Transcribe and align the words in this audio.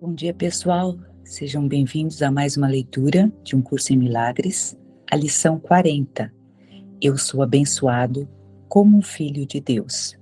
Bom 0.00 0.14
dia, 0.14 0.32
pessoal. 0.32 0.98
Sejam 1.22 1.68
bem-vindos 1.68 2.22
a 2.22 2.30
mais 2.30 2.56
uma 2.56 2.66
leitura 2.66 3.30
de 3.44 3.54
um 3.54 3.60
curso 3.60 3.92
em 3.92 3.98
milagres, 3.98 4.74
a 5.10 5.14
lição 5.14 5.58
40. 5.60 6.32
Eu 7.02 7.18
sou 7.18 7.42
abençoado 7.42 8.26
como 8.66 8.96
um 8.96 9.02
filho 9.02 9.44
de 9.44 9.60
Deus. 9.60 10.16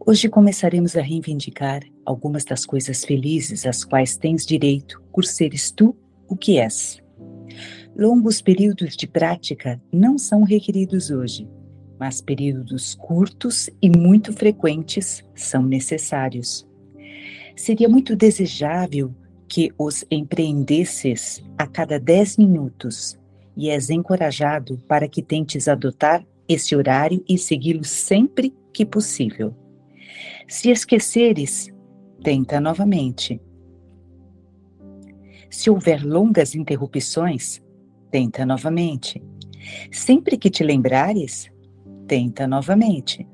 Hoje 0.00 0.30
começaremos 0.30 0.96
a 0.96 1.02
reivindicar 1.02 1.82
algumas 2.06 2.42
das 2.42 2.64
coisas 2.64 3.04
felizes 3.04 3.66
às 3.66 3.84
quais 3.84 4.16
tens 4.16 4.46
direito 4.46 5.02
por 5.12 5.26
seres 5.26 5.70
tu 5.70 5.94
o 6.26 6.34
que 6.34 6.58
és. 6.58 7.02
Longos 7.94 8.40
períodos 8.40 8.96
de 8.96 9.06
prática 9.06 9.78
não 9.92 10.16
são 10.16 10.42
requeridos 10.42 11.10
hoje, 11.10 11.46
mas 11.98 12.22
períodos 12.22 12.94
curtos 12.94 13.68
e 13.82 13.90
muito 13.90 14.32
frequentes 14.32 15.22
são 15.34 15.62
necessários. 15.62 16.69
Seria 17.56 17.88
muito 17.88 18.16
desejável 18.16 19.14
que 19.48 19.72
os 19.76 20.04
empreendesses 20.10 21.42
a 21.58 21.66
cada 21.66 21.98
10 21.98 22.38
minutos 22.38 23.18
e 23.56 23.68
és 23.68 23.90
encorajado 23.90 24.78
para 24.86 25.08
que 25.08 25.22
tentes 25.22 25.68
adotar 25.68 26.24
esse 26.48 26.74
horário 26.74 27.22
e 27.28 27.36
segui-lo 27.36 27.84
sempre 27.84 28.54
que 28.72 28.86
possível. 28.86 29.54
Se 30.48 30.70
esqueceres, 30.70 31.68
tenta 32.22 32.60
novamente. 32.60 33.40
Se 35.50 35.68
houver 35.68 36.04
longas 36.04 36.54
interrupções, 36.54 37.60
tenta 38.10 38.46
novamente. 38.46 39.22
Sempre 39.92 40.36
que 40.38 40.50
te 40.50 40.64
lembrares, 40.64 41.50
tenta 42.06 42.46
novamente. 42.46 43.26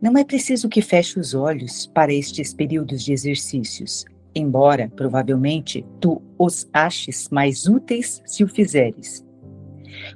Não 0.00 0.16
é 0.16 0.24
preciso 0.24 0.68
que 0.68 0.82
feche 0.82 1.18
os 1.18 1.34
olhos 1.34 1.86
para 1.86 2.12
estes 2.12 2.52
períodos 2.52 3.04
de 3.04 3.12
exercícios, 3.12 4.04
embora 4.34 4.90
provavelmente 4.94 5.84
tu 6.00 6.22
os 6.38 6.68
aches 6.72 7.28
mais 7.30 7.66
úteis 7.66 8.22
se 8.24 8.44
o 8.44 8.48
fizeres. 8.48 9.24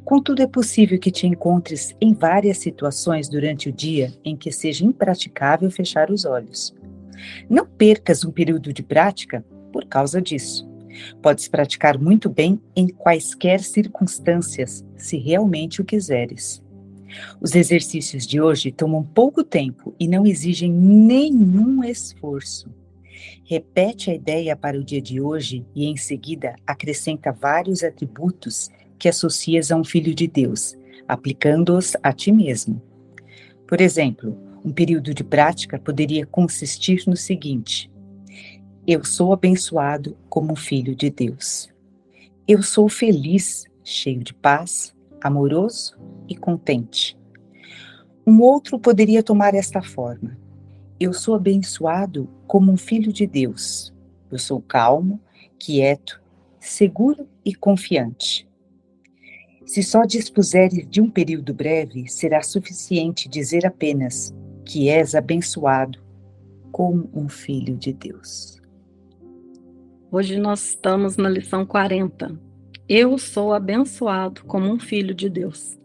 Contudo, 0.05 0.43
é 0.43 0.47
possível 0.47 0.99
que 0.99 1.11
te 1.11 1.27
encontres 1.27 1.95
em 2.01 2.13
várias 2.13 2.59
situações 2.59 3.29
durante 3.29 3.69
o 3.69 3.73
dia 3.73 4.13
em 4.25 4.37
que 4.37 4.53
seja 4.53 4.85
impraticável 4.85 5.71
fechar 5.71 6.11
os 6.11 6.25
olhos. 6.25 6.75
Não 7.49 7.67
percas 7.67 8.25
um 8.25 8.31
período 8.31 8.73
de 8.73 8.83
prática 8.83 9.45
por 9.73 9.87
causa 9.87 10.21
disso. 10.21 10.69
Podes 11.23 11.49
praticar 11.49 11.99
muito 11.99 12.29
bem 12.29 12.61
em 12.75 12.89
quaisquer 12.89 13.61
circunstâncias, 13.61 14.85
se 14.97 15.17
realmente 15.17 15.81
o 15.81 15.85
quiseres. 15.85 16.63
Os 17.41 17.55
exercícios 17.55 18.27
de 18.27 18.41
hoje 18.41 18.71
tomam 18.71 19.03
pouco 19.03 19.43
tempo 19.43 19.95
e 19.99 20.07
não 20.07 20.27
exigem 20.27 20.73
nenhum 20.73 21.83
esforço. 21.85 22.71
Repete 23.45 24.11
a 24.11 24.15
ideia 24.15 24.57
para 24.57 24.79
o 24.79 24.85
dia 24.85 25.01
de 25.01 25.21
hoje 25.21 25.67
e, 25.75 25.87
em 25.87 25.97
seguida, 25.97 26.55
acrescenta 26.67 27.33
vários 27.33 27.83
atributos 27.83 28.71
que 28.99 29.09
associas 29.09 29.71
a 29.73 29.77
um 29.77 29.85
filho 29.85 30.15
de 30.15 30.27
Deus, 30.27 30.77
aplicando-os 31.09 31.97
a 32.03 32.13
ti 32.13 32.31
mesmo. 32.31 32.81
Por 33.67 33.81
exemplo, 33.81 34.37
um 34.65 34.73
período 34.73 35.15
de 35.15 35.25
prática 35.25 35.79
poderia 35.79 36.27
consistir 36.27 37.05
no 37.07 37.17
seguinte: 37.17 37.91
Eu 38.87 39.05
sou 39.05 39.33
abençoado 39.33 40.17
como 40.29 40.53
um 40.53 40.57
filho 40.57 40.95
de 40.95 41.11
Deus. 41.11 41.69
Eu 42.47 42.63
sou 42.63 42.89
feliz, 42.89 43.65
cheio 43.83 44.23
de 44.23 44.35
paz, 44.35 44.95
amoroso 45.21 45.99
e 46.29 46.37
contente. 46.37 47.19
Um 48.27 48.41
outro 48.41 48.79
poderia 48.79 49.23
tomar 49.23 49.55
esta 49.55 49.83
forma: 49.83 50.39
Eu 50.99 51.13
sou 51.13 51.35
abençoado 51.35 52.29
como 52.47 52.71
um 52.71 52.77
filho 52.77 53.13
de 53.13 53.27
Deus. 53.27 53.93
Eu 54.31 54.39
sou 54.39 54.61
calmo, 54.61 55.21
quieto, 55.59 56.21
seguro 56.59 57.29
e 57.45 57.55
confiante. 57.55 58.49
Se 59.65 59.83
só 59.83 60.05
dispuseres 60.05 60.87
de 60.89 61.01
um 61.01 61.11
período 61.11 61.55
breve, 61.55 62.09
será 62.09 62.43
suficiente 62.43 63.29
dizer 63.29 63.65
apenas 63.65 64.35
que 64.65 64.89
és 64.89 65.15
abençoado 65.15 66.01
como 66.73 67.09
um 67.15 67.29
filho 67.29 67.77
de 67.77 67.93
Deus. 67.93 68.61
Hoje 70.11 70.39
nós 70.39 70.71
estamos 70.71 71.17
na 71.17 71.29
lição 71.29 71.65
40. 71.65 72.50
Eu 72.93 73.17
sou 73.19 73.55
abençoado 73.55 74.43
como 74.47 74.67
um 74.67 74.77
filho 74.77 75.15
de 75.15 75.31
Deus. 75.31 75.79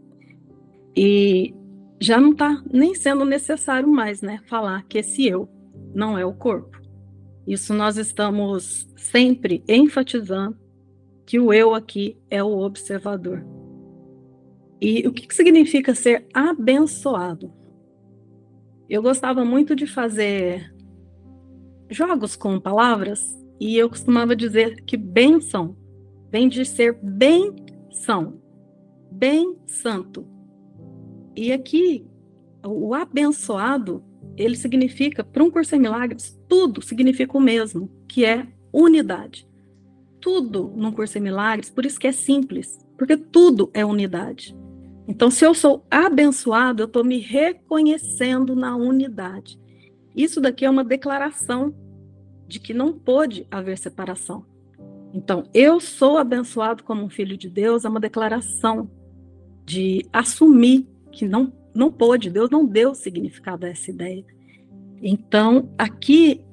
E 0.97 1.53
já 2.01 2.19
não 2.19 2.31
está 2.31 2.63
nem 2.73 2.95
sendo 2.95 3.23
necessário 3.23 3.87
mais, 3.87 4.23
né, 4.23 4.39
falar 4.47 4.83
que 4.87 4.97
esse 4.97 5.27
eu 5.27 5.47
não 5.93 6.17
é 6.17 6.25
o 6.25 6.33
corpo. 6.33 6.81
Isso 7.45 7.75
nós 7.75 7.97
estamos 7.97 8.87
sempre 8.97 9.63
enfatizando 9.67 10.57
que 11.27 11.39
o 11.39 11.53
eu 11.53 11.75
aqui 11.75 12.17
é 12.27 12.43
o 12.43 12.57
observador. 12.57 13.45
E 14.81 15.07
o 15.07 15.13
que, 15.13 15.27
que 15.27 15.35
significa 15.35 15.93
ser 15.93 16.25
abençoado? 16.33 17.53
Eu 18.89 19.03
gostava 19.03 19.45
muito 19.45 19.75
de 19.75 19.85
fazer 19.85 20.73
jogos 21.87 22.35
com 22.35 22.59
palavras 22.59 23.21
e 23.59 23.77
eu 23.77 23.89
costumava 23.89 24.35
dizer 24.35 24.83
que 24.85 24.97
benção 24.97 25.84
vem 26.35 26.49
de 26.49 26.65
ser 26.65 26.99
bem-são, 27.01 28.41
bem 29.09 29.55
santo. 29.65 30.27
E 31.33 31.53
aqui, 31.53 32.05
o 32.61 32.93
abençoado, 32.93 34.03
ele 34.35 34.57
significa, 34.57 35.23
para 35.23 35.41
um 35.41 35.49
curso 35.49 35.73
em 35.77 35.79
milagres, 35.79 36.37
tudo 36.45 36.81
significa 36.81 37.37
o 37.37 37.39
mesmo, 37.39 37.89
que 38.05 38.25
é 38.25 38.45
unidade. 38.73 39.47
Tudo 40.19 40.73
num 40.75 40.91
curso 40.91 41.17
em 41.17 41.21
milagres, 41.21 41.69
por 41.69 41.85
isso 41.85 41.97
que 41.97 42.07
é 42.07 42.11
simples, 42.11 42.85
porque 42.97 43.15
tudo 43.15 43.71
é 43.73 43.85
unidade. 43.85 44.53
Então, 45.07 45.31
se 45.31 45.45
eu 45.45 45.53
sou 45.53 45.85
abençoado, 45.89 46.83
eu 46.83 46.87
estou 46.87 47.05
me 47.05 47.17
reconhecendo 47.17 48.57
na 48.57 48.75
unidade. 48.75 49.57
Isso 50.13 50.41
daqui 50.41 50.65
é 50.65 50.69
uma 50.69 50.83
declaração 50.83 51.73
de 52.45 52.59
que 52.59 52.73
não 52.73 52.91
pode 52.91 53.47
haver 53.49 53.77
separação. 53.77 54.53
Então, 55.15 55.45
eu 55.53 55.79
sou 55.79 56.17
abençoado 56.17 56.83
como 56.83 57.01
um 57.01 57.09
filho 57.09 57.37
de 57.37 57.49
Deus, 57.49 57.85
é 57.85 57.89
uma 57.89 58.01
declaração 58.01 58.91
de 59.63 60.05
assumir 60.11 60.85
que 61.09 61.25
não, 61.25 61.53
não 61.73 61.89
pôde, 61.89 62.29
Deus 62.29 62.49
não 62.49 62.65
deu 62.65 62.93
significado 62.93 63.65
a 63.65 63.69
essa 63.69 63.89
ideia. 63.89 64.25
Então, 65.01 65.69
aqui 65.77 66.43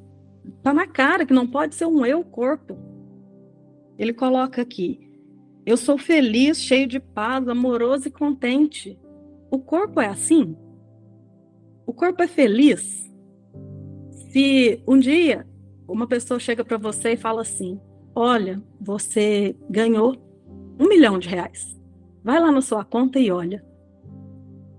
está 0.46 0.72
na 0.72 0.86
cara 0.86 1.26
que 1.26 1.34
não 1.34 1.44
pode 1.44 1.74
ser 1.74 1.86
um 1.86 2.06
eu 2.06 2.22
corpo. 2.22 2.78
Ele 3.98 4.12
coloca 4.12 4.62
aqui: 4.62 5.10
eu 5.66 5.76
sou 5.76 5.98
feliz, 5.98 6.62
cheio 6.62 6.86
de 6.86 7.00
paz, 7.00 7.48
amoroso 7.48 8.06
e 8.06 8.12
contente. 8.12 8.96
O 9.50 9.58
corpo 9.58 10.00
é 10.00 10.06
assim? 10.06 10.56
O 11.84 11.92
corpo 11.92 12.22
é 12.22 12.28
feliz? 12.28 13.12
Se 14.30 14.80
um 14.86 15.00
dia 15.00 15.48
uma 15.88 16.06
pessoa 16.06 16.38
chega 16.38 16.64
para 16.64 16.78
você 16.78 17.14
e 17.14 17.16
fala 17.16 17.42
assim: 17.42 17.80
Olha, 18.14 18.62
você 18.80 19.56
ganhou 19.70 20.16
um 20.78 20.88
milhão 20.88 21.18
de 21.18 21.28
reais. 21.28 21.80
Vai 22.22 22.40
lá 22.40 22.52
na 22.52 22.60
sua 22.60 22.84
conta 22.84 23.18
e 23.18 23.30
olha. 23.30 23.64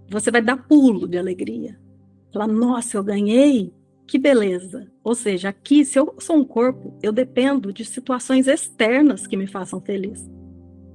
Você 0.09 0.29
vai 0.29 0.41
dar 0.41 0.67
pulo 0.67 1.07
de 1.07 1.17
alegria. 1.17 1.79
Falar, 2.31 2.47
nossa, 2.47 2.97
eu 2.97 3.03
ganhei, 3.03 3.73
que 4.07 4.17
beleza. 4.19 4.87
Ou 5.03 5.15
seja, 5.15 5.49
aqui, 5.49 5.83
se 5.83 5.97
eu 5.97 6.15
sou 6.19 6.37
um 6.37 6.45
corpo, 6.45 6.97
eu 7.01 7.11
dependo 7.11 7.73
de 7.73 7.83
situações 7.83 8.47
externas 8.47 9.25
que 9.25 9.37
me 9.37 9.47
façam 9.47 9.81
feliz. 9.81 10.29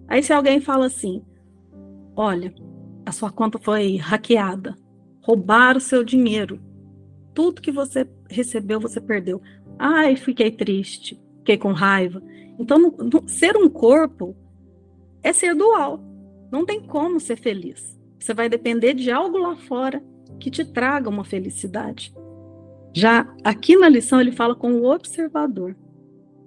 Aí 0.07 0.23
se 0.23 0.33
alguém 0.33 0.61
fala 0.61 0.87
assim: 0.87 1.23
olha, 2.17 2.55
a 3.05 3.13
sua 3.13 3.31
conta 3.31 3.59
foi 3.59 3.97
hackeada, 3.97 4.77
roubaram 5.21 5.79
o 5.79 5.83
seu 5.83 6.05
dinheiro, 6.05 6.61
tudo 7.35 7.63
que 7.63 7.71
você 7.71 8.09
recebeu 8.29 8.81
você 8.81 9.01
perdeu. 9.01 9.41
Ai, 9.79 10.17
fiquei 10.17 10.51
triste, 10.51 11.21
fiquei 11.49 11.57
com 11.57 11.73
raiva. 11.73 12.23
Então, 12.59 12.79
no, 12.79 12.91
no, 12.91 13.29
ser 13.29 13.57
um 13.57 13.71
corpo 13.71 14.37
é 15.23 15.33
ser 15.33 15.55
dual. 15.55 16.01
Não 16.53 16.67
tem 16.67 16.81
como 16.81 17.19
ser 17.19 17.37
feliz. 17.37 17.99
Você 18.19 18.35
vai 18.35 18.49
depender 18.51 18.93
de 18.93 19.11
algo 19.11 19.39
lá 19.39 19.57
fora 19.57 20.05
que 20.39 20.51
te 20.51 20.65
traga 20.65 21.09
uma 21.09 21.25
felicidade. 21.25 22.15
Já 22.93 23.35
aqui 23.43 23.77
na 23.77 23.89
lição 23.89 24.21
ele 24.21 24.33
fala 24.33 24.55
com 24.55 24.73
o 24.73 24.91
observador 24.91 25.77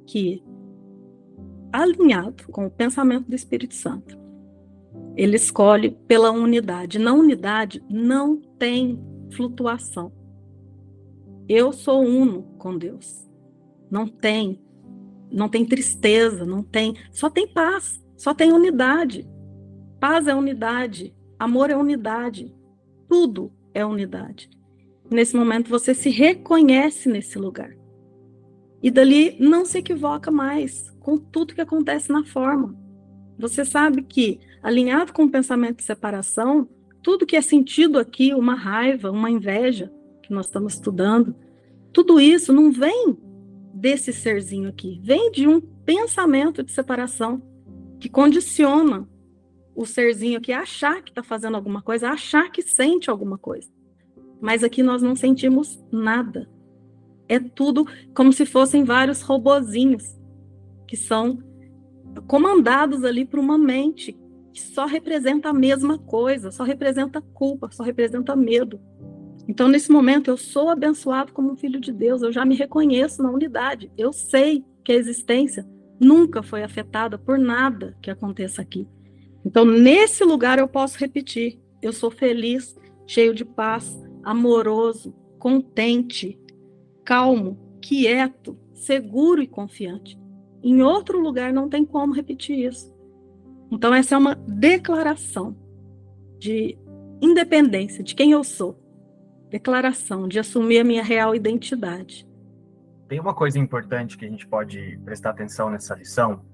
que 0.05 0.43
alinhado 1.71 2.47
com 2.51 2.65
o 2.65 2.71
pensamento 2.71 3.27
do 3.27 3.35
Espírito 3.35 3.73
Santo. 3.73 4.19
Ele 5.15 5.35
escolhe 5.35 5.91
pela 6.07 6.31
unidade. 6.31 6.99
Na 6.99 7.13
unidade 7.13 7.83
não 7.89 8.37
tem 8.59 8.99
flutuação. 9.31 10.11
Eu 11.47 11.71
sou 11.71 12.03
uno 12.03 12.43
com 12.57 12.77
Deus. 12.77 13.27
Não 13.89 14.07
tem, 14.07 14.59
não 15.31 15.47
tem 15.47 15.65
tristeza, 15.65 16.45
não 16.45 16.61
tem, 16.61 16.95
só 17.11 17.29
tem 17.29 17.47
paz, 17.47 18.03
só 18.17 18.33
tem 18.33 18.51
unidade. 18.51 19.27
Paz 19.99 20.27
é 20.27 20.35
unidade, 20.35 21.15
amor 21.39 21.69
é 21.69 21.75
unidade, 21.75 22.53
tudo 23.07 23.51
é 23.73 23.85
unidade. 23.85 24.49
Nesse 25.09 25.35
momento 25.35 25.69
você 25.69 25.93
se 25.93 26.09
reconhece 26.09 27.09
nesse 27.09 27.37
lugar. 27.37 27.75
E 28.81 28.89
dali 28.89 29.35
não 29.39 29.65
se 29.65 29.77
equivoca 29.77 30.31
mais 30.31 30.89
com 30.99 31.17
tudo 31.17 31.53
que 31.53 31.61
acontece 31.61 32.11
na 32.11 32.23
forma. 32.23 32.75
Você 33.37 33.65
sabe 33.65 34.03
que, 34.03 34.39
alinhado 34.61 35.13
com 35.13 35.23
o 35.23 35.31
pensamento 35.31 35.77
de 35.77 35.83
separação, 35.83 36.67
tudo 37.01 37.25
que 37.25 37.35
é 37.35 37.41
sentido 37.41 37.97
aqui, 37.97 38.33
uma 38.33 38.55
raiva, 38.55 39.11
uma 39.11 39.29
inveja, 39.29 39.91
que 40.21 40.33
nós 40.33 40.45
estamos 40.45 40.73
estudando, 40.73 41.35
tudo 41.91 42.19
isso 42.19 42.53
não 42.53 42.71
vem 42.71 43.17
desse 43.73 44.11
serzinho 44.13 44.69
aqui, 44.69 44.99
vem 45.03 45.31
de 45.31 45.47
um 45.47 45.59
pensamento 45.61 46.63
de 46.63 46.71
separação 46.71 47.41
que 47.99 48.09
condiciona 48.09 49.07
o 49.75 49.85
serzinho 49.85 50.37
aqui 50.37 50.51
a 50.51 50.61
achar 50.61 51.01
que 51.01 51.11
está 51.11 51.23
fazendo 51.23 51.55
alguma 51.55 51.81
coisa, 51.81 52.09
a 52.09 52.13
achar 52.13 52.51
que 52.51 52.61
sente 52.61 53.09
alguma 53.09 53.37
coisa. 53.37 53.69
Mas 54.39 54.63
aqui 54.63 54.83
nós 54.83 55.01
não 55.01 55.15
sentimos 55.15 55.81
nada. 55.91 56.49
É 57.27 57.39
tudo 57.39 57.85
como 58.13 58.33
se 58.33 58.45
fossem 58.45 58.83
vários 58.83 59.21
robozinhos 59.21 60.03
que 60.87 60.97
são 60.97 61.39
comandados 62.27 63.03
ali 63.03 63.25
por 63.25 63.39
uma 63.39 63.57
mente 63.57 64.17
que 64.51 64.61
só 64.61 64.85
representa 64.85 65.49
a 65.49 65.53
mesma 65.53 65.97
coisa, 65.97 66.51
só 66.51 66.63
representa 66.63 67.21
culpa, 67.21 67.69
só 67.71 67.83
representa 67.83 68.35
medo. 68.35 68.81
Então, 69.47 69.67
nesse 69.67 69.91
momento, 69.91 70.29
eu 70.29 70.37
sou 70.37 70.69
abençoado 70.69 71.33
como 71.33 71.51
um 71.51 71.57
filho 71.57 71.79
de 71.79 71.91
Deus, 71.91 72.21
eu 72.21 72.31
já 72.31 72.45
me 72.45 72.55
reconheço 72.55 73.21
na 73.21 73.31
unidade, 73.31 73.91
eu 73.97 74.13
sei 74.13 74.63
que 74.83 74.91
a 74.91 74.95
existência 74.95 75.67
nunca 75.99 76.41
foi 76.41 76.63
afetada 76.63 77.17
por 77.17 77.37
nada 77.37 77.95
que 78.01 78.09
aconteça 78.09 78.61
aqui. 78.61 78.87
Então, 79.45 79.65
nesse 79.65 80.23
lugar, 80.23 80.59
eu 80.59 80.67
posso 80.67 80.97
repetir: 80.97 81.59
eu 81.81 81.93
sou 81.93 82.11
feliz, 82.11 82.75
cheio 83.07 83.33
de 83.33 83.45
paz, 83.45 83.99
amoroso, 84.23 85.13
contente, 85.37 86.39
calmo, 87.03 87.57
quieto, 87.81 88.57
seguro 88.73 89.41
e 89.41 89.47
confiante. 89.47 90.19
Em 90.63 90.81
outro 90.81 91.19
lugar, 91.19 91.51
não 91.51 91.67
tem 91.67 91.83
como 91.83 92.13
repetir 92.13 92.67
isso. 92.67 92.93
Então, 93.71 93.93
essa 93.93 94.15
é 94.15 94.17
uma 94.17 94.35
declaração 94.35 95.55
de 96.37 96.77
independência 97.21 98.03
de 98.03 98.13
quem 98.15 98.31
eu 98.31 98.43
sou 98.43 98.80
declaração 99.51 100.27
de 100.27 100.39
assumir 100.39 100.79
a 100.79 100.83
minha 100.83 101.03
real 101.03 101.35
identidade. 101.35 102.25
Tem 103.07 103.19
uma 103.19 103.33
coisa 103.33 103.59
importante 103.59 104.17
que 104.17 104.25
a 104.25 104.29
gente 104.29 104.47
pode 104.47 104.97
prestar 105.03 105.31
atenção 105.31 105.69
nessa 105.69 105.93
lição, 105.93 106.45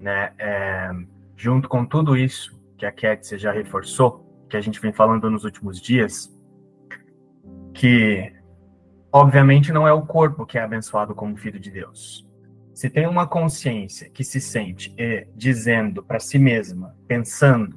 né? 0.00 0.32
É, 0.38 0.90
junto 1.36 1.68
com 1.68 1.84
tudo 1.84 2.16
isso 2.16 2.58
que 2.78 2.86
a 2.86 2.90
Cat 2.90 3.36
já 3.36 3.52
reforçou, 3.52 4.46
que 4.48 4.56
a 4.56 4.60
gente 4.60 4.80
vem 4.80 4.92
falando 4.92 5.28
nos 5.28 5.44
últimos 5.44 5.78
dias, 5.78 6.34
que 7.74 8.32
obviamente 9.12 9.70
não 9.70 9.86
é 9.86 9.92
o 9.92 10.06
corpo 10.06 10.46
que 10.46 10.56
é 10.56 10.62
abençoado 10.62 11.14
como 11.14 11.36
filho 11.36 11.60
de 11.60 11.70
Deus. 11.70 12.26
Se 12.72 12.88
tem 12.88 13.06
uma 13.06 13.26
consciência 13.26 14.08
que 14.08 14.24
se 14.24 14.40
sente 14.40 14.94
e 14.96 15.26
dizendo 15.34 16.02
para 16.02 16.20
si 16.20 16.38
mesma, 16.38 16.96
pensando, 17.06 17.76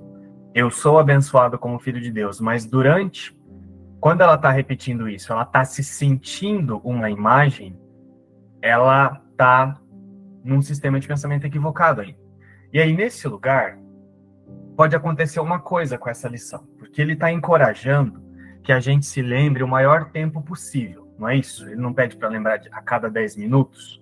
eu 0.53 0.69
sou 0.69 0.99
abençoado 0.99 1.57
como 1.57 1.79
filho 1.79 1.99
de 1.99 2.11
Deus, 2.11 2.39
mas 2.39 2.65
durante 2.65 3.35
quando 4.01 4.21
ela 4.21 4.33
está 4.33 4.49
repetindo 4.49 5.07
isso, 5.07 5.31
ela 5.31 5.43
está 5.43 5.63
se 5.63 5.83
sentindo 5.83 6.79
uma 6.83 7.11
imagem, 7.11 7.79
ela 8.59 9.21
está 9.29 9.79
num 10.43 10.59
sistema 10.59 10.99
de 10.99 11.07
pensamento 11.07 11.45
equivocado 11.45 12.01
aí. 12.01 12.17
E 12.73 12.79
aí, 12.79 12.93
nesse 12.93 13.27
lugar, 13.27 13.77
pode 14.75 14.95
acontecer 14.95 15.39
uma 15.39 15.59
coisa 15.59 15.99
com 15.99 16.09
essa 16.09 16.27
lição, 16.27 16.67
porque 16.79 16.99
ele 16.99 17.13
está 17.13 17.31
encorajando 17.31 18.19
que 18.63 18.71
a 18.71 18.79
gente 18.79 19.05
se 19.05 19.21
lembre 19.21 19.61
o 19.61 19.67
maior 19.67 20.09
tempo 20.09 20.41
possível, 20.41 21.13
não 21.19 21.29
é 21.29 21.37
isso? 21.37 21.67
Ele 21.67 21.79
não 21.79 21.93
pede 21.93 22.17
para 22.17 22.27
lembrar 22.27 22.59
a 22.71 22.81
cada 22.81 23.07
10 23.07 23.35
minutos. 23.35 24.01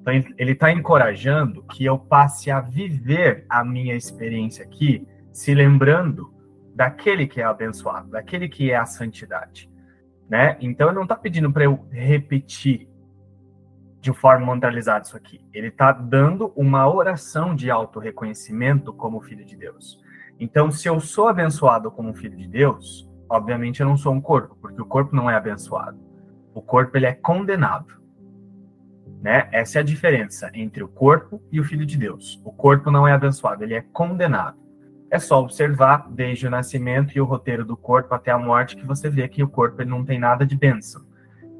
Então, 0.00 0.12
ele 0.36 0.52
está 0.52 0.72
encorajando 0.72 1.62
que 1.62 1.84
eu 1.84 1.96
passe 1.96 2.50
a 2.50 2.60
viver 2.60 3.46
a 3.48 3.64
minha 3.64 3.94
experiência 3.94 4.64
aqui, 4.64 5.06
se 5.30 5.54
lembrando 5.54 6.34
daquele 6.76 7.26
que 7.26 7.40
é 7.40 7.44
abençoado, 7.44 8.10
daquele 8.10 8.50
que 8.50 8.70
é 8.70 8.76
a 8.76 8.84
santidade, 8.84 9.70
né? 10.28 10.58
Então 10.60 10.88
ele 10.88 10.96
não 10.96 11.04
está 11.04 11.16
pedindo 11.16 11.50
para 11.50 11.64
eu 11.64 11.88
repetir 11.90 12.86
de 13.98 14.12
forma 14.12 14.52
mentalizada 14.52 15.06
isso 15.06 15.16
aqui. 15.16 15.40
Ele 15.54 15.68
está 15.68 15.90
dando 15.90 16.52
uma 16.54 16.86
oração 16.86 17.54
de 17.54 17.70
auto-reconhecimento 17.70 18.92
como 18.92 19.22
filho 19.22 19.44
de 19.44 19.56
Deus. 19.56 19.98
Então, 20.38 20.70
se 20.70 20.86
eu 20.86 21.00
sou 21.00 21.28
abençoado 21.28 21.90
como 21.90 22.14
filho 22.14 22.36
de 22.36 22.46
Deus, 22.46 23.10
obviamente 23.26 23.80
eu 23.80 23.86
não 23.86 23.96
sou 23.96 24.12
um 24.12 24.20
corpo, 24.20 24.54
porque 24.60 24.80
o 24.80 24.86
corpo 24.86 25.16
não 25.16 25.30
é 25.30 25.34
abençoado. 25.34 25.98
O 26.54 26.60
corpo 26.60 26.94
ele 26.96 27.06
é 27.06 27.14
condenado. 27.14 27.96
Né? 29.22 29.48
Essa 29.50 29.78
é 29.78 29.80
a 29.80 29.84
diferença 29.84 30.50
entre 30.52 30.84
o 30.84 30.88
corpo 30.88 31.42
e 31.50 31.58
o 31.58 31.64
filho 31.64 31.86
de 31.86 31.96
Deus. 31.96 32.40
O 32.44 32.52
corpo 32.52 32.90
não 32.90 33.08
é 33.08 33.12
abençoado, 33.12 33.64
ele 33.64 33.74
é 33.74 33.80
condenado. 33.80 34.65
É 35.10 35.18
só 35.18 35.40
observar 35.40 36.08
desde 36.10 36.46
o 36.46 36.50
nascimento 36.50 37.16
e 37.16 37.20
o 37.20 37.24
roteiro 37.24 37.64
do 37.64 37.76
corpo 37.76 38.14
até 38.14 38.30
a 38.30 38.38
morte 38.38 38.76
que 38.76 38.84
você 38.84 39.08
vê 39.08 39.28
que 39.28 39.42
o 39.42 39.48
corpo 39.48 39.80
ele 39.80 39.90
não 39.90 40.04
tem 40.04 40.18
nada 40.18 40.44
de 40.44 40.56
bênção. 40.56 41.02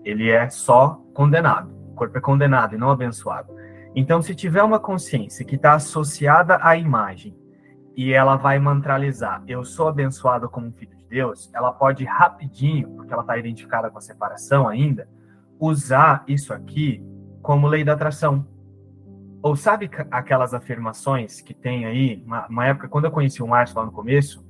Ele 0.04 0.30
é 0.30 0.48
só 0.48 1.00
condenado. 1.14 1.70
O 1.92 1.94
corpo 1.94 2.18
é 2.18 2.20
condenado 2.20 2.74
e 2.74 2.78
não 2.78 2.90
abençoado. 2.90 3.54
Então, 3.94 4.20
se 4.20 4.34
tiver 4.34 4.62
uma 4.62 4.78
consciência 4.78 5.44
que 5.44 5.56
está 5.56 5.74
associada 5.74 6.58
à 6.60 6.76
imagem 6.76 7.34
e 7.96 8.12
ela 8.12 8.36
vai 8.36 8.58
mantralizar, 8.58 9.42
eu 9.48 9.64
sou 9.64 9.88
abençoado 9.88 10.50
como 10.50 10.70
filho 10.72 10.94
de 10.94 11.08
Deus, 11.08 11.50
ela 11.54 11.72
pode 11.72 12.04
rapidinho, 12.04 12.90
porque 12.90 13.12
ela 13.12 13.22
está 13.22 13.38
identificada 13.38 13.90
com 13.90 13.96
a 13.96 14.02
separação 14.02 14.68
ainda, 14.68 15.08
usar 15.58 16.24
isso 16.28 16.52
aqui 16.52 17.02
como 17.40 17.66
lei 17.66 17.84
da 17.84 17.94
atração. 17.94 18.46
Ou 19.42 19.54
sabe 19.54 19.90
aquelas 20.10 20.54
afirmações 20.54 21.40
que 21.40 21.54
tem 21.54 21.86
aí? 21.86 22.22
Uma, 22.26 22.46
uma 22.46 22.66
época, 22.66 22.88
quando 22.88 23.04
eu 23.04 23.10
conheci 23.10 23.42
o 23.42 23.46
Márcio 23.46 23.78
lá 23.78 23.84
no 23.84 23.92
começo, 23.92 24.44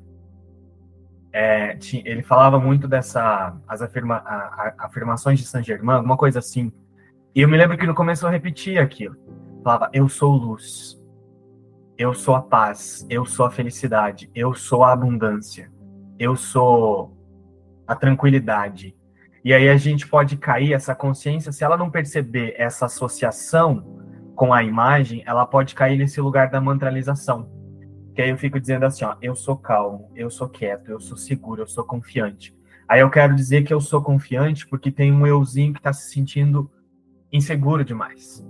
é, 1.33 1.77
ele 2.05 2.23
falava 2.23 2.59
muito 2.59 2.89
dessa 2.89 3.55
as 3.69 3.83
afirma, 3.83 4.17
a, 4.17 4.75
a, 4.79 4.87
afirmações 4.87 5.39
de 5.39 5.45
Saint 5.45 5.67
Germain, 5.67 5.97
alguma 5.97 6.17
coisa 6.17 6.39
assim. 6.39 6.73
E 7.35 7.43
eu 7.43 7.49
me 7.49 7.59
lembro 7.59 7.77
que 7.77 7.87
no 7.87 7.95
começo 7.95 8.25
eu 8.25 8.31
repetia 8.31 8.83
aquilo. 8.83 9.17
Falava, 9.63 9.91
eu 9.93 10.09
sou 10.09 10.33
luz, 10.33 10.99
eu 11.99 12.15
sou 12.15 12.35
a 12.35 12.41
paz, 12.41 13.07
eu 13.11 13.27
sou 13.27 13.45
a 13.45 13.51
felicidade, 13.51 14.31
eu 14.35 14.55
sou 14.55 14.83
a 14.83 14.93
abundância, 14.93 15.71
eu 16.19 16.37
sou 16.37 17.15
a 17.87 17.95
tranquilidade. 17.95 18.97
E 19.45 19.53
aí 19.53 19.69
a 19.69 19.77
gente 19.77 20.09
pode 20.09 20.39
cair 20.39 20.73
essa 20.73 20.95
consciência, 20.95 21.53
se 21.53 21.63
ela 21.63 21.77
não 21.77 21.91
perceber 21.91 22.55
essa 22.57 22.87
associação 22.87 24.06
com 24.37 24.53
a 24.53 24.63
imagem, 24.63 25.23
ela 25.27 25.47
pode 25.47 25.75
cair 25.75 25.99
nesse 25.99 26.21
lugar 26.21 26.51
da 26.51 26.61
mantralização. 26.61 27.51
Que 28.15 28.23
aí 28.23 28.31
eu 28.31 28.39
fico 28.39 28.61
dizendo 28.61 28.85
assim, 28.85 29.05
ó, 29.05 29.17
eu 29.21 29.35
sou 29.35 29.57
calmo, 29.57 30.13
eu 30.15 30.31
sou 30.31 30.49
quieto, 30.49 30.91
eu 30.91 31.01
sou 31.01 31.17
seguro, 31.17 31.63
eu 31.63 31.67
sou 31.67 31.85
confiante. 31.85 32.55
Aí 32.87 33.01
eu 33.01 33.11
quero 33.11 33.35
dizer 33.35 33.65
que 33.65 33.75
eu 33.75 33.81
sou 33.81 34.01
confiante 34.03 34.67
porque 34.69 34.93
tem 34.93 35.11
um 35.11 35.27
euzinho 35.27 35.73
que 35.73 35.81
está 35.81 35.93
se 35.93 36.13
sentindo 36.13 36.71
inseguro 37.33 37.85
demais. 37.85 38.47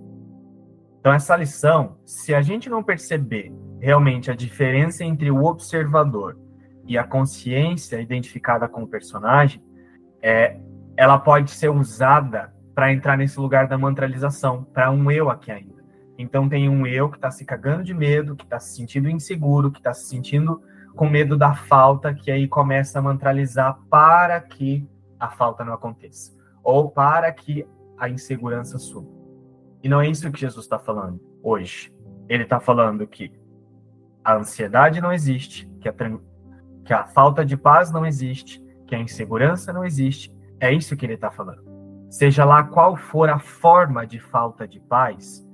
Então 0.99 1.13
essa 1.13 1.37
lição, 1.37 1.97
se 2.05 2.35
a 2.35 2.43
gente 2.43 2.69
não 2.69 2.83
perceber 2.83 3.53
realmente 3.81 4.31
a 4.31 4.35
diferença 4.35 5.05
entre 5.05 5.31
o 5.31 5.45
observador 5.45 6.37
e 6.87 6.99
a 6.99 7.05
consciência 7.05 8.01
identificada 8.01 8.69
com 8.69 8.83
o 8.83 8.89
personagem, 8.89 9.63
é, 10.21 10.59
ela 10.97 11.19
pode 11.19 11.53
ser 11.53 11.71
usada 11.71 12.53
para 12.75 12.93
entrar 12.93 13.17
nesse 13.17 13.39
lugar 13.39 13.69
da 13.69 13.79
mantralização, 13.79 14.65
para 14.65 14.91
um 14.91 15.11
eu 15.11 15.31
aqui 15.31 15.51
ainda. 15.51 15.76
Então 16.19 16.49
tem 16.49 16.69
um 16.69 16.87
eu 16.87 17.11
que 17.11 17.17
está 17.17 17.31
se 17.31 17.45
cagando 17.45 17.85
de 17.85 17.93
medo, 17.93 18.37
que 18.37 18.45
está 18.45 18.59
se 18.59 18.75
sentindo 18.75 19.09
inseguro, 19.09 19.71
que 19.71 19.79
está 19.79 19.93
se 19.93 20.07
sentindo 20.07 20.63
com 20.95 21.09
medo 21.09 21.37
da 21.37 21.55
falta, 21.55 22.15
que 22.15 22.31
aí 22.31 22.49
começa 22.49 22.99
a 22.99 23.03
mantralizar 23.03 23.79
para 23.91 24.41
que 24.41 24.89
a 25.21 25.29
falta 25.29 25.65
não 25.65 25.75
aconteça, 25.75 26.33
ou 26.65 26.91
para 26.91 27.31
que 27.33 27.67
a 27.99 28.09
insegurança 28.09 28.79
suba. 28.79 29.11
E 29.83 29.89
não 29.89 30.01
é 30.01 30.09
isso 30.09 30.31
que 30.33 30.41
Jesus 30.41 30.65
está 30.65 30.79
falando 30.79 31.21
hoje. 31.43 31.95
Ele 32.29 32.43
está 32.43 32.59
falando 32.59 33.07
que 33.07 33.33
a 34.25 34.35
ansiedade 34.35 35.01
não 35.01 35.13
existe, 35.13 35.71
que 35.81 35.89
a, 35.89 35.95
que 36.85 36.93
a 36.93 37.05
falta 37.05 37.45
de 37.45 37.57
paz 37.57 37.93
não 37.93 38.05
existe, 38.05 38.61
que 38.87 38.95
a 38.95 38.99
insegurança 38.99 39.73
não 39.73 39.85
existe. 39.85 40.35
É 40.59 40.73
isso 40.73 40.97
que 40.97 41.07
ele 41.07 41.15
está 41.15 41.31
falando. 41.31 41.63
Seja 42.11 42.45
lá 42.45 42.65
qual 42.65 42.97
for 42.97 43.29
a 43.29 43.39
forma 43.39 44.07
de 44.07 44.19
falta 44.19 44.67
de 44.67 44.81
paz, 44.81 45.46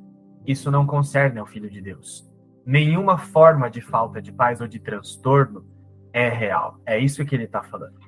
isso 0.47 0.71
não 0.71 0.87
concerne 0.87 1.39
ao 1.39 1.47
Filho 1.47 1.71
de 1.71 1.81
Deus. 1.81 2.31
Nenhuma 2.65 3.19
forma 3.19 3.71
de 3.71 3.81
falta 3.81 4.21
de 4.21 4.33
paz 4.33 4.61
ou 4.61 4.69
de 4.69 4.79
transtorno 4.79 5.65
é 6.13 6.29
real. 6.29 6.81
É 6.87 6.99
isso 6.99 7.25
que 7.25 7.35
ele 7.35 7.45
está 7.45 7.63
falando. 7.63 7.99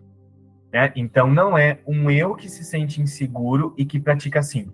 Né? 0.72 0.92
Então, 0.96 1.30
não 1.30 1.56
é 1.56 1.80
um 1.86 2.10
eu 2.10 2.34
que 2.34 2.48
se 2.48 2.64
sente 2.64 3.00
inseguro 3.00 3.74
e 3.76 3.84
que 3.84 4.00
pratica 4.00 4.40
assim. 4.40 4.70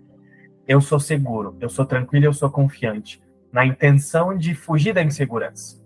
Eu 0.67 0.81
sou 0.81 1.01
seguro, 1.01 1.57
eu 1.61 1.69
sou 1.69 1.85
tranquilo, 1.85 2.27
eu 2.27 2.33
sou 2.33 2.51
confiante, 2.51 3.23
na 3.53 3.67
intenção 3.67 4.37
de 4.37 4.55
fugir 4.55 4.95
da 4.95 5.03
insegurança. 5.03 5.83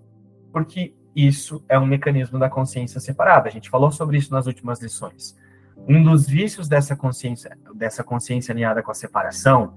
Porque 0.53 0.95
isso 1.17 1.65
é 1.69 1.79
um 1.79 1.87
mecanismo 1.87 2.39
da 2.39 2.51
consciência 2.51 3.01
separada. 3.01 3.49
A 3.49 3.53
gente 3.53 3.71
falou 3.71 3.91
sobre 3.91 4.19
isso 4.19 4.33
nas 4.33 4.47
últimas 4.47 4.81
lições. 4.81 5.37
Um 5.77 6.03
dos 6.03 6.27
vícios 6.27 6.69
dessa 6.69 6.95
consciência, 6.95 7.57
dessa 7.75 8.05
consciência 8.05 8.53
alinhada 8.53 8.83
com 8.83 8.91
a 8.91 8.95
separação, 8.95 9.75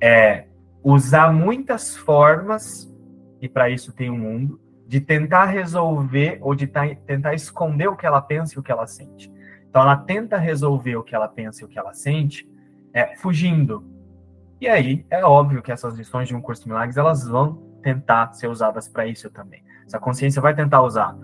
é 0.00 0.46
usar 0.82 1.32
muitas 1.32 1.96
formas, 1.96 2.92
e 3.40 3.48
para 3.48 3.70
isso 3.70 3.92
tem 3.92 4.10
o 4.10 4.14
um 4.14 4.18
mundo, 4.18 4.60
de 4.86 5.00
tentar 5.00 5.46
resolver 5.46 6.38
ou 6.42 6.54
de 6.54 6.66
tentar 6.66 7.34
esconder 7.34 7.88
o 7.88 7.96
que 7.96 8.06
ela 8.06 8.20
pensa 8.20 8.54
e 8.54 8.58
o 8.58 8.62
que 8.62 8.70
ela 8.70 8.86
sente. 8.86 9.32
Então 9.68 9.80
ela 9.80 9.96
tenta 9.96 10.36
resolver 10.36 10.96
o 10.96 11.02
que 11.02 11.14
ela 11.14 11.28
pensa 11.28 11.62
e 11.62 11.64
o 11.64 11.68
que 11.68 11.78
ela 11.78 11.94
sente, 11.94 12.46
é, 12.92 13.16
fugindo. 13.16 13.84
E 14.60 14.68
aí 14.68 15.06
é 15.08 15.24
óbvio 15.24 15.62
que 15.62 15.72
essas 15.72 15.94
lições 15.94 16.28
de 16.28 16.36
um 16.36 16.40
curso 16.40 16.62
de 16.62 16.68
milagres 16.68 16.96
elas 16.96 17.26
vão 17.26 17.54
tentar 17.82 18.32
ser 18.32 18.48
usadas 18.48 18.86
para 18.86 19.06
isso 19.06 19.30
também. 19.30 19.64
Essa 19.86 19.98
consciência 19.98 20.42
vai 20.42 20.54
tentar 20.54 20.82
usar 20.82 21.16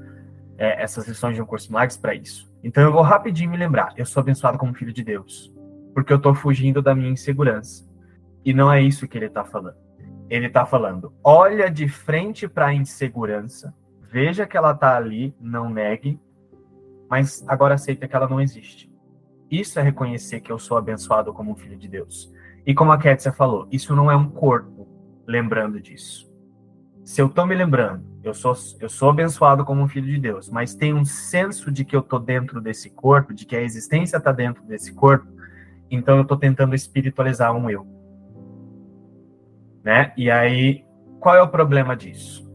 é, 0.56 0.82
essas 0.82 1.06
lições 1.06 1.36
de 1.36 1.42
um 1.42 1.46
curso 1.46 1.66
de 1.66 1.72
milagres 1.72 1.96
para 1.96 2.14
isso. 2.14 2.50
Então 2.64 2.82
eu 2.82 2.92
vou 2.92 3.02
rapidinho 3.02 3.50
me 3.50 3.56
lembrar: 3.56 3.92
eu 3.96 4.04
sou 4.04 4.20
abençoado 4.20 4.58
como 4.58 4.74
filho 4.74 4.92
de 4.92 5.04
Deus, 5.04 5.52
porque 5.94 6.12
eu 6.12 6.16
estou 6.16 6.34
fugindo 6.34 6.82
da 6.82 6.94
minha 6.94 7.10
insegurança. 7.10 7.87
E 8.48 8.52
não 8.54 8.72
é 8.72 8.80
isso 8.80 9.06
que 9.06 9.18
ele 9.18 9.26
está 9.26 9.44
falando 9.44 9.76
ele 10.28 10.46
está 10.46 10.66
falando: 10.66 11.12
olha 11.24 11.70
de 11.70 11.88
frente 11.88 12.46
para 12.46 12.66
a 12.66 12.74
insegurança, 12.74 13.74
veja 14.10 14.46
que 14.46 14.56
ela 14.56 14.72
está 14.72 14.96
ali, 14.96 15.34
não 15.40 15.70
negue, 15.70 16.20
mas 17.08 17.44
agora 17.48 17.74
aceita 17.74 18.06
que 18.06 18.14
ela 18.14 18.28
não 18.28 18.40
existe. 18.40 18.90
Isso 19.50 19.78
é 19.80 19.82
reconhecer 19.82 20.40
que 20.40 20.52
eu 20.52 20.58
sou 20.58 20.76
abençoado 20.76 21.32
como 21.32 21.56
filho 21.56 21.76
de 21.76 21.88
Deus. 21.88 22.32
E 22.66 22.74
como 22.74 22.92
a 22.92 22.98
Kétia 22.98 23.32
falou, 23.32 23.66
isso 23.72 23.96
não 23.96 24.10
é 24.10 24.16
um 24.16 24.28
corpo 24.28 24.86
lembrando 25.26 25.80
disso. 25.80 26.30
Se 27.02 27.22
eu 27.22 27.28
estou 27.28 27.46
me 27.46 27.54
lembrando, 27.54 28.04
eu 28.22 28.34
sou, 28.34 28.54
eu 28.78 28.90
sou 28.90 29.08
abençoado 29.08 29.64
como 29.64 29.80
um 29.80 29.88
filho 29.88 30.06
de 30.06 30.18
Deus, 30.18 30.50
mas 30.50 30.74
tem 30.74 30.92
um 30.92 31.06
senso 31.06 31.72
de 31.72 31.82
que 31.82 31.96
eu 31.96 32.00
estou 32.00 32.18
dentro 32.18 32.60
desse 32.60 32.90
corpo, 32.90 33.32
de 33.32 33.46
que 33.46 33.56
a 33.56 33.62
existência 33.62 34.18
está 34.18 34.32
dentro 34.32 34.62
desse 34.64 34.92
corpo, 34.92 35.26
então 35.90 36.16
eu 36.16 36.22
estou 36.22 36.36
tentando 36.36 36.74
espiritualizar 36.74 37.56
um 37.56 37.70
eu 37.70 37.97
né? 39.84 40.12
E 40.16 40.30
aí, 40.30 40.84
qual 41.20 41.36
é 41.36 41.42
o 41.42 41.48
problema 41.48 41.96
disso? 41.96 42.48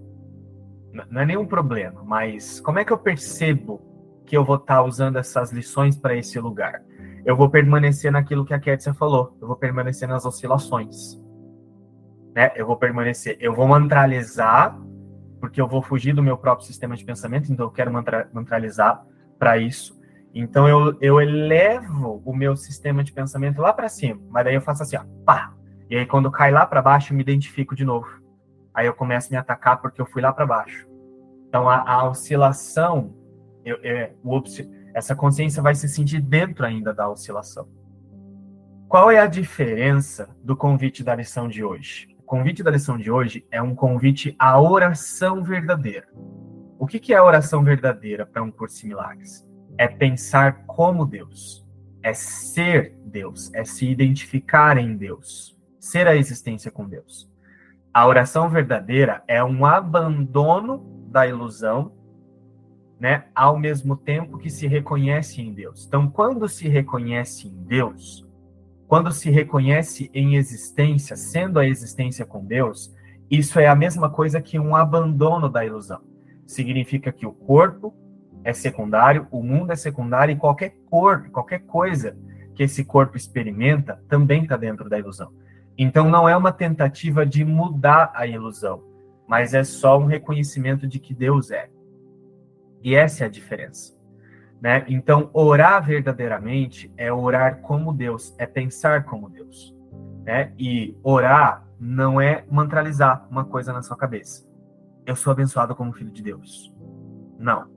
Não 1.09 1.21
é 1.21 1.25
nenhum 1.25 1.45
problema, 1.45 2.03
mas 2.03 2.59
como 2.59 2.77
é 2.77 2.85
que 2.85 2.93
eu 2.93 2.97
percebo 2.97 3.81
que 4.25 4.37
eu 4.37 4.45
vou 4.45 4.57
estar 4.57 4.75
tá 4.75 4.83
usando 4.83 5.17
essas 5.17 5.51
lições 5.51 5.97
para 5.97 6.15
esse 6.15 6.39
lugar? 6.39 6.83
Eu 7.25 7.35
vou 7.35 7.49
permanecer 7.49 8.11
naquilo 8.11 8.45
que 8.45 8.53
a 8.53 8.59
Kétia 8.59 8.93
falou, 8.93 9.35
eu 9.41 9.47
vou 9.47 9.55
permanecer 9.55 10.07
nas 10.07 10.25
oscilações. 10.25 11.19
Né? 12.35 12.51
Eu 12.55 12.67
vou 12.67 12.77
permanecer, 12.77 13.37
eu 13.39 13.53
vou 13.53 13.67
mantralizar, 13.67 14.77
porque 15.39 15.59
eu 15.59 15.67
vou 15.67 15.81
fugir 15.81 16.13
do 16.13 16.21
meu 16.21 16.37
próprio 16.37 16.67
sistema 16.67 16.95
de 16.95 17.03
pensamento, 17.03 17.51
então 17.51 17.65
eu 17.65 17.71
quero 17.71 17.91
mantra, 17.91 18.29
mantralizar 18.31 19.03
para 19.39 19.57
isso. 19.57 19.99
Então 20.33 20.67
eu, 20.67 20.97
eu 20.99 21.21
elevo 21.21 22.21
o 22.25 22.35
meu 22.35 22.55
sistema 22.55 23.03
de 23.03 23.11
pensamento 23.11 23.61
lá 23.61 23.71
para 23.71 23.89
cima, 23.89 24.21
mas 24.29 24.43
daí 24.43 24.55
eu 24.55 24.61
faço 24.61 24.83
assim, 24.83 24.97
ó, 24.97 25.03
pá, 25.25 25.53
e 25.93 25.95
aí, 25.95 26.07
quando 26.07 26.31
cai 26.31 26.50
lá 26.50 26.65
para 26.65 26.81
baixo, 26.81 27.13
eu 27.13 27.15
me 27.15 27.21
identifico 27.21 27.75
de 27.75 27.85
novo. 27.85 28.07
Aí 28.73 28.88
eu 28.88 28.95
começo 28.95 29.27
a 29.27 29.29
me 29.29 29.38
atacar 29.38 29.79
porque 29.79 30.01
eu 30.01 30.07
fui 30.07 30.23
lá 30.23 30.33
para 30.33 30.43
baixo. 30.43 30.88
Então, 31.47 31.69
a, 31.69 31.88
a 31.88 32.09
oscilação, 32.09 33.13
eu, 33.63 33.77
eu, 33.83 34.09
o, 34.23 34.41
essa 34.95 35.15
consciência 35.15 35.62
vai 35.62 35.75
se 35.75 35.88
sentir 35.88 36.19
dentro 36.19 36.65
ainda 36.65 36.95
da 36.95 37.07
oscilação. 37.07 37.69
Qual 38.89 39.12
é 39.12 39.19
a 39.19 39.27
diferença 39.27 40.35
do 40.43 40.57
convite 40.57 41.03
da 41.03 41.13
lição 41.13 41.47
de 41.47 41.63
hoje? 41.63 42.07
O 42.17 42.23
convite 42.23 42.63
da 42.63 42.71
lição 42.71 42.97
de 42.97 43.12
hoje 43.12 43.45
é 43.51 43.62
um 43.62 43.75
convite 43.75 44.35
à 44.39 44.59
oração 44.59 45.43
verdadeira. 45.43 46.07
O 46.79 46.88
que, 46.88 47.00
que 47.00 47.13
é 47.13 47.17
a 47.17 47.23
oração 47.23 47.63
verdadeira 47.63 48.25
para 48.25 48.41
um 48.41 48.50
curso 48.50 48.83
em 48.83 48.89
milagres? 48.89 49.47
É 49.77 49.88
pensar 49.88 50.65
como 50.65 51.05
Deus, 51.05 51.63
é 52.01 52.15
ser 52.15 52.95
Deus, 53.05 53.53
é 53.53 53.63
se 53.63 53.88
identificar 53.88 54.79
em 54.79 54.97
Deus 54.97 55.52
ser 55.83 56.07
a 56.07 56.15
existência 56.15 56.71
com 56.71 56.87
Deus. 56.87 57.29
A 57.93 58.07
oração 58.07 58.49
verdadeira 58.49 59.21
é 59.27 59.43
um 59.43 59.65
abandono 59.65 60.81
da 61.09 61.27
ilusão, 61.27 61.91
né, 62.97 63.25
ao 63.35 63.59
mesmo 63.59 63.97
tempo 63.97 64.37
que 64.37 64.49
se 64.49 64.65
reconhece 64.65 65.41
em 65.41 65.51
Deus. 65.51 65.85
Então, 65.85 66.09
quando 66.09 66.47
se 66.47 66.69
reconhece 66.69 67.49
em 67.49 67.63
Deus, 67.65 68.25
quando 68.87 69.11
se 69.11 69.29
reconhece 69.29 70.09
em 70.13 70.37
existência, 70.37 71.17
sendo 71.17 71.59
a 71.59 71.67
existência 71.67 72.25
com 72.25 72.45
Deus, 72.45 72.95
isso 73.29 73.59
é 73.59 73.67
a 73.67 73.75
mesma 73.75 74.09
coisa 74.09 74.39
que 74.39 74.57
um 74.57 74.77
abandono 74.77 75.49
da 75.49 75.65
ilusão. 75.65 75.99
Significa 76.47 77.11
que 77.11 77.25
o 77.25 77.33
corpo 77.33 77.93
é 78.41 78.53
secundário, 78.53 79.27
o 79.29 79.43
mundo 79.43 79.73
é 79.73 79.75
secundário 79.75 80.31
e 80.31 80.39
qualquer 80.39 80.77
cor, 80.89 81.29
qualquer 81.29 81.59
coisa 81.59 82.17
que 82.55 82.63
esse 82.63 82.85
corpo 82.85 83.17
experimenta 83.17 84.01
também 84.07 84.43
está 84.43 84.55
dentro 84.55 84.89
da 84.89 84.97
ilusão. 84.97 85.42
Então 85.77 86.09
não 86.09 86.29
é 86.29 86.35
uma 86.37 86.51
tentativa 86.51 87.25
de 87.25 87.43
mudar 87.43 88.11
a 88.13 88.27
ilusão, 88.27 88.83
mas 89.27 89.53
é 89.53 89.63
só 89.63 89.97
um 89.97 90.05
reconhecimento 90.05 90.87
de 90.87 90.99
que 90.99 91.13
Deus 91.13 91.51
é. 91.51 91.69
E 92.83 92.95
essa 92.95 93.23
é 93.23 93.27
a 93.27 93.29
diferença. 93.29 93.97
Né? 94.61 94.85
Então, 94.87 95.29
orar 95.33 95.83
verdadeiramente 95.83 96.93
é 96.95 97.11
orar 97.11 97.59
como 97.61 97.93
Deus, 97.93 98.33
é 98.37 98.45
pensar 98.45 99.03
como 99.03 99.29
Deus. 99.29 99.75
Né? 100.23 100.53
E 100.57 100.95
orar 101.03 101.65
não 101.79 102.21
é 102.21 102.45
mantralizar 102.49 103.27
uma 103.29 103.43
coisa 103.43 103.73
na 103.73 103.81
sua 103.81 103.97
cabeça. 103.97 104.47
Eu 105.05 105.15
sou 105.15 105.31
abençoado 105.31 105.75
como 105.75 105.91
filho 105.91 106.11
de 106.11 106.21
Deus. 106.21 106.73
Não. 107.37 107.67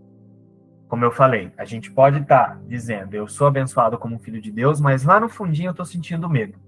Como 0.86 1.04
eu 1.04 1.10
falei, 1.10 1.52
a 1.56 1.64
gente 1.64 1.90
pode 1.90 2.20
estar 2.20 2.50
tá 2.50 2.60
dizendo 2.68 3.14
eu 3.14 3.26
sou 3.26 3.48
abençoado 3.48 3.98
como 3.98 4.20
filho 4.20 4.40
de 4.40 4.52
Deus, 4.52 4.80
mas 4.80 5.02
lá 5.02 5.18
no 5.18 5.28
fundinho 5.28 5.68
eu 5.68 5.72
estou 5.72 5.84
sentindo 5.84 6.28
medo 6.28 6.65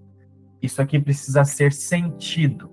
isso 0.60 0.82
aqui 0.82 0.98
precisa 0.98 1.44
ser 1.44 1.72
sentido, 1.72 2.70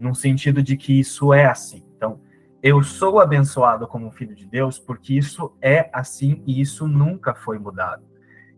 num 0.00 0.14
sentido 0.14 0.62
de 0.62 0.76
que 0.76 0.98
isso 0.98 1.32
é 1.32 1.46
assim. 1.46 1.84
Então, 1.96 2.20
eu 2.62 2.82
sou 2.82 3.20
abençoado 3.20 3.86
como 3.86 4.10
filho 4.10 4.34
de 4.34 4.46
Deus 4.46 4.78
porque 4.78 5.14
isso 5.14 5.56
é 5.60 5.90
assim 5.92 6.42
e 6.46 6.60
isso 6.60 6.88
nunca 6.88 7.34
foi 7.34 7.58
mudado. 7.58 8.02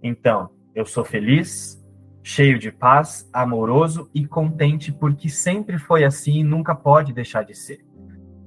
Então, 0.02 0.50
eu 0.74 0.86
sou 0.86 1.04
feliz, 1.04 1.84
cheio 2.22 2.58
de 2.58 2.70
paz, 2.70 3.28
amoroso 3.32 4.10
e 4.14 4.26
contente 4.26 4.92
porque 4.92 5.28
sempre 5.28 5.78
foi 5.78 6.04
assim 6.04 6.40
e 6.40 6.44
nunca 6.44 6.74
pode 6.74 7.12
deixar 7.12 7.42
de 7.42 7.54
ser. 7.54 7.84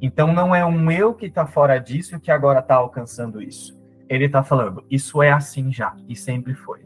Então, 0.01 0.34
não 0.34 0.53
é 0.53 0.65
um 0.65 0.92
eu 0.92 1.13
que 1.13 1.27
está 1.27 1.46
fora 1.46 1.77
disso 1.77 2.20
que 2.20 2.32
agora 2.32 2.60
está 2.60 2.75
alcançando 2.75 3.42
isso. 3.42 3.80
Ele 4.10 4.25
está 4.25 4.44
falando, 4.44 4.86
isso 4.89 5.22
é 5.22 5.32
assim 5.32 5.72
já 5.72 5.96
e 6.08 6.15
sempre 6.15 6.53
foi. 6.53 6.82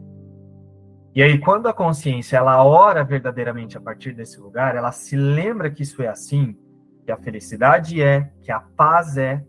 E 1.17 1.24
aí, 1.24 1.39
quando 1.39 1.65
a 1.65 1.74
consciência 1.74 2.38
ela 2.38 2.63
ora 2.63 3.03
verdadeiramente 3.03 3.75
a 3.75 3.81
partir 3.81 4.13
desse 4.13 4.39
lugar, 4.39 4.75
ela 4.75 4.91
se 4.91 5.15
lembra 5.15 5.71
que 5.71 5.81
isso 5.81 6.00
é 6.03 6.07
assim, 6.07 6.55
que 7.03 7.12
a 7.12 7.17
felicidade 7.17 8.00
é, 8.00 8.29
que 8.39 8.51
a 8.51 8.59
paz 8.59 9.17
é, 9.17 9.43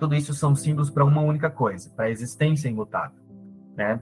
tudo 0.00 0.16
isso 0.16 0.34
são 0.34 0.56
símbolos 0.56 0.90
para 0.90 1.04
uma 1.04 1.20
única 1.20 1.48
coisa, 1.48 1.88
para 1.90 2.06
a 2.06 2.10
existência 2.10 2.68
imutável, 2.68 3.22
né? 3.76 4.00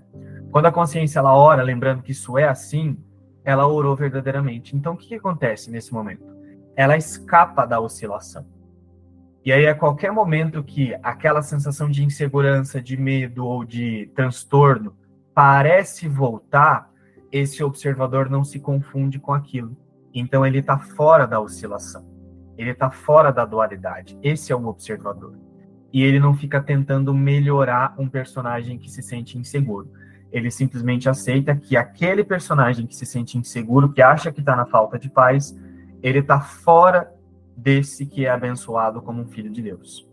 Quando 0.50 0.64
a 0.64 0.72
consciência 0.72 1.18
ela 1.18 1.36
ora, 1.36 1.62
lembrando 1.62 2.02
que 2.02 2.12
isso 2.12 2.38
é 2.38 2.48
assim, 2.48 2.96
ela 3.44 3.66
orou 3.66 3.94
verdadeiramente. 3.94 4.74
Então, 4.74 4.94
o 4.94 4.96
que, 4.96 5.08
que 5.08 5.16
acontece 5.16 5.70
nesse 5.70 5.92
momento? 5.92 6.24
Ela 6.74 6.96
escapa 6.96 7.66
da 7.66 7.78
oscilação. 7.78 8.46
E 9.44 9.52
aí, 9.52 9.66
a 9.66 9.74
qualquer 9.74 10.10
momento 10.10 10.64
que 10.64 10.96
aquela 11.02 11.42
sensação 11.42 11.90
de 11.90 12.02
insegurança, 12.02 12.80
de 12.80 12.96
medo 12.96 13.44
ou 13.44 13.62
de 13.62 14.10
transtorno 14.14 14.96
parece 15.38 16.08
voltar, 16.08 16.90
esse 17.30 17.62
observador 17.62 18.28
não 18.28 18.42
se 18.42 18.58
confunde 18.58 19.20
com 19.20 19.32
aquilo. 19.32 19.76
Então 20.12 20.44
ele 20.44 20.58
está 20.58 20.76
fora 20.76 21.28
da 21.28 21.40
oscilação. 21.40 22.04
Ele 22.56 22.70
está 22.70 22.90
fora 22.90 23.30
da 23.30 23.44
dualidade. 23.44 24.18
Esse 24.20 24.50
é 24.50 24.56
o 24.56 24.66
observador. 24.66 25.38
E 25.92 26.02
ele 26.02 26.18
não 26.18 26.34
fica 26.34 26.60
tentando 26.60 27.14
melhorar 27.14 27.94
um 27.96 28.08
personagem 28.08 28.78
que 28.78 28.90
se 28.90 29.00
sente 29.00 29.38
inseguro. 29.38 29.92
Ele 30.32 30.50
simplesmente 30.50 31.08
aceita 31.08 31.54
que 31.54 31.76
aquele 31.76 32.24
personagem 32.24 32.84
que 32.84 32.96
se 32.96 33.06
sente 33.06 33.38
inseguro, 33.38 33.92
que 33.92 34.02
acha 34.02 34.32
que 34.32 34.40
está 34.40 34.56
na 34.56 34.66
falta 34.66 34.98
de 34.98 35.08
paz, 35.08 35.56
ele 36.02 36.18
está 36.18 36.40
fora 36.40 37.14
desse 37.56 38.06
que 38.06 38.26
é 38.26 38.28
abençoado 38.28 39.00
como 39.00 39.22
um 39.22 39.28
filho 39.28 39.52
de 39.52 39.62
Deus. 39.62 40.04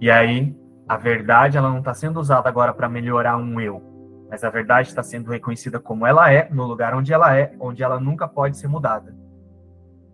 E 0.00 0.10
aí 0.10 0.52
a 0.92 0.96
verdade 0.98 1.56
ela 1.56 1.70
não 1.70 1.78
está 1.78 1.94
sendo 1.94 2.20
usada 2.20 2.50
agora 2.50 2.74
para 2.74 2.86
melhorar 2.86 3.38
um 3.38 3.58
eu, 3.58 3.82
mas 4.28 4.44
a 4.44 4.50
verdade 4.50 4.88
está 4.88 5.02
sendo 5.02 5.30
reconhecida 5.30 5.80
como 5.80 6.06
ela 6.06 6.30
é, 6.30 6.50
no 6.50 6.66
lugar 6.66 6.94
onde 6.94 7.14
ela 7.14 7.34
é, 7.34 7.56
onde 7.58 7.82
ela 7.82 7.98
nunca 7.98 8.28
pode 8.28 8.58
ser 8.58 8.68
mudada. 8.68 9.16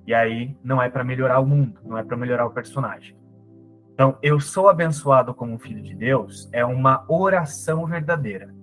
E 0.07 0.15
aí 0.15 0.57
não 0.63 0.81
é 0.81 0.89
para 0.89 1.03
melhorar 1.03 1.41
o 1.41 1.47
mundo, 1.47 1.81
não 1.85 1.99
é 1.99 2.05
para 2.05 2.17
melhorar 2.17 2.47
o 2.47 2.53
personagem. 2.53 3.17
Então, 3.93 4.17
eu 4.23 4.39
sou 4.39 4.69
abençoado 4.69 5.35
como 5.35 5.59
filho 5.59 5.83
de 5.83 5.97
Deus 5.97 6.49
é 6.53 6.65
uma 6.65 7.05
oração 7.09 7.85
verdadeira. 7.85 8.55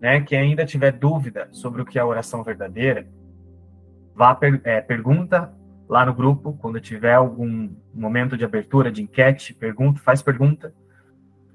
Né? 0.00 0.22
Quem 0.22 0.38
ainda 0.38 0.64
tiver 0.64 0.92
dúvida 0.92 1.48
sobre 1.52 1.82
o 1.82 1.84
que 1.84 1.98
é 1.98 2.04
oração 2.04 2.42
verdadeira, 2.42 3.06
vá 4.14 4.34
per 4.34 4.58
é, 4.64 4.80
pergunta 4.80 5.52
lá 5.88 6.04
no 6.04 6.14
grupo, 6.14 6.52
quando 6.54 6.80
tiver 6.80 7.14
algum 7.14 7.70
momento 7.94 8.36
de 8.36 8.44
abertura, 8.44 8.90
de 8.90 9.02
enquete, 9.02 9.54
pergunta, 9.54 10.00
faz 10.00 10.20
pergunta. 10.20 10.74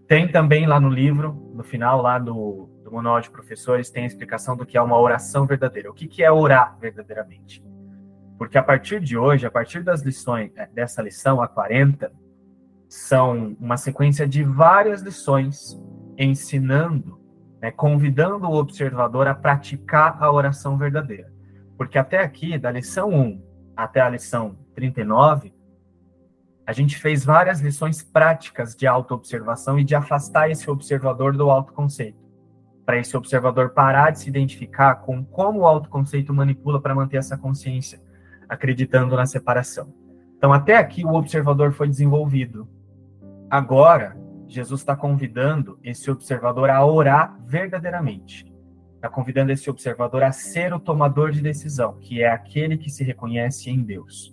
Tem 0.08 0.28
também 0.28 0.66
lá 0.66 0.80
no 0.80 0.90
livro, 0.90 1.52
no 1.54 1.64
final 1.64 2.02
lá 2.02 2.18
do, 2.18 2.70
do 2.84 2.92
Manual 2.92 3.22
de 3.22 3.30
Professores 3.30 3.90
tem 3.90 4.04
a 4.04 4.08
explicação 4.08 4.56
do 4.58 4.66
que 4.66 4.78
é 4.78 4.82
uma 4.82 5.00
oração 5.00 5.46
verdadeira. 5.46 5.90
O 5.90 5.94
que, 5.94 6.08
que 6.08 6.24
é 6.24 6.32
orar 6.32 6.78
verdadeiramente? 6.80 7.64
Porque 8.38 8.58
a 8.58 8.64
partir 8.64 9.00
de 9.00 9.18
hoje, 9.18 9.46
a 9.46 9.52
partir 9.52 9.84
das 9.84 10.02
lições, 10.02 10.52
é, 10.56 10.66
dessa 10.66 11.02
lição, 11.02 11.42
a 11.42 11.48
40, 11.48 12.12
são 12.90 13.56
uma 13.60 13.78
sequência 13.78 14.28
de 14.28 14.44
várias 14.44 15.02
lições 15.02 15.80
ensinando, 16.18 17.20
né, 17.62 17.72
convidando 17.72 18.48
o 18.48 18.56
observador 18.56 19.28
a 19.28 19.36
praticar 19.36 20.18
a 20.22 20.32
oração 20.32 20.78
verdadeira. 20.78 21.32
Porque 21.78 21.98
até 21.98 22.20
aqui, 22.20 22.58
da 22.58 22.72
lição 22.72 23.10
1 23.10 23.51
até 23.76 24.02
a 24.02 24.10
lição 24.10 24.58
39, 24.74 25.54
a 26.66 26.74
gente 26.74 26.98
fez 26.98 27.26
várias 27.26 27.60
lições 27.60 28.02
práticas 28.02 28.76
de 28.76 28.88
autoobservação 28.88 29.80
e 29.80 29.84
de 29.84 29.96
afastar 29.96 30.50
esse 30.50 30.70
observador 30.70 31.36
do 31.36 31.50
autoconceito. 31.50 32.20
Para 32.86 32.98
esse 32.98 33.16
observador 33.16 33.72
parar 33.72 34.12
de 34.12 34.20
se 34.20 34.30
identificar 34.30 34.96
com 34.96 35.24
como 35.24 35.62
o 35.62 35.66
autoconceito 35.66 36.34
manipula 36.34 36.82
para 36.82 36.96
manter 36.96 37.18
essa 37.18 37.38
consciência, 37.38 38.02
acreditando 38.48 39.16
na 39.16 39.26
separação. 39.26 39.94
Então, 40.38 40.52
até 40.52 40.76
aqui, 40.78 41.06
o 41.06 41.14
observador 41.14 41.72
foi 41.72 41.88
desenvolvido. 41.88 42.68
Agora, 43.50 44.18
Jesus 44.48 44.82
está 44.82 44.96
convidando 44.96 45.80
esse 45.84 46.10
observador 46.12 46.70
a 46.70 46.86
orar 46.86 47.38
verdadeiramente. 47.46 48.51
Está 49.02 49.10
convidando 49.10 49.52
esse 49.52 49.68
observador 49.68 50.22
a 50.22 50.32
ser 50.32 50.76
o 50.76 50.80
tomador 50.80 51.32
de 51.32 51.42
decisão, 51.42 51.98
que 52.00 52.22
é 52.22 52.30
aquele 52.30 52.78
que 52.78 52.92
se 52.92 53.04
reconhece 53.04 53.68
em 53.68 53.82
Deus. 53.82 54.32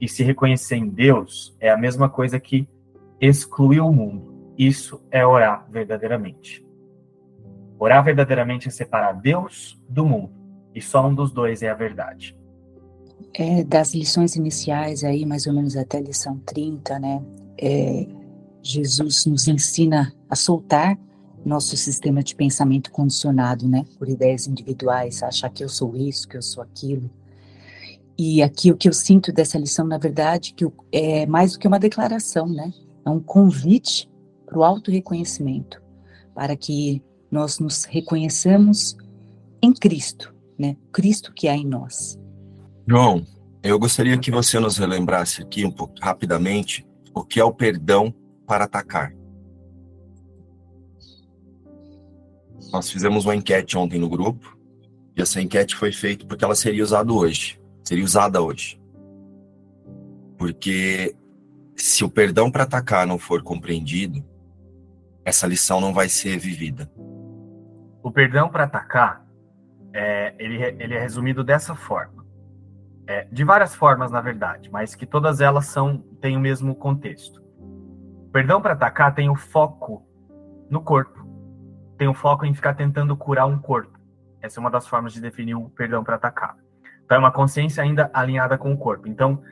E 0.00 0.08
se 0.08 0.22
reconhecer 0.22 0.76
em 0.76 0.88
Deus 0.88 1.56
é 1.58 1.70
a 1.70 1.76
mesma 1.76 2.08
coisa 2.08 2.38
que 2.38 2.68
excluir 3.20 3.80
o 3.80 3.90
mundo. 3.90 4.52
Isso 4.56 5.02
é 5.10 5.26
orar 5.26 5.66
verdadeiramente. 5.68 6.64
Orar 7.80 8.04
verdadeiramente 8.04 8.68
é 8.68 8.70
separar 8.70 9.12
Deus 9.12 9.76
do 9.88 10.06
mundo. 10.06 10.30
E 10.72 10.80
só 10.80 11.04
um 11.04 11.12
dos 11.12 11.32
dois 11.32 11.60
é 11.64 11.68
a 11.68 11.74
verdade. 11.74 12.38
É, 13.34 13.64
das 13.64 13.92
lições 13.92 14.36
iniciais 14.36 15.02
aí, 15.02 15.26
mais 15.26 15.48
ou 15.48 15.52
menos 15.52 15.76
até 15.76 16.00
lição 16.00 16.38
30, 16.46 17.00
né? 17.00 17.24
É, 17.60 18.06
Jesus 18.62 19.26
nos 19.26 19.48
ensina 19.48 20.14
a 20.30 20.36
soltar 20.36 20.96
nosso 21.46 21.76
sistema 21.76 22.22
de 22.22 22.34
pensamento 22.34 22.90
condicionado, 22.90 23.68
né? 23.68 23.84
Por 23.98 24.08
ideias 24.08 24.46
individuais, 24.46 25.22
achar 25.22 25.48
que 25.48 25.62
eu 25.62 25.68
sou 25.68 25.96
isso, 25.96 26.28
que 26.28 26.36
eu 26.36 26.42
sou 26.42 26.62
aquilo 26.62 27.08
e 28.18 28.42
aqui 28.42 28.70
o 28.70 28.76
que 28.76 28.88
eu 28.88 28.92
sinto 28.92 29.30
dessa 29.30 29.58
lição, 29.58 29.86
na 29.86 29.98
verdade, 29.98 30.54
que 30.54 30.66
é 30.90 31.26
mais 31.26 31.52
do 31.52 31.58
que 31.58 31.68
uma 31.68 31.78
declaração, 31.78 32.46
né? 32.46 32.72
É 33.04 33.10
um 33.10 33.20
convite 33.20 34.10
para 34.46 34.58
o 34.58 34.64
auto-reconhecimento, 34.64 35.82
para 36.34 36.56
que 36.56 37.02
nós 37.30 37.58
nos 37.58 37.84
reconheçamos 37.84 38.96
em 39.60 39.72
Cristo, 39.72 40.34
né? 40.58 40.76
Cristo 40.90 41.32
que 41.34 41.46
há 41.46 41.54
em 41.54 41.66
nós. 41.66 42.18
João, 42.88 43.22
eu 43.62 43.78
gostaria 43.78 44.16
que 44.16 44.30
você 44.30 44.58
nos 44.58 44.78
relembrasse 44.78 45.42
aqui 45.42 45.66
um 45.66 45.70
pouco 45.70 45.94
rapidamente 46.00 46.86
o 47.14 47.22
que 47.22 47.38
é 47.38 47.44
o 47.44 47.52
perdão 47.52 48.14
para 48.46 48.64
atacar. 48.64 49.12
Nós 52.72 52.90
fizemos 52.90 53.24
uma 53.24 53.34
enquete 53.34 53.76
ontem 53.76 53.98
no 53.98 54.08
grupo 54.08 54.56
e 55.16 55.22
essa 55.22 55.40
enquete 55.40 55.76
foi 55.76 55.92
feita 55.92 56.26
porque 56.26 56.44
ela 56.44 56.54
seria 56.54 56.82
usada 56.82 57.12
hoje 57.12 57.58
seria 57.86 58.04
usada 58.04 58.42
hoje. 58.42 58.80
Porque 60.36 61.14
se 61.76 62.04
o 62.04 62.10
perdão 62.10 62.50
para 62.50 62.64
atacar 62.64 63.06
não 63.06 63.18
for 63.18 63.42
compreendido, 63.42 64.24
essa 65.24 65.46
lição 65.46 65.80
não 65.80 65.94
vai 65.94 66.08
ser 66.08 66.36
vivida. 66.36 66.90
O 68.02 68.10
perdão 68.10 68.48
para 68.48 68.64
atacar, 68.64 69.24
é, 69.92 70.34
ele, 70.38 70.62
ele 70.62 70.94
é 70.94 71.00
resumido 71.00 71.44
dessa 71.44 71.74
forma. 71.74 72.26
É, 73.06 73.24
de 73.30 73.44
várias 73.44 73.74
formas, 73.74 74.10
na 74.10 74.20
verdade, 74.20 74.68
mas 74.68 74.96
que 74.96 75.06
todas 75.06 75.40
elas 75.40 75.66
são 75.66 75.98
têm 76.20 76.36
o 76.36 76.40
mesmo 76.40 76.74
contexto. 76.74 77.40
O 77.60 78.30
perdão 78.32 78.60
para 78.60 78.72
atacar 78.72 79.14
tem 79.14 79.30
o 79.30 79.36
foco 79.36 80.04
no 80.68 80.82
corpo. 80.82 81.15
Tem 81.96 82.08
o 82.08 82.14
foco 82.14 82.44
em 82.44 82.54
ficar 82.54 82.74
tentando 82.74 83.16
curar 83.16 83.46
um 83.46 83.58
corpo. 83.58 83.98
Essa 84.40 84.58
é 84.58 84.60
uma 84.60 84.70
das 84.70 84.86
formas 84.86 85.12
de 85.12 85.20
definir 85.20 85.54
o 85.54 85.68
perdão 85.70 86.04
para 86.04 86.16
atacar. 86.16 86.56
Então, 87.04 87.16
é 87.16 87.18
uma 87.18 87.32
consciência 87.32 87.82
ainda 87.82 88.10
alinhada 88.12 88.58
com 88.58 88.72
o 88.72 88.76
corpo. 88.76 89.08
Então, 89.08 89.42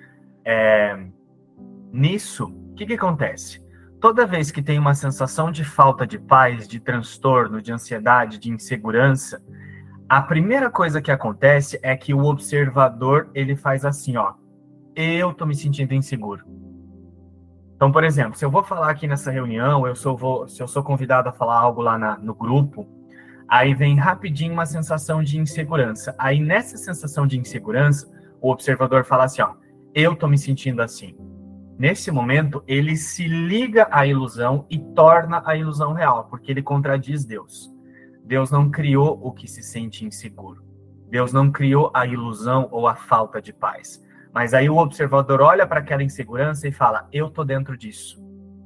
é, 0.44 1.06
nisso, 1.92 2.46
o 2.46 2.74
que, 2.74 2.86
que 2.86 2.94
acontece? 2.94 3.64
Toda 4.00 4.26
vez 4.26 4.50
que 4.50 4.60
tem 4.60 4.78
uma 4.78 4.94
sensação 4.94 5.50
de 5.50 5.64
falta 5.64 6.06
de 6.06 6.18
paz, 6.18 6.68
de 6.68 6.78
transtorno, 6.78 7.62
de 7.62 7.72
ansiedade, 7.72 8.38
de 8.38 8.50
insegurança, 8.50 9.42
a 10.08 10.20
primeira 10.20 10.70
coisa 10.70 11.00
que 11.00 11.10
acontece 11.10 11.78
é 11.82 11.96
que 11.96 12.12
o 12.12 12.24
observador 12.24 13.30
ele 13.34 13.56
faz 13.56 13.84
assim, 13.84 14.16
ó, 14.16 14.34
eu 14.94 15.32
tô 15.32 15.46
me 15.46 15.54
sentindo 15.54 15.94
inseguro. 15.94 16.44
Então, 17.76 17.90
por 17.90 18.04
exemplo, 18.04 18.38
se 18.38 18.44
eu 18.44 18.50
vou 18.50 18.62
falar 18.62 18.90
aqui 18.90 19.06
nessa 19.06 19.30
reunião, 19.30 19.86
eu 19.86 19.96
sou, 19.96 20.16
vou, 20.16 20.48
se 20.48 20.62
eu 20.62 20.68
sou 20.68 20.82
convidado 20.82 21.28
a 21.28 21.32
falar 21.32 21.58
algo 21.58 21.82
lá 21.82 21.98
na, 21.98 22.16
no 22.18 22.34
grupo, 22.34 22.86
Aí 23.48 23.74
vem 23.74 23.96
rapidinho 23.96 24.52
uma 24.52 24.66
sensação 24.66 25.22
de 25.22 25.38
insegurança. 25.38 26.14
Aí 26.18 26.40
nessa 26.40 26.76
sensação 26.76 27.26
de 27.26 27.38
insegurança, 27.38 28.10
o 28.40 28.50
observador 28.50 29.04
fala 29.04 29.24
assim, 29.24 29.42
ó, 29.42 29.54
eu 29.94 30.16
tô 30.16 30.26
me 30.26 30.38
sentindo 30.38 30.82
assim. 30.82 31.16
Nesse 31.78 32.10
momento, 32.10 32.62
ele 32.66 32.96
se 32.96 33.26
liga 33.26 33.88
à 33.90 34.06
ilusão 34.06 34.64
e 34.70 34.78
torna 34.78 35.42
a 35.44 35.56
ilusão 35.56 35.92
real, 35.92 36.24
porque 36.24 36.50
ele 36.50 36.62
contradiz 36.62 37.24
Deus. 37.24 37.70
Deus 38.24 38.50
não 38.50 38.70
criou 38.70 39.18
o 39.22 39.32
que 39.32 39.46
se 39.46 39.62
sente 39.62 40.04
inseguro. 40.04 40.64
Deus 41.10 41.32
não 41.32 41.50
criou 41.50 41.90
a 41.94 42.06
ilusão 42.06 42.68
ou 42.70 42.88
a 42.88 42.94
falta 42.94 43.42
de 43.42 43.52
paz. 43.52 44.02
Mas 44.34 44.52
aí 44.52 44.68
o 44.68 44.78
observador 44.78 45.40
olha 45.40 45.64
para 45.64 45.78
aquela 45.78 46.02
insegurança 46.02 46.66
e 46.66 46.72
fala: 46.72 47.08
Eu 47.12 47.30
tô 47.30 47.44
dentro 47.44 47.78
disso. 47.78 48.20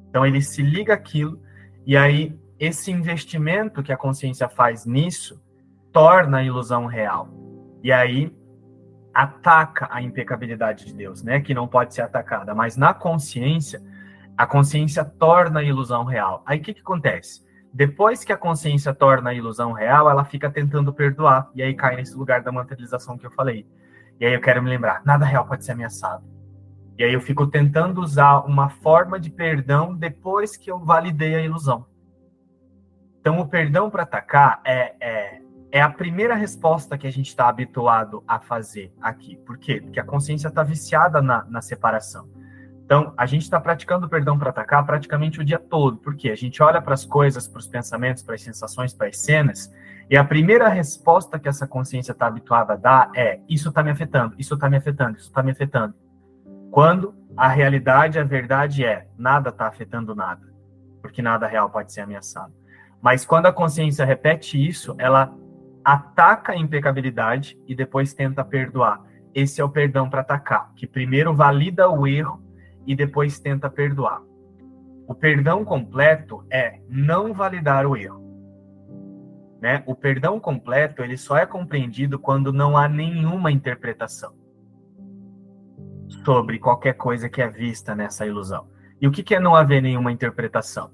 Então 0.09 0.25
ele 0.25 0.41
se 0.41 0.63
liga 0.63 0.95
aquilo 0.95 1.39
e 1.87 1.97
aí 1.97 2.35
esse 2.59 2.91
investimento 2.91 3.83
que 3.83 3.93
a 3.93 3.97
consciência 3.97 4.49
faz 4.49 4.87
nisso 4.87 5.41
torna 5.93 6.39
a 6.39 6.43
ilusão 6.43 6.87
real. 6.87 7.29
E 7.83 7.93
aí 7.93 8.35
ataca 9.15 9.89
a 9.91 10.01
impecabilidade 10.01 10.87
de 10.87 10.95
Deus, 10.95 11.23
né, 11.23 11.41
que 11.41 11.53
não 11.53 11.67
pode 11.67 11.95
ser 11.95 12.03
atacada, 12.03 12.55
mas 12.55 12.77
na 12.77 12.95
consciência, 12.95 13.83
a 14.37 14.47
consciência 14.47 15.05
torna 15.05 15.61
a 15.61 15.63
ilusão 15.63 16.05
real. 16.05 16.43
Aí 16.47 16.59
o 16.59 16.63
que, 16.63 16.75
que 16.75 16.81
acontece? 16.81 17.45
Depois 17.73 18.25
que 18.25 18.33
a 18.33 18.37
consciência 18.37 18.95
torna 18.95 19.31
a 19.31 19.35
ilusão 19.35 19.73
real, 19.73 20.09
ela 20.09 20.25
fica 20.25 20.51
tentando 20.51 20.93
perdoar, 20.93 21.51
e 21.55 21.63
aí 21.63 21.75
cai 21.75 21.97
nesse 21.97 22.17
lugar 22.17 22.43
da 22.43 22.53
materialização 22.53 23.19
que 23.19 23.27
eu 23.27 23.31
falei. 23.31 23.67
E 24.21 24.27
aí 24.27 24.35
eu 24.35 24.41
quero 24.41 24.63
me 24.63 24.69
lembrar, 24.69 25.03
nada 25.05 25.25
real 25.25 25.47
pode 25.47 25.65
ser 25.65 25.73
ameaçado. 25.73 26.25
E 26.99 27.05
aí 27.05 27.13
eu 27.13 27.21
fico 27.21 27.47
tentando 27.47 28.01
usar 28.01 28.41
uma 28.41 28.69
forma 28.69 29.21
de 29.21 29.31
perdão 29.31 29.95
depois 29.95 30.57
que 30.57 30.71
eu 30.71 30.81
validei 30.81 31.37
a 31.37 31.41
ilusão. 31.41 31.87
Então, 33.21 33.39
o 33.39 33.47
perdão 33.47 33.89
para 33.89 34.03
atacar 34.03 34.61
é, 34.65 34.95
é, 35.01 35.41
é, 35.71 35.81
a 35.81 35.91
primeira 35.91 36.35
resposta 36.35 36.97
que 36.97 37.07
a 37.07 37.13
gente 37.13 37.29
está 37.29 37.49
habituado 37.49 38.25
a 38.27 38.41
fazer 38.41 38.93
aqui. 39.01 39.37
Por 39.37 39.59
quê? 39.59 39.81
Porque 39.81 40.01
a 40.01 40.05
consciência 40.05 40.49
está 40.49 40.63
viciada 40.63 41.23
na, 41.23 41.45
na 41.45 41.61
separação. 41.61 42.29
Então, 42.85 43.13
a 43.17 43.27
gente 43.27 43.43
está 43.43 43.61
praticando 43.61 44.09
perdão 44.09 44.39
para 44.39 44.51
atacar 44.51 44.85
praticamente 44.87 45.41
o 45.41 45.45
dia 45.45 45.59
todo. 45.59 45.99
Por 45.99 46.17
quê? 46.17 46.31
A 46.31 46.37
gente 46.37 46.63
olha 46.63 46.81
para 46.81 46.95
as 46.95 47.05
coisas, 47.05 47.47
para 47.47 47.59
os 47.59 47.69
pensamentos, 47.69 48.23
para 48.23 48.35
as 48.35 48.43
sensações, 48.43 48.95
para 48.95 49.09
as 49.09 49.19
cenas, 49.19 49.71
e 50.11 50.17
a 50.17 50.25
primeira 50.25 50.69
resposta 50.69 51.39
que 51.39 51.49
essa 51.49 51.67
consciência 51.67 52.13
está 52.13 52.27
habituada 52.27 52.73
a 52.73 52.77
dar 52.77 53.11
é: 53.15 53.41
isso 53.49 53.69
está 53.69 53.83
me 53.83 53.91
afetando, 53.91 54.35
isso 54.39 54.55
está 54.55 54.69
me 54.69 54.77
afetando, 54.77 55.19
isso 55.19 55.29
está 55.29 55.43
me 55.43 55.51
afetando. 55.51 55.95
Quando 56.71 57.15
a 57.37 57.49
realidade, 57.49 58.19
a 58.19 58.25
verdade 58.25 58.85
é: 58.85 59.07
nada 59.19 59.51
está 59.51 59.67
afetando 59.67 60.15
nada, 60.15 60.47
porque 61.03 61.21
nada 61.21 61.47
real 61.47 61.69
pode 61.69 61.93
ser 61.93 62.01
ameaçado. 62.01 62.53
Mas 63.03 63.27
quando 63.27 63.47
a 63.47 63.53
consciência 63.53 64.05
repete 64.05 64.59
isso, 64.67 64.95
ela 64.99 65.33
ataca 65.85 66.53
a 66.53 66.57
impecabilidade 66.57 67.59
e 67.67 67.75
depois 67.75 68.15
tenta 68.15 68.45
perdoar. 68.45 69.03
Esse 69.35 69.61
é 69.61 69.65
o 69.65 69.69
perdão 69.69 70.09
para 70.09 70.23
atacar, 70.23 70.73
que 70.75 70.87
primeiro 70.87 71.35
valida 71.35 71.89
o 71.89 72.07
erro 72.07 72.43
e 72.87 72.97
depois 72.97 73.39
tenta 73.39 73.71
perdoar. 73.71 74.23
O 75.07 75.15
perdão 75.15 75.65
completo 75.65 76.45
é 76.51 76.81
não 76.89 77.33
validar 77.33 77.87
o 77.87 77.97
erro. 77.97 78.28
Né? 79.61 79.83
O 79.87 79.95
perdão 79.95 80.39
completo 80.39 81.03
ele 81.03 81.17
só 81.17 81.37
é 81.37 81.45
compreendido 81.45 82.19
quando 82.19 82.53
não 82.53 82.77
há 82.77 82.89
nenhuma 82.89 83.51
interpretação 83.51 84.35
sobre 86.25 86.59
qualquer 86.59 86.95
coisa 86.95 87.29
que 87.29 87.43
é 87.43 87.49
vista 87.49 87.95
nessa 87.95 88.27
ilusão. 88.27 88.69
E 89.01 89.07
o 89.07 89.11
que 89.11 89.35
é 89.35 89.41
não 89.41 89.55
haver 89.55 89.83
nenhuma 89.83 90.13
interpretação? 90.13 90.91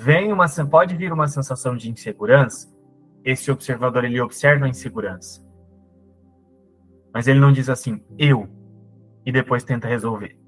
vem 0.00 0.32
uma 0.32 0.46
pode 0.70 0.96
vir 0.96 1.12
uma 1.12 1.28
sensação 1.28 1.76
de 1.76 1.90
insegurança, 1.90 2.74
esse 3.22 3.50
observador 3.50 4.02
ele 4.02 4.18
observa 4.18 4.64
a 4.64 4.68
insegurança. 4.68 5.46
Mas 7.12 7.28
ele 7.28 7.38
não 7.38 7.52
diz 7.52 7.68
assim, 7.68 8.02
eu, 8.18 8.48
e 9.26 9.30
depois 9.30 9.62
tenta 9.62 9.86
resolver. 9.86 10.38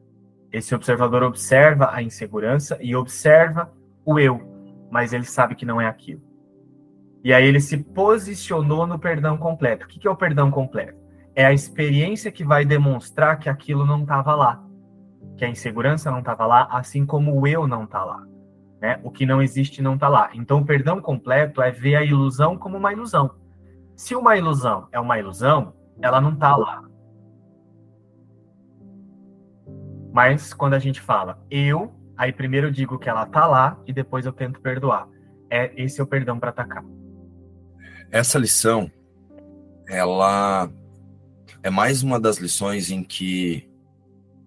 Esse 0.50 0.74
observador 0.74 1.22
observa 1.22 1.90
a 1.92 2.02
insegurança 2.02 2.78
e 2.80 2.96
observa 2.96 3.70
o 4.06 4.18
eu, 4.18 4.40
mas 4.90 5.12
ele 5.12 5.24
sabe 5.24 5.54
que 5.54 5.66
não 5.66 5.78
é 5.78 5.86
aquilo. 5.86 6.22
E 7.24 7.32
aí 7.32 7.46
ele 7.46 7.60
se 7.60 7.76
posicionou 7.78 8.86
no 8.86 8.98
perdão 8.98 9.38
completo. 9.38 9.84
O 9.84 9.88
que 9.88 10.06
é 10.06 10.10
o 10.10 10.16
perdão 10.16 10.50
completo? 10.50 11.00
É 11.34 11.46
a 11.46 11.52
experiência 11.52 12.32
que 12.32 12.44
vai 12.44 12.64
demonstrar 12.64 13.38
que 13.38 13.48
aquilo 13.48 13.86
não 13.86 14.02
estava 14.02 14.34
lá, 14.34 14.62
que 15.36 15.44
a 15.44 15.48
insegurança 15.48 16.10
não 16.10 16.18
estava 16.18 16.44
lá, 16.46 16.68
assim 16.70 17.06
como 17.06 17.40
o 17.40 17.46
eu 17.46 17.66
não 17.66 17.84
está 17.84 18.04
lá. 18.04 18.26
Né? 18.80 19.00
O 19.04 19.10
que 19.10 19.24
não 19.24 19.40
existe 19.40 19.80
não 19.80 19.94
está 19.94 20.08
lá. 20.08 20.30
Então, 20.34 20.58
o 20.58 20.64
perdão 20.64 21.00
completo 21.00 21.62
é 21.62 21.70
ver 21.70 21.94
a 21.94 22.04
ilusão 22.04 22.58
como 22.58 22.76
uma 22.76 22.92
ilusão. 22.92 23.30
Se 23.94 24.16
uma 24.16 24.36
ilusão 24.36 24.88
é 24.90 24.98
uma 24.98 25.18
ilusão, 25.18 25.74
ela 26.00 26.20
não 26.20 26.32
está 26.32 26.56
lá. 26.56 26.82
Mas 30.12 30.52
quando 30.52 30.74
a 30.74 30.78
gente 30.78 31.00
fala 31.00 31.38
eu, 31.50 31.94
aí 32.16 32.32
primeiro 32.32 32.66
eu 32.66 32.70
digo 32.70 32.98
que 32.98 33.08
ela 33.08 33.22
está 33.22 33.46
lá 33.46 33.78
e 33.86 33.92
depois 33.92 34.26
eu 34.26 34.32
tento 34.32 34.60
perdoar. 34.60 35.08
É 35.48 35.72
esse 35.80 36.00
é 36.00 36.04
o 36.04 36.06
perdão 36.06 36.38
para 36.38 36.50
atacar. 36.50 36.84
Essa 38.12 38.38
lição, 38.38 38.92
ela 39.88 40.70
é 41.62 41.70
mais 41.70 42.02
uma 42.02 42.20
das 42.20 42.36
lições 42.36 42.90
em 42.90 43.02
que 43.02 43.66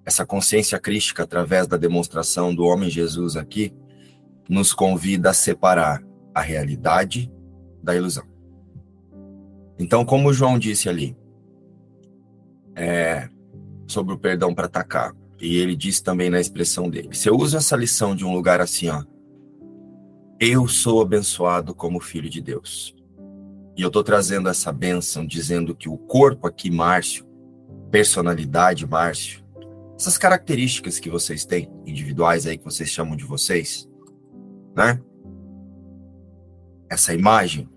essa 0.06 0.24
consciência 0.24 0.80
crística, 0.80 1.24
através 1.24 1.66
da 1.66 1.76
demonstração 1.76 2.54
do 2.54 2.64
homem 2.64 2.92
Jesus 2.92 3.36
aqui, 3.36 3.74
nos 4.48 4.72
convida 4.72 5.32
a 5.32 5.34
separar 5.34 6.04
a 6.32 6.42
realidade 6.42 7.34
da 7.82 7.96
ilusão. 7.96 8.24
Então, 9.80 10.06
como 10.06 10.32
João 10.32 10.60
disse 10.60 10.88
ali, 10.88 11.18
é, 12.76 13.28
sobre 13.88 14.14
o 14.14 14.20
perdão 14.20 14.54
para 14.54 14.68
atacar, 14.68 15.12
e 15.42 15.58
ele 15.58 15.76
disse 15.76 16.04
também 16.04 16.30
na 16.30 16.40
expressão 16.40 16.88
dele, 16.88 17.10
se 17.14 17.28
eu 17.28 17.36
uso 17.36 17.58
essa 17.58 17.76
lição 17.76 18.16
de 18.16 18.24
um 18.24 18.32
lugar 18.32 18.62
assim, 18.62 18.90
ó, 18.90 19.04
eu 20.40 20.68
sou 20.68 21.02
abençoado 21.02 21.74
como 21.74 22.00
filho 22.00 22.30
de 22.30 22.42
Deus. 22.42 22.96
E 23.76 23.82
eu 23.82 23.88
estou 23.88 24.04
trazendo 24.04 24.48
essa 24.48 24.72
bênção, 24.72 25.26
dizendo 25.26 25.76
que 25.76 25.90
o 25.90 25.98
corpo 25.98 26.48
aqui, 26.48 26.72
Márcio, 26.72 27.26
personalidade, 27.92 28.88
Márcio, 28.88 29.44
essas 29.98 30.18
características 30.18 31.00
que 31.00 31.10
vocês 31.10 31.46
têm, 31.46 31.70
individuais 31.86 32.46
aí, 32.46 32.58
que 32.58 32.64
vocês 32.66 32.90
chamam 32.90 33.16
de 33.16 33.26
vocês, 33.26 33.90
né? 34.76 35.02
Essa 36.90 37.14
imagem, 37.14 37.70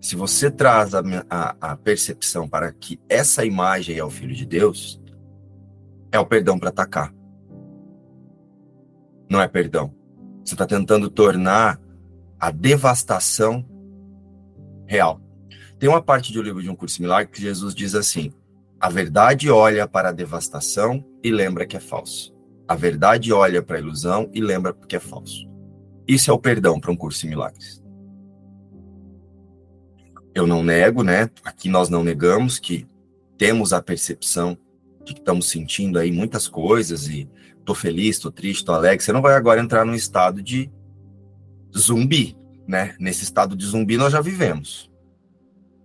se 0.00 0.16
você 0.16 0.50
traz 0.50 0.94
a, 0.94 1.02
a, 1.30 1.72
a 1.72 1.76
percepção 1.76 2.48
para 2.48 2.72
que 2.72 3.00
essa 3.08 3.44
imagem 3.44 3.96
é 3.96 4.04
o 4.04 4.10
Filho 4.10 4.34
de 4.34 4.46
Deus, 4.46 5.00
é 6.10 6.18
o 6.18 6.26
perdão 6.26 6.58
para 6.58 6.70
atacar. 6.70 7.14
Não 9.30 9.40
é 9.40 9.48
perdão. 9.48 9.94
Você 10.44 10.54
está 10.54 10.66
tentando 10.66 11.08
tornar 11.08 11.80
a 12.38 12.50
devastação 12.50 13.64
real. 14.92 15.18
Tem 15.78 15.88
uma 15.88 16.02
parte 16.02 16.32
do 16.34 16.42
livro 16.42 16.62
de 16.62 16.68
um 16.68 16.76
curso 16.76 16.96
similar 16.96 17.26
que 17.26 17.40
Jesus 17.40 17.74
diz 17.74 17.94
assim: 17.94 18.30
a 18.78 18.90
verdade 18.90 19.50
olha 19.50 19.88
para 19.88 20.10
a 20.10 20.12
devastação 20.12 21.02
e 21.24 21.30
lembra 21.30 21.66
que 21.66 21.76
é 21.76 21.80
falso. 21.80 22.34
A 22.68 22.74
verdade 22.74 23.32
olha 23.32 23.62
para 23.62 23.76
a 23.76 23.80
ilusão 23.80 24.30
e 24.34 24.40
lembra 24.40 24.74
que 24.74 24.94
é 24.94 25.00
falso. 25.00 25.48
Isso 26.06 26.30
é 26.30 26.34
o 26.34 26.38
perdão 26.38 26.78
para 26.78 26.90
um 26.90 26.96
curso 26.96 27.26
em 27.26 27.30
milagres. 27.30 27.82
Eu 30.34 30.46
não 30.46 30.62
nego, 30.62 31.02
né? 31.02 31.30
Aqui 31.44 31.68
nós 31.68 31.88
não 31.88 32.04
negamos 32.04 32.58
que 32.58 32.86
temos 33.38 33.72
a 33.72 33.82
percepção 33.82 34.56
de 35.04 35.14
que 35.14 35.20
estamos 35.20 35.48
sentindo 35.48 35.98
aí 35.98 36.12
muitas 36.12 36.46
coisas 36.46 37.08
e 37.08 37.28
tô 37.64 37.74
feliz, 37.74 38.18
tô 38.18 38.30
triste, 38.30 38.64
tô 38.64 38.72
alegre. 38.72 39.02
Você 39.02 39.12
não 39.12 39.22
vai 39.22 39.34
agora 39.34 39.60
entrar 39.60 39.84
num 39.84 39.94
estado 39.94 40.42
de 40.42 40.70
zumbi, 41.76 42.36
né? 42.66 42.94
Nesse 42.98 43.24
estado 43.24 43.56
de 43.56 43.66
zumbi 43.66 43.96
nós 43.96 44.12
já 44.12 44.20
vivemos. 44.20 44.90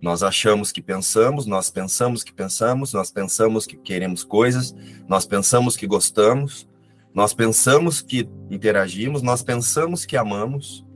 Nós 0.00 0.22
achamos 0.22 0.70
que 0.70 0.80
pensamos, 0.80 1.46
nós 1.46 1.70
pensamos 1.70 2.22
que 2.22 2.32
pensamos, 2.32 2.92
nós 2.92 3.10
pensamos 3.10 3.66
que 3.66 3.76
queremos 3.76 4.22
coisas, 4.22 4.74
nós 5.08 5.26
pensamos 5.26 5.76
que 5.76 5.86
gostamos, 5.86 6.68
nós 7.12 7.34
pensamos 7.34 8.00
que 8.00 8.28
interagimos, 8.48 9.22
nós 9.22 9.42
pensamos 9.42 10.04
que 10.04 10.16
amamos, 10.16 10.86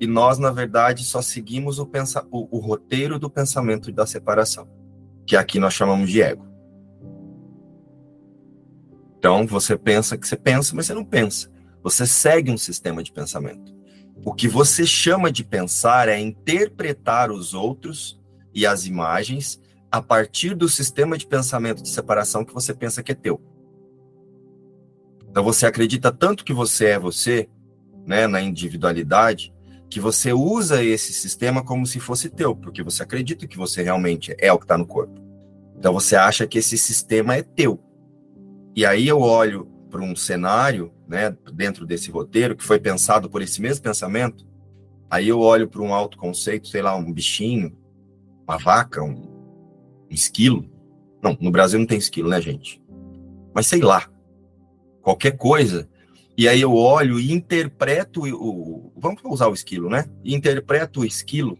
e 0.00 0.06
nós, 0.06 0.38
na 0.38 0.50
verdade, 0.50 1.04
só 1.04 1.20
seguimos 1.20 1.78
o, 1.78 1.86
pensa 1.86 2.26
o, 2.30 2.56
o 2.56 2.58
roteiro 2.58 3.18
do 3.18 3.30
pensamento 3.30 3.92
da 3.92 4.06
separação, 4.06 4.66
que 5.26 5.36
aqui 5.36 5.60
nós 5.60 5.74
chamamos 5.74 6.10
de 6.10 6.22
ego. 6.22 6.48
Então, 9.18 9.46
você 9.46 9.76
pensa 9.76 10.16
que 10.16 10.26
você 10.26 10.36
pensa, 10.36 10.74
mas 10.74 10.86
você 10.86 10.94
não 10.94 11.04
pensa. 11.04 11.50
Você 11.82 12.06
segue 12.06 12.50
um 12.50 12.56
sistema 12.56 13.02
de 13.02 13.12
pensamento. 13.12 13.79
O 14.24 14.34
que 14.34 14.46
você 14.46 14.84
chama 14.84 15.32
de 15.32 15.42
pensar 15.42 16.08
é 16.08 16.18
interpretar 16.18 17.30
os 17.30 17.54
outros 17.54 18.20
e 18.54 18.66
as 18.66 18.84
imagens 18.84 19.60
a 19.90 20.02
partir 20.02 20.54
do 20.54 20.68
sistema 20.68 21.16
de 21.16 21.26
pensamento 21.26 21.82
de 21.82 21.88
separação 21.88 22.44
que 22.44 22.54
você 22.54 22.74
pensa 22.74 23.02
que 23.02 23.12
é 23.12 23.14
teu. 23.14 23.40
Então 25.28 25.42
você 25.42 25.66
acredita 25.66 26.12
tanto 26.12 26.44
que 26.44 26.52
você 26.52 26.86
é 26.86 26.98
você, 26.98 27.48
né, 28.06 28.26
na 28.26 28.40
individualidade, 28.40 29.52
que 29.88 29.98
você 29.98 30.32
usa 30.32 30.84
esse 30.84 31.12
sistema 31.12 31.64
como 31.64 31.86
se 31.86 31.98
fosse 31.98 32.28
teu, 32.28 32.54
porque 32.54 32.82
você 32.82 33.02
acredita 33.02 33.46
que 33.46 33.56
você 33.56 33.82
realmente 33.82 34.34
é 34.38 34.52
o 34.52 34.58
que 34.58 34.64
está 34.64 34.76
no 34.76 34.86
corpo. 34.86 35.20
Então 35.76 35.92
você 35.92 36.14
acha 36.14 36.46
que 36.46 36.58
esse 36.58 36.76
sistema 36.76 37.36
é 37.36 37.42
teu. 37.42 37.80
E 38.76 38.84
aí 38.84 39.08
eu 39.08 39.20
olho 39.20 39.66
para 39.90 40.02
um 40.02 40.14
cenário, 40.14 40.92
né, 41.10 41.36
dentro 41.52 41.84
desse 41.84 42.08
roteiro 42.08 42.54
que 42.54 42.62
foi 42.62 42.78
pensado 42.78 43.28
por 43.28 43.42
esse 43.42 43.60
mesmo 43.60 43.82
pensamento. 43.82 44.46
Aí 45.10 45.26
eu 45.26 45.40
olho 45.40 45.68
para 45.68 45.82
um 45.82 45.92
autoconceito, 45.92 46.68
sei 46.68 46.80
lá, 46.80 46.94
um 46.94 47.12
bichinho, 47.12 47.76
uma 48.46 48.56
vaca, 48.56 49.02
um, 49.02 49.14
um 50.08 50.08
esquilo. 50.08 50.70
Não, 51.20 51.36
no 51.40 51.50
Brasil 51.50 51.80
não 51.80 51.86
tem 51.86 51.98
esquilo, 51.98 52.28
né, 52.28 52.40
gente? 52.40 52.80
Mas 53.52 53.66
sei 53.66 53.80
lá, 53.80 54.08
qualquer 55.02 55.36
coisa. 55.36 55.88
E 56.38 56.48
aí 56.48 56.60
eu 56.60 56.72
olho 56.72 57.18
e 57.18 57.32
interpreto 57.32 58.22
o. 58.24 58.92
Vamos 58.96 59.20
usar 59.24 59.48
o 59.48 59.54
esquilo, 59.54 59.90
né? 59.90 60.04
Interpreto 60.24 61.00
o 61.00 61.04
esquilo 61.04 61.58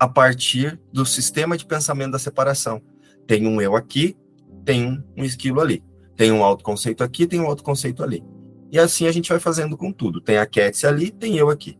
a 0.00 0.08
partir 0.08 0.80
do 0.92 1.06
sistema 1.06 1.56
de 1.56 1.64
pensamento 1.64 2.10
da 2.10 2.18
separação. 2.18 2.82
Tem 3.24 3.46
um 3.46 3.60
eu 3.60 3.76
aqui, 3.76 4.16
tem 4.64 4.84
um, 4.84 5.02
um 5.16 5.24
esquilo 5.24 5.60
ali. 5.60 5.80
Tem 6.16 6.32
um 6.32 6.42
autoconceito 6.42 7.04
aqui, 7.04 7.24
tem 7.24 7.38
um 7.38 7.46
autoconceito 7.46 8.02
ali. 8.02 8.24
E 8.72 8.78
assim 8.78 9.06
a 9.06 9.12
gente 9.12 9.28
vai 9.28 9.40
fazendo 9.40 9.76
com 9.76 9.92
tudo. 9.92 10.20
Tem 10.20 10.38
a 10.38 10.46
Kétia 10.46 10.88
ali, 10.88 11.10
tem 11.10 11.36
eu 11.36 11.50
aqui. 11.50 11.78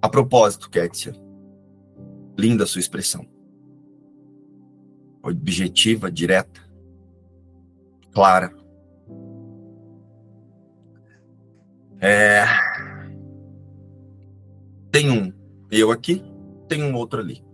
A 0.00 0.08
propósito, 0.08 0.70
Kétia, 0.70 1.12
linda 2.38 2.64
a 2.64 2.66
sua 2.66 2.80
expressão. 2.80 3.26
Objetiva, 5.22 6.10
direta, 6.10 6.60
clara. 8.12 8.54
É... 12.00 12.44
Tem 14.92 15.10
um 15.10 15.32
eu 15.70 15.90
aqui, 15.90 16.24
tem 16.66 16.82
um 16.82 16.94
outro 16.94 17.20
ali. 17.20 17.44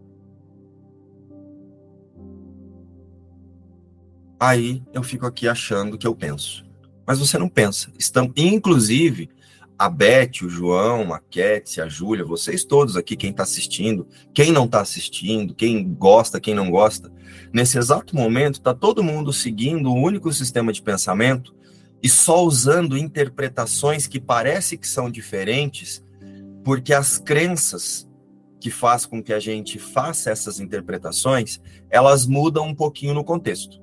Aí 4.38 4.84
eu 4.92 5.02
fico 5.02 5.26
aqui 5.26 5.48
achando 5.48 5.96
que 5.96 6.06
eu 6.06 6.14
penso. 6.14 6.64
Mas 7.06 7.18
você 7.18 7.38
não 7.38 7.48
pensa. 7.48 7.92
Estão, 7.98 8.32
inclusive, 8.36 9.28
a 9.78 9.88
Beth, 9.88 10.42
o 10.42 10.48
João, 10.48 11.12
a 11.12 11.18
Ketsi, 11.18 11.80
a 11.80 11.88
Júlia, 11.88 12.24
vocês 12.24 12.64
todos 12.64 12.96
aqui, 12.96 13.16
quem 13.16 13.30
está 13.30 13.42
assistindo, 13.42 14.06
quem 14.32 14.52
não 14.52 14.64
está 14.66 14.80
assistindo, 14.80 15.54
quem 15.54 15.92
gosta, 15.94 16.40
quem 16.40 16.54
não 16.54 16.70
gosta, 16.70 17.12
nesse 17.52 17.76
exato 17.76 18.14
momento 18.14 18.54
está 18.54 18.72
todo 18.72 19.02
mundo 19.02 19.32
seguindo 19.32 19.92
um 19.92 20.02
único 20.02 20.32
sistema 20.32 20.72
de 20.72 20.80
pensamento 20.80 21.54
e 22.02 22.08
só 22.08 22.44
usando 22.44 22.96
interpretações 22.96 24.06
que 24.06 24.20
parece 24.20 24.76
que 24.76 24.86
são 24.86 25.10
diferentes, 25.10 26.04
porque 26.62 26.94
as 26.94 27.18
crenças 27.18 28.08
que 28.60 28.70
faz 28.70 29.04
com 29.04 29.22
que 29.22 29.32
a 29.32 29.40
gente 29.40 29.78
faça 29.78 30.30
essas 30.30 30.60
interpretações, 30.60 31.60
elas 31.90 32.26
mudam 32.26 32.68
um 32.68 32.74
pouquinho 32.74 33.12
no 33.12 33.24
contexto. 33.24 33.82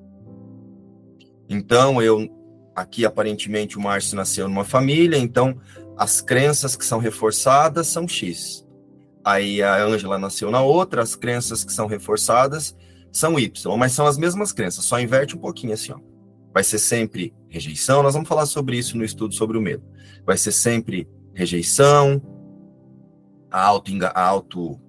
Então, 1.48 2.02
eu 2.02 2.28
aqui 2.76 3.06
aparentemente 3.06 3.78
o 3.78 3.82
Márcio 3.82 4.16
nasceu 4.16 4.48
numa 4.48 4.64
família, 4.64 5.18
então 5.18 5.58
as 5.98 6.22
crenças 6.22 6.76
que 6.76 6.86
são 6.86 7.00
reforçadas 7.00 7.88
são 7.88 8.08
X. 8.08 8.66
Aí 9.24 9.62
a 9.62 9.84
Ângela 9.84 10.18
nasceu 10.18 10.50
na 10.50 10.62
outra, 10.62 11.02
as 11.02 11.16
crenças 11.16 11.64
que 11.64 11.74
são 11.74 11.88
reforçadas 11.88 12.76
são 13.12 13.38
Y, 13.38 13.78
mas 13.78 13.92
são 13.92 14.06
as 14.08 14.18
mesmas 14.18 14.52
crenças, 14.52 14.86
só 14.86 15.00
inverte 15.00 15.36
um 15.36 15.40
pouquinho 15.40 15.74
assim, 15.74 15.92
ó 15.92 16.12
vai 16.54 16.64
ser 16.64 16.80
sempre 16.80 17.34
rejeição. 17.50 18.04
Nós 18.04 18.14
vamos 18.14 18.30
falar 18.30 18.46
sobre 18.46 18.78
isso 18.78 18.98
no 18.98 19.04
estudo 19.04 19.34
sobre 19.34 19.58
o 19.58 19.62
medo. 19.62 19.84
Vai 20.26 20.38
ser 20.38 20.52
sempre 20.52 21.08
rejeição, 21.34 22.22
auto, 23.50 23.92
auto 24.14 24.80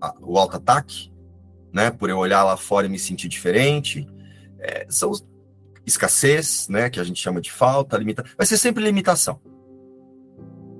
a, 0.00 0.14
o 0.20 0.38
auto-ataque, 0.38 1.10
né? 1.72 1.90
Por 1.90 2.10
eu 2.10 2.18
olhar 2.18 2.44
lá 2.44 2.56
fora 2.56 2.86
e 2.86 2.90
me 2.90 2.98
sentir 2.98 3.28
diferente. 3.28 4.06
É, 4.58 4.86
são 4.88 5.12
escassez, 5.86 6.68
né? 6.68 6.88
Que 6.90 7.00
a 7.00 7.04
gente 7.04 7.20
chama 7.20 7.40
de 7.40 7.50
falta, 7.50 7.96
limita. 7.96 8.24
Vai 8.36 8.46
ser 8.46 8.58
sempre 8.58 8.82
limitação. 8.82 9.40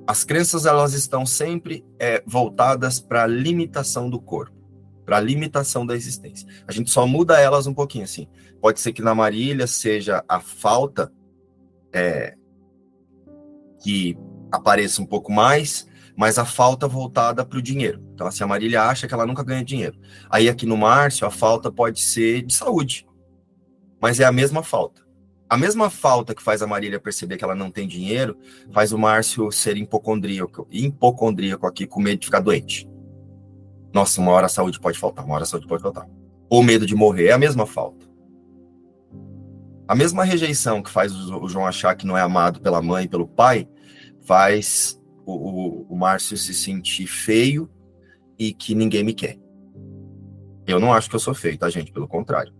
As 0.07 0.23
crenças 0.23 0.67
elas 0.67 0.93
estão 0.93 1.25
sempre 1.25 1.85
é, 1.99 2.23
voltadas 2.27 3.01
para 3.01 3.25
a 3.25 3.27
limitação 3.27 4.11
do 4.11 4.21
corpo, 4.21 4.57
para 5.05 5.17
a 5.17 5.21
limitação 5.21 5.87
da 5.87 5.95
existência. 5.95 6.47
A 6.69 6.73
gente 6.73 6.91
só 6.91 7.07
muda 7.07 7.41
elas 7.41 7.67
um 7.67 7.73
pouquinho 7.73 8.05
assim. 8.05 8.29
Pode 8.61 8.81
ser 8.81 8.93
que 8.93 9.03
na 9.03 9.15
Marília 9.15 9.67
seja 9.67 10.23
a 10.29 10.41
falta 10.41 11.11
é, 11.93 12.35
que 13.83 14.17
apareça 14.53 15.01
um 15.01 15.07
pouco 15.07 15.33
mais, 15.33 15.87
mas 16.17 16.39
a 16.39 16.45
falta 16.45 16.87
voltada 16.87 17.45
para 17.45 17.59
o 17.59 17.63
dinheiro. 17.63 18.03
Então, 18.15 18.27
assim, 18.27 18.45
a 18.45 18.47
Marília 18.47 18.83
acha 18.83 19.09
que 19.09 19.15
ela 19.15 19.27
nunca 19.27 19.43
ganha 19.43 19.65
dinheiro. 19.65 19.99
Aí 20.31 20.49
aqui 20.49 20.67
no 20.67 20.77
Márcio, 20.77 21.27
a 21.27 21.31
falta 21.31 21.73
pode 21.73 22.01
ser 22.01 22.43
de 22.43 22.55
saúde, 22.55 23.07
mas 24.05 24.21
é 24.21 24.25
a 24.27 24.31
mesma 24.31 24.63
falta. 24.63 25.01
A 25.49 25.57
mesma 25.57 25.89
falta 25.89 26.35
que 26.35 26.43
faz 26.43 26.61
a 26.61 26.67
Marília 26.67 27.01
perceber 27.01 27.39
que 27.39 27.45
ela 27.45 27.55
não 27.55 27.71
tem 27.71 27.89
dinheiro, 27.89 28.37
faz 28.71 28.93
o 28.93 28.99
Márcio 28.99 29.51
ser 29.51 29.79
hipocondríaco, 29.79 30.69
hipocondríaco 30.71 31.67
aqui, 31.67 31.87
com 31.87 32.03
medo 32.03 32.19
de 32.19 32.27
ficar 32.27 32.41
doente. 32.41 32.87
Nossa, 33.95 34.21
uma 34.21 34.33
hora 34.33 34.45
a 34.45 34.51
saúde 34.51 34.79
pode 34.79 34.99
faltar, 34.99 35.25
uma 35.25 35.37
hora 35.37 35.45
a 35.45 35.47
saúde 35.47 35.67
pode 35.67 35.83
faltar. 35.83 36.07
Ou 36.51 36.63
medo 36.63 36.85
de 36.85 36.95
morrer, 36.95 37.29
é 37.29 37.33
a 37.33 37.39
mesma 37.39 37.65
falta. 37.65 38.05
A 39.89 39.95
mesma 39.95 40.23
rejeição 40.23 40.83
que 40.83 40.91
faz 40.91 41.11
o 41.11 41.49
João 41.49 41.67
achar 41.67 41.95
que 41.95 42.07
não 42.07 42.19
é 42.19 42.21
amado 42.21 42.61
pela 42.61 42.83
mãe 42.83 43.07
e 43.07 43.09
pelo 43.09 43.27
pai, 43.27 43.67
faz 44.21 45.01
o, 45.25 45.33
o, 45.33 45.87
o 45.95 45.97
Márcio 45.97 46.37
se 46.37 46.53
sentir 46.53 47.07
feio 47.07 47.71
e 48.39 48.53
que 48.53 48.75
ninguém 48.75 49.03
me 49.03 49.15
quer. 49.15 49.39
Eu 50.67 50.79
não 50.79 50.93
acho 50.93 51.09
que 51.09 51.17
eu 51.17 51.21
sou 51.21 51.33
feio, 51.35 51.57
tá, 51.57 51.71
gente? 51.71 51.91
Pelo 51.91 52.07
contrário. 52.07 52.53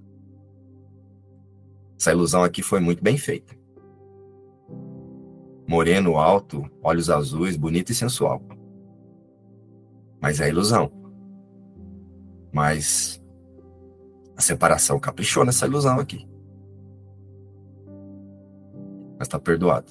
Essa 1.99 2.13
ilusão 2.13 2.43
aqui 2.43 2.63
foi 2.63 2.81
muito 2.81 3.03
bem 3.03 3.17
feita. 3.17 3.55
Moreno, 5.67 6.17
alto, 6.17 6.69
olhos 6.83 7.09
azuis, 7.09 7.57
bonito 7.57 7.91
e 7.91 7.95
sensual. 7.95 8.43
Mas 10.21 10.41
é 10.41 10.49
ilusão. 10.49 10.91
Mas 12.53 13.23
a 14.37 14.43
separação 14.43 14.99
caprichou 14.99 15.45
nessa 15.45 15.67
ilusão 15.67 15.99
aqui. 15.99 16.29
Mas 19.19 19.29
tá 19.29 19.39
perdoado. 19.39 19.91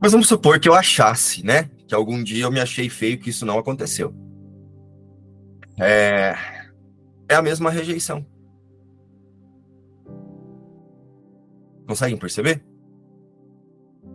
Mas 0.00 0.12
vamos 0.12 0.28
supor 0.28 0.58
que 0.58 0.68
eu 0.68 0.74
achasse, 0.74 1.44
né? 1.44 1.70
Que 1.86 1.94
algum 1.94 2.22
dia 2.22 2.44
eu 2.44 2.52
me 2.52 2.60
achei 2.60 2.88
feio 2.88 3.18
que 3.18 3.30
isso 3.30 3.44
não 3.44 3.58
aconteceu. 3.58 4.14
É, 5.78 6.34
é 7.28 7.34
a 7.34 7.42
mesma 7.42 7.70
rejeição. 7.70 8.24
Conseguem 11.90 12.16
perceber? 12.16 12.64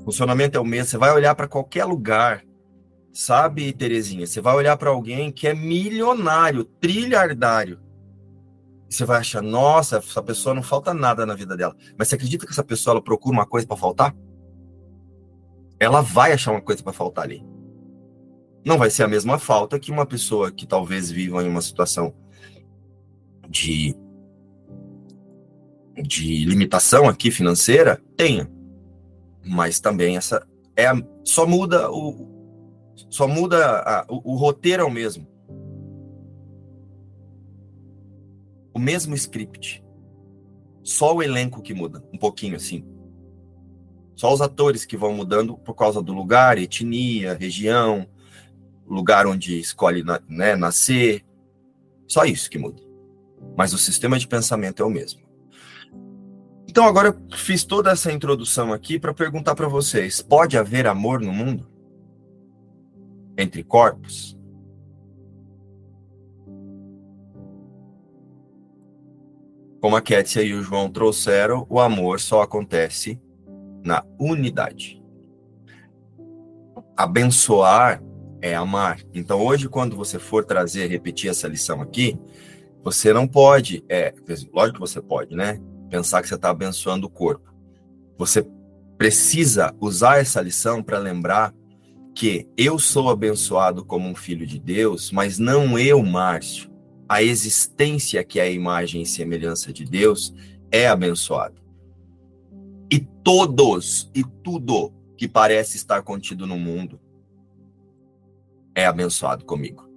Funcionamento 0.06 0.58
é 0.58 0.62
o 0.62 0.64
mesmo. 0.64 0.86
Você 0.86 0.98
vai 0.98 1.12
olhar 1.12 1.36
para 1.36 1.46
qualquer 1.46 1.84
lugar, 1.84 2.42
sabe, 3.12 3.74
Terezinha? 3.74 4.26
Você 4.26 4.40
vai 4.40 4.56
olhar 4.56 4.78
para 4.78 4.92
alguém 4.92 5.30
que 5.30 5.46
é 5.46 5.54
milionário, 5.54 6.64
trilhardário. 6.64 7.82
Você 8.90 9.04
vai 9.04 9.20
achar, 9.20 9.42
nossa, 9.42 9.98
essa 9.98 10.24
pessoa 10.24 10.56
não 10.56 10.64
falta 10.64 10.94
nada 10.94 11.26
na 11.26 11.36
vida 11.36 11.58
dela. 11.58 11.76
Mas 12.00 12.08
você 12.08 12.16
acredita 12.16 12.46
que 12.46 12.54
essa 12.54 12.64
pessoa 12.64 12.94
ela 12.94 13.04
procura 13.04 13.36
uma 13.36 13.46
coisa 13.46 13.68
para 13.68 13.76
faltar? 13.76 14.16
Ela 15.78 16.00
vai 16.00 16.32
achar 16.32 16.52
uma 16.52 16.62
coisa 16.62 16.82
para 16.82 16.94
faltar 16.94 17.26
ali. 17.26 17.46
Não 18.66 18.78
vai 18.78 18.90
ser 18.90 19.04
a 19.04 19.08
mesma 19.10 19.38
falta 19.38 19.78
que 19.78 19.92
uma 19.92 20.06
pessoa 20.06 20.50
que 20.50 20.66
talvez 20.66 21.12
viva 21.12 21.44
em 21.44 21.50
uma 21.50 21.62
situação 21.62 22.16
de 23.50 23.94
de 26.02 26.46
limitação 26.46 27.08
aqui 27.08 27.32
financeira 27.32 28.02
tenha, 28.18 28.50
mas 29.46 29.80
também 29.80 30.18
essa 30.18 30.46
é 30.76 30.88
a, 30.88 30.96
só 31.24 31.46
muda 31.46 31.90
o 31.92 32.34
só 33.10 33.28
muda 33.28 33.80
a, 33.80 34.06
o, 34.10 34.34
o 34.34 34.36
roteiro 34.36 34.84
é 34.84 34.86
o 34.86 34.92
mesmo. 34.92 35.28
o 38.76 38.80
mesmo 38.80 39.16
script. 39.16 39.82
Só 40.84 41.16
o 41.16 41.24
elenco 41.24 41.62
que 41.62 41.74
muda, 41.74 42.04
um 42.14 42.18
pouquinho 42.18 42.58
assim. 42.58 42.86
Só 44.18 44.34
os 44.34 44.42
atores 44.42 44.86
que 44.86 44.98
vão 44.98 45.14
mudando 45.14 45.58
por 45.58 45.74
causa 45.74 46.02
do 46.02 46.14
lugar, 46.14 46.58
etnia, 46.58 47.34
região, 47.34 48.06
lugar 48.86 49.26
onde 49.26 49.58
escolhe 49.58 50.04
né, 50.28 50.58
nascer. 50.58 51.24
Só 52.06 52.26
isso 52.26 52.50
que 52.50 52.60
muda. 52.60 52.84
Mas 53.58 53.74
o 53.74 53.78
sistema 53.78 54.20
de 54.20 54.28
pensamento 54.28 54.84
é 54.84 54.86
o 54.86 54.90
mesmo. 54.90 55.22
Então 56.76 56.90
agora 56.90 57.08
eu 57.08 57.38
fiz 57.38 57.64
toda 57.64 57.90
essa 57.90 58.12
introdução 58.12 58.74
aqui 58.74 59.00
para 59.00 59.14
perguntar 59.14 59.56
para 59.56 59.66
vocês: 59.66 60.22
pode 60.22 60.58
haver 60.58 60.86
amor 60.86 61.22
no 61.22 61.32
mundo? 61.32 61.66
Entre 63.38 63.64
corpos? 63.64 64.38
Como 69.80 69.96
a 69.96 70.02
Kétia 70.02 70.42
e 70.42 70.54
o 70.54 70.62
João 70.62 70.90
trouxeram, 70.90 71.66
o 71.70 71.80
amor 71.80 72.20
só 72.20 72.42
acontece 72.42 73.22
na 73.82 74.04
unidade. 74.20 75.02
Abençoar 76.98 78.04
é 78.42 78.54
amar. 78.54 79.00
Então, 79.14 79.40
hoje, 79.42 79.70
quando 79.70 79.96
você 79.96 80.20
for 80.20 80.44
trazer, 80.44 80.88
repetir 80.88 81.30
essa 81.30 81.48
lição 81.48 81.82
aqui, 81.82 82.20
você 82.84 83.14
não 83.14 83.26
pode, 83.26 83.82
é, 83.88 84.14
lógico 84.52 84.74
que 84.74 84.80
você 84.82 85.02
pode, 85.02 85.38
né? 85.38 85.58
Pensar 85.90 86.22
que 86.22 86.28
você 86.28 86.36
está 86.36 86.50
abençoando 86.50 87.08
o 87.08 87.10
corpo. 87.10 87.54
Você 88.18 88.46
precisa 88.98 89.76
usar 89.80 90.20
essa 90.20 90.42
lição 90.42 90.82
para 90.82 91.00
lembrar 91.00 91.54
que 92.14 92.48
eu 92.58 92.80
sou 92.80 93.10
abençoado 93.10 93.84
como 93.84 94.08
um 94.08 94.16
filho 94.16 94.48
de 94.48 94.58
Deus, 94.60 95.12
mas 95.12 95.38
não 95.38 95.78
eu, 95.78 96.02
Márcio 96.02 96.74
a 97.08 97.22
existência 97.22 98.24
que 98.24 98.40
é 98.40 98.44
a 98.44 98.50
imagem 98.50 99.04
e 99.04 99.06
semelhança 99.06 99.72
de 99.72 99.86
Deus 99.86 100.34
é 100.72 100.88
abençoada. 100.88 101.56
E 102.92 103.00
todos 103.24 104.10
e 104.14 104.24
tudo 104.44 104.92
que 105.16 105.28
parece 105.28 105.78
estar 105.78 106.02
contido 106.02 106.46
no 106.48 106.58
mundo 106.58 107.00
é 108.74 108.86
abençoado 108.86 109.46
comigo. 109.46 109.88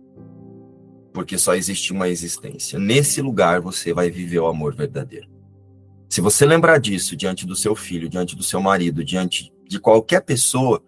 Porque 1.13 1.39
só 1.39 1.55
existe 1.55 1.93
uma 1.93 2.09
existência. 2.09 2.79
Nesse 2.79 3.21
lugar 3.21 3.61
você 3.61 3.93
vai 3.93 4.11
viver 4.11 4.39
o 4.39 4.47
amor 4.47 4.75
verdadeiro. 4.75 5.29
Se 6.09 6.21
você 6.21 6.47
lembrar 6.47 6.79
disso 6.79 7.15
diante 7.15 7.47
do 7.47 7.55
seu 7.55 7.77
filho, 7.77 8.09
diante 8.09 8.35
do 8.35 8.43
seu 8.43 8.61
marido, 8.61 9.05
diante 9.05 9.53
de 9.69 9.79
qualquer 9.79 10.23
pessoa, 10.23 10.83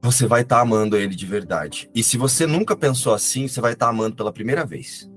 você 0.00 0.26
vai 0.26 0.40
estar 0.40 0.56
tá 0.56 0.62
amando 0.62 0.96
ele 0.96 1.14
de 1.14 1.26
verdade. 1.26 1.90
E 1.94 2.02
se 2.02 2.16
você 2.16 2.46
nunca 2.46 2.74
pensou 2.74 3.12
assim, 3.12 3.46
você 3.46 3.60
vai 3.60 3.74
estar 3.74 3.86
tá 3.86 3.90
amando 3.90 4.16
pela 4.16 4.32
primeira 4.32 4.64
vez. 4.64 5.10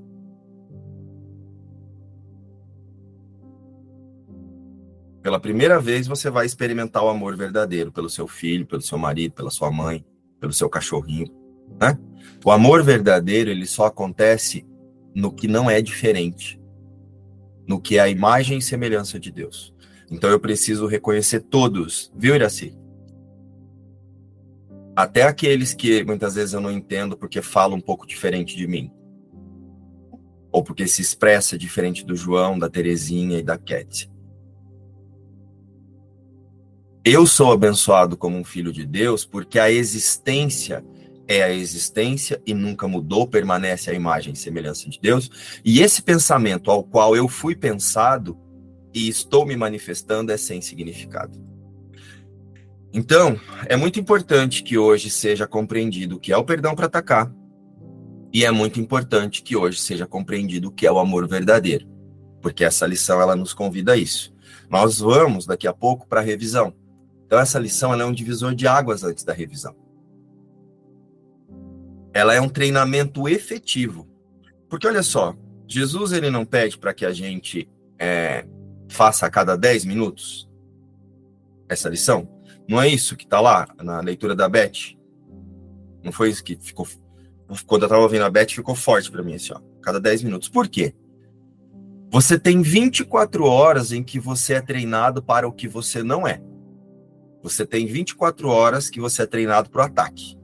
Pela 5.21 5.39
primeira 5.39 5.79
vez 5.79 6.07
você 6.07 6.29
vai 6.29 6.45
experimentar 6.45 7.03
o 7.03 7.09
amor 7.09 7.37
verdadeiro 7.37 7.91
pelo 7.91 8.09
seu 8.09 8.27
filho, 8.27 8.65
pelo 8.65 8.81
seu 8.81 8.97
marido, 8.97 9.33
pela 9.33 9.51
sua 9.51 9.71
mãe, 9.71 10.03
pelo 10.39 10.51
seu 10.51 10.67
cachorrinho, 10.67 11.27
né? 11.79 11.97
O 12.43 12.51
amor 12.51 12.83
verdadeiro, 12.83 13.49
ele 13.49 13.67
só 13.67 13.85
acontece 13.85 14.65
no 15.15 15.31
que 15.31 15.47
não 15.47 15.69
é 15.69 15.79
diferente, 15.81 16.60
no 17.71 17.79
que 17.79 17.97
é 17.97 18.01
a 18.01 18.09
imagem 18.09 18.57
e 18.57 18.61
semelhança 18.61 19.17
de 19.17 19.31
Deus. 19.31 19.73
Então 20.11 20.29
eu 20.29 20.41
preciso 20.41 20.87
reconhecer 20.87 21.39
todos, 21.39 22.11
viu, 22.13 22.35
Iraci? 22.35 22.77
Até 24.93 25.23
aqueles 25.23 25.73
que 25.73 26.03
muitas 26.03 26.35
vezes 26.35 26.53
eu 26.53 26.59
não 26.59 26.69
entendo 26.69 27.15
porque 27.15 27.41
falam 27.41 27.77
um 27.77 27.81
pouco 27.81 28.05
diferente 28.05 28.57
de 28.57 28.67
mim. 28.67 28.91
Ou 30.51 30.61
porque 30.61 30.85
se 30.85 31.01
expressa 31.01 31.57
diferente 31.57 32.05
do 32.05 32.13
João, 32.13 32.59
da 32.59 32.69
Terezinha 32.69 33.39
e 33.39 33.43
da 33.43 33.57
Cat. 33.57 34.11
Eu 37.05 37.25
sou 37.25 37.53
abençoado 37.53 38.17
como 38.17 38.37
um 38.37 38.43
filho 38.43 38.73
de 38.73 38.85
Deus 38.85 39.23
porque 39.23 39.57
a 39.57 39.71
existência 39.71 40.83
é 41.27 41.43
a 41.43 41.53
existência 41.53 42.41
e 42.45 42.53
nunca 42.53 42.87
mudou, 42.87 43.27
permanece 43.27 43.89
a 43.89 43.93
imagem 43.93 44.33
e 44.33 44.37
semelhança 44.37 44.89
de 44.89 44.99
Deus. 44.99 45.29
E 45.63 45.81
esse 45.81 46.01
pensamento 46.01 46.69
ao 46.69 46.83
qual 46.83 47.15
eu 47.15 47.27
fui 47.27 47.55
pensado 47.55 48.37
e 48.93 49.07
estou 49.07 49.45
me 49.45 49.55
manifestando 49.55 50.31
é 50.31 50.37
sem 50.37 50.61
significado. 50.61 51.39
Então, 52.93 53.39
é 53.67 53.77
muito 53.77 53.99
importante 53.99 54.63
que 54.63 54.77
hoje 54.77 55.09
seja 55.09 55.47
compreendido 55.47 56.17
o 56.17 56.19
que 56.19 56.33
é 56.33 56.37
o 56.37 56.43
perdão 56.43 56.75
para 56.75 56.87
atacar, 56.87 57.31
e 58.33 58.45
é 58.45 58.51
muito 58.51 58.79
importante 58.79 59.43
que 59.43 59.57
hoje 59.57 59.79
seja 59.79 60.07
compreendido 60.07 60.69
o 60.69 60.71
que 60.71 60.87
é 60.87 60.91
o 60.91 60.99
amor 60.99 61.27
verdadeiro, 61.27 61.85
porque 62.41 62.63
essa 62.63 62.87
lição 62.87 63.21
ela 63.21 63.35
nos 63.35 63.53
convida 63.53 63.91
a 63.91 63.97
isso. 63.97 64.33
Nós 64.69 64.99
vamos 64.99 65.45
daqui 65.45 65.67
a 65.67 65.73
pouco 65.73 66.07
para 66.07 66.21
a 66.21 66.23
revisão. 66.23 66.73
Então 67.25 67.37
essa 67.37 67.59
lição 67.59 67.91
ela 67.91 68.03
é 68.03 68.05
um 68.05 68.13
divisor 68.13 68.55
de 68.55 68.67
águas 68.67 69.03
antes 69.03 69.25
da 69.25 69.33
revisão. 69.33 69.75
Ela 72.13 72.33
é 72.33 72.41
um 72.41 72.49
treinamento 72.49 73.27
efetivo, 73.27 74.07
porque 74.69 74.87
olha 74.87 75.03
só, 75.03 75.35
Jesus 75.67 76.11
ele 76.11 76.29
não 76.29 76.45
pede 76.45 76.77
para 76.77 76.93
que 76.93 77.05
a 77.05 77.13
gente 77.13 77.69
é, 77.97 78.45
faça 78.89 79.25
a 79.25 79.29
cada 79.29 79.55
10 79.55 79.85
minutos 79.85 80.49
essa 81.69 81.89
lição. 81.89 82.27
Não 82.67 82.81
é 82.81 82.87
isso 82.87 83.15
que 83.15 83.23
está 83.23 83.39
lá 83.39 83.67
na 83.81 84.01
leitura 84.01 84.35
da 84.35 84.49
Beth? 84.49 84.97
Não 86.03 86.11
foi 86.11 86.29
isso 86.29 86.43
que 86.43 86.55
ficou. 86.55 86.87
Quando 87.65 87.83
eu 87.83 87.87
estava 87.87 88.01
ouvindo 88.01 88.25
a 88.25 88.29
Beth, 88.29 88.49
ficou 88.49 88.75
forte 88.75 89.09
para 89.11 89.23
mim, 89.23 89.35
assim, 89.35 89.53
ó, 89.53 89.59
cada 89.81 89.99
10 89.99 90.23
minutos. 90.23 90.49
Por 90.49 90.67
quê? 90.67 90.93
Você 92.09 92.37
tem 92.37 92.61
24 92.61 93.45
horas 93.45 93.93
em 93.93 94.03
que 94.03 94.19
você 94.19 94.55
é 94.55 94.61
treinado 94.61 95.23
para 95.23 95.47
o 95.47 95.53
que 95.53 95.67
você 95.67 96.03
não 96.03 96.27
é. 96.27 96.41
Você 97.41 97.65
tem 97.65 97.85
24 97.85 98.49
horas 98.49 98.89
que 98.89 98.99
você 98.99 99.23
é 99.23 99.25
treinado 99.25 99.69
para 99.69 99.81
o 99.81 99.85
ataque. 99.85 100.37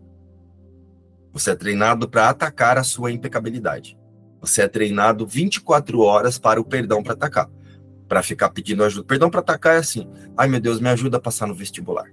Você 1.38 1.52
é 1.52 1.56
treinado 1.56 2.10
para 2.10 2.30
atacar 2.30 2.80
a 2.80 2.84
sua 2.84 3.12
impecabilidade. 3.12 3.96
Você 4.42 4.64
é 4.64 4.68
treinado 4.68 5.28
24 5.28 6.00
horas 6.00 6.40
para 6.40 6.60
o 6.60 6.66
perdão 6.66 7.04
para 7.04 7.14
atacar. 7.14 7.48
Para 8.08 8.24
ficar 8.24 8.50
pedindo 8.50 8.84
ajuda. 8.84 9.06
Perdão 9.06 9.30
para 9.30 9.42
atacar 9.42 9.76
é 9.76 9.80
assim: 9.80 10.10
ai 10.36 10.48
meu 10.48 10.60
Deus, 10.60 10.80
me 10.80 10.90
ajuda 10.90 11.18
a 11.18 11.22
passar 11.22 11.46
no 11.46 11.54
vestibular. 11.54 12.12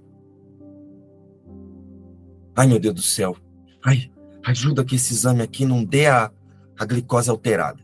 Ai 2.55 2.67
meu 2.67 2.79
Deus 2.79 2.93
do 2.93 3.01
céu. 3.01 3.35
Ai, 3.83 4.11
ajuda 4.45 4.85
que 4.85 4.95
esse 4.95 5.13
exame 5.13 5.41
aqui 5.41 5.65
não 5.65 5.83
dê 5.83 6.05
a, 6.05 6.31
a 6.77 6.85
glicose 6.85 7.27
alterada. 7.27 7.83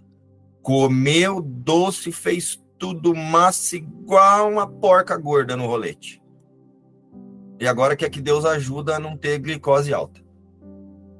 Comeu 0.62 1.42
doce, 1.42 2.12
fez 2.12 2.62
tudo 2.78 3.16
massa 3.16 3.78
igual 3.78 4.52
uma 4.52 4.68
porca 4.68 5.18
gorda 5.18 5.58
no 5.58 5.66
rolete. 5.66 6.22
E 7.60 7.68
agora 7.68 7.96
quer 7.96 8.12
que 8.12 8.22
Deus 8.22 8.46
ajuda 8.46 8.98
a 8.98 9.00
não 9.00 9.18
ter 9.18 9.40
glicose 9.40 9.92
alta. 9.92 10.22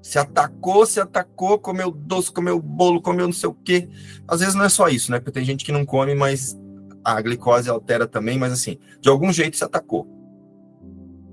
Se 0.02 0.18
atacou, 0.18 0.86
se 0.86 1.00
atacou, 1.00 1.60
comeu 1.60 1.92
doce, 1.92 2.32
comeu 2.32 2.60
bolo, 2.60 3.02
comeu 3.02 3.28
não 3.28 3.34
sei 3.34 3.50
o 3.50 3.54
quê. 3.54 3.88
Às 4.28 4.40
vezes 4.40 4.56
não 4.56 4.64
é 4.64 4.70
só 4.70 4.90
isso, 4.90 5.12
né? 5.12 5.20
Porque 5.20 5.32
tem 5.32 5.46
gente 5.46 5.64
que 5.64 5.72
não 5.72 5.86
come, 5.86 6.16
mas 6.16 6.58
a 7.04 7.22
glicose 7.22 7.70
altera 7.70 8.08
também, 8.08 8.38
mas 8.38 8.52
assim, 8.52 8.80
de 9.00 9.10
algum 9.10 9.32
jeito 9.32 9.58
se 9.58 9.64
atacou. 9.64 10.08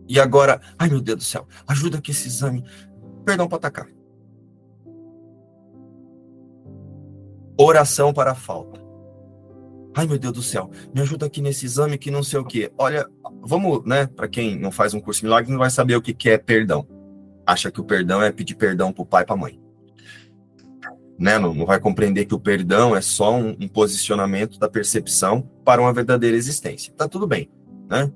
E 0.06 0.20
agora, 0.20 0.60
ai 0.78 0.88
meu 0.88 1.00
Deus 1.00 1.18
do 1.18 1.24
céu, 1.24 1.46
ajuda 1.66 1.98
aqui 1.98 2.10
esse 2.10 2.28
exame. 2.28 2.62
Perdão 3.24 3.48
para 3.48 3.56
atacar. 3.56 3.88
Oração 7.58 8.12
para 8.12 8.32
a 8.32 8.34
falta. 8.34 8.80
Ai 9.94 10.06
meu 10.06 10.18
Deus 10.18 10.32
do 10.32 10.42
céu, 10.42 10.70
me 10.94 11.00
ajuda 11.00 11.26
aqui 11.26 11.40
nesse 11.40 11.64
exame 11.64 11.98
que 11.98 12.10
não 12.10 12.22
sei 12.22 12.38
o 12.38 12.44
quê. 12.44 12.70
Olha, 12.76 13.08
vamos, 13.40 13.84
né? 13.84 14.06
Para 14.06 14.28
quem 14.28 14.58
não 14.58 14.70
faz 14.70 14.92
um 14.92 15.00
curso 15.00 15.24
milagre, 15.24 15.50
não 15.50 15.58
vai 15.58 15.70
saber 15.70 15.96
o 15.96 16.02
que, 16.02 16.12
que 16.12 16.28
é 16.28 16.38
perdão 16.38 16.86
acha 17.48 17.70
que 17.70 17.80
o 17.80 17.84
perdão 17.84 18.22
é 18.22 18.30
pedir 18.30 18.54
perdão 18.54 18.92
para 18.92 19.02
o 19.02 19.06
pai 19.06 19.22
e 19.22 19.26
para 19.26 19.34
a 19.34 19.38
mãe. 19.38 19.58
Né? 21.18 21.38
Não, 21.38 21.54
não, 21.54 21.64
vai 21.64 21.80
compreender 21.80 22.26
que 22.26 22.34
o 22.34 22.38
perdão 22.38 22.94
é 22.94 23.00
só 23.00 23.34
um, 23.34 23.56
um, 23.58 23.66
posicionamento 23.66 24.58
da 24.58 24.68
percepção 24.68 25.40
para 25.64 25.80
uma 25.80 25.92
verdadeira 25.92 26.36
existência. 26.36 26.92
Tá 26.92 27.08
tudo 27.08 27.26
bem, 27.26 27.50
né? 27.88 28.12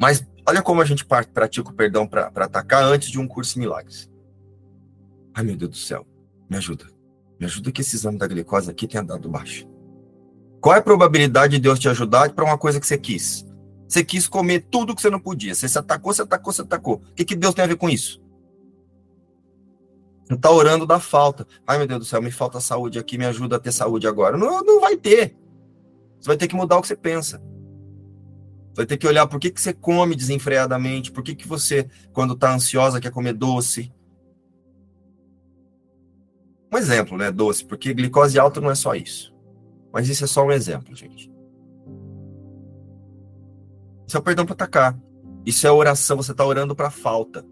Mas 0.00 0.26
olha 0.48 0.62
como 0.62 0.80
a 0.80 0.84
gente 0.84 1.04
pratica 1.04 1.68
o 1.68 1.74
perdão 1.74 2.06
para 2.06 2.30
atacar 2.34 2.82
antes 2.82 3.10
de 3.10 3.20
um 3.20 3.28
curso 3.28 3.58
em 3.58 3.60
milagres. 3.60 4.10
Ai, 5.34 5.44
meu 5.44 5.54
Deus 5.54 5.70
do 5.70 5.76
céu, 5.76 6.06
me 6.48 6.56
ajuda. 6.56 6.86
Me 7.38 7.44
ajuda 7.44 7.70
que 7.70 7.82
esse 7.82 7.96
exame 7.96 8.16
da 8.16 8.26
glicose 8.26 8.70
aqui 8.70 8.88
tenha 8.88 9.04
dado 9.04 9.28
baixo. 9.28 9.68
Qual 10.58 10.74
é 10.74 10.78
a 10.78 10.82
probabilidade 10.82 11.56
de 11.56 11.62
Deus 11.62 11.78
te 11.78 11.88
ajudar 11.88 12.32
para 12.32 12.44
uma 12.44 12.56
coisa 12.56 12.80
que 12.80 12.86
você 12.86 12.96
quis? 12.96 13.46
Você 13.88 14.04
quis 14.04 14.26
comer 14.26 14.66
tudo 14.70 14.94
que 14.94 15.02
você 15.02 15.10
não 15.10 15.20
podia. 15.20 15.54
Você 15.54 15.68
se 15.68 15.78
atacou, 15.78 16.12
você 16.12 16.22
atacou, 16.22 16.52
você 16.52 16.62
atacou. 16.62 16.96
O 16.96 17.14
que, 17.14 17.24
que 17.24 17.36
Deus 17.36 17.54
tem 17.54 17.64
a 17.64 17.68
ver 17.68 17.76
com 17.76 17.88
isso? 17.88 18.22
Não 20.28 20.36
está 20.36 20.50
orando 20.50 20.86
da 20.86 20.98
falta. 20.98 21.46
Ai, 21.66 21.78
meu 21.78 21.86
Deus 21.86 22.00
do 22.00 22.04
céu, 22.06 22.22
me 22.22 22.30
falta 22.30 22.60
saúde 22.60 22.98
aqui, 22.98 23.18
me 23.18 23.26
ajuda 23.26 23.56
a 23.56 23.60
ter 23.60 23.72
saúde 23.72 24.06
agora. 24.06 24.36
Não, 24.36 24.62
não 24.62 24.80
vai 24.80 24.96
ter. 24.96 25.36
Você 26.18 26.28
vai 26.28 26.36
ter 26.36 26.48
que 26.48 26.56
mudar 26.56 26.78
o 26.78 26.80
que 26.82 26.88
você 26.88 26.96
pensa. 26.96 27.42
Vai 28.74 28.86
ter 28.86 28.96
que 28.96 29.06
olhar 29.06 29.26
por 29.26 29.38
que, 29.38 29.50
que 29.50 29.60
você 29.60 29.72
come 29.72 30.16
desenfreadamente, 30.16 31.12
por 31.12 31.22
que, 31.22 31.34
que 31.34 31.46
você, 31.46 31.88
quando 32.12 32.34
está 32.34 32.52
ansiosa, 32.52 33.00
quer 33.00 33.12
comer 33.12 33.34
doce. 33.34 33.92
Um 36.72 36.78
exemplo, 36.78 37.16
né? 37.16 37.30
Doce, 37.30 37.64
porque 37.64 37.94
glicose 37.94 38.38
alta 38.38 38.60
não 38.60 38.70
é 38.70 38.74
só 38.74 38.94
isso. 38.94 39.32
Mas 39.92 40.08
isso 40.08 40.24
é 40.24 40.26
só 40.26 40.44
um 40.44 40.50
exemplo, 40.50 40.94
gente. 40.96 41.33
Isso 44.06 44.16
é 44.16 44.20
perdão 44.20 44.44
para 44.44 44.54
atacar. 44.54 44.98
Isso 45.44 45.66
é 45.66 45.70
oração, 45.70 46.16
você 46.16 46.32
está 46.32 46.44
orando 46.44 46.74
para 46.74 46.90
falta. 46.90 47.44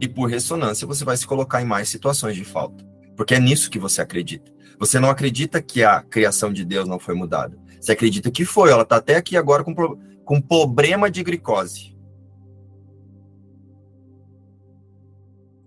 E 0.00 0.08
por 0.08 0.28
ressonância, 0.28 0.86
você 0.86 1.04
vai 1.04 1.16
se 1.16 1.26
colocar 1.26 1.60
em 1.60 1.64
mais 1.64 1.88
situações 1.88 2.36
de 2.36 2.44
falta. 2.44 2.84
Porque 3.16 3.34
é 3.34 3.40
nisso 3.40 3.70
que 3.70 3.78
você 3.78 4.00
acredita. 4.00 4.52
Você 4.78 4.98
não 4.98 5.10
acredita 5.10 5.60
que 5.60 5.84
a 5.84 6.02
criação 6.02 6.52
de 6.52 6.64
Deus 6.64 6.88
não 6.88 6.98
foi 6.98 7.14
mudada. 7.14 7.56
Você 7.80 7.92
acredita 7.92 8.30
que 8.30 8.44
foi. 8.44 8.70
Ela 8.70 8.82
está 8.82 8.96
até 8.96 9.16
aqui 9.16 9.36
agora 9.36 9.62
com, 9.64 9.74
com 10.24 10.40
problema 10.40 11.10
de 11.10 11.22
glicose. 11.22 11.96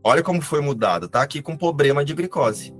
Olha 0.03 0.23
como 0.23 0.41
foi 0.41 0.61
mudado. 0.61 1.05
Está 1.05 1.21
aqui 1.21 1.41
com 1.41 1.57
problema 1.57 2.03
de 2.03 2.13
glicose. 2.13 2.73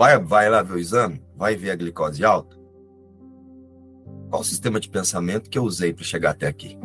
Vai, 0.00 0.18
vai 0.18 0.48
lá 0.48 0.62
ver 0.62 0.72
o 0.72 0.78
exame? 0.78 1.22
Vai 1.36 1.54
ver 1.54 1.72
a 1.72 1.76
glicose 1.76 2.24
alta? 2.24 2.56
Qual 4.30 4.40
o 4.40 4.44
sistema 4.44 4.80
de 4.80 4.88
pensamento 4.88 5.50
que 5.50 5.58
eu 5.58 5.62
usei 5.62 5.92
para 5.92 6.04
chegar 6.04 6.30
até 6.30 6.46
aqui? 6.46 6.78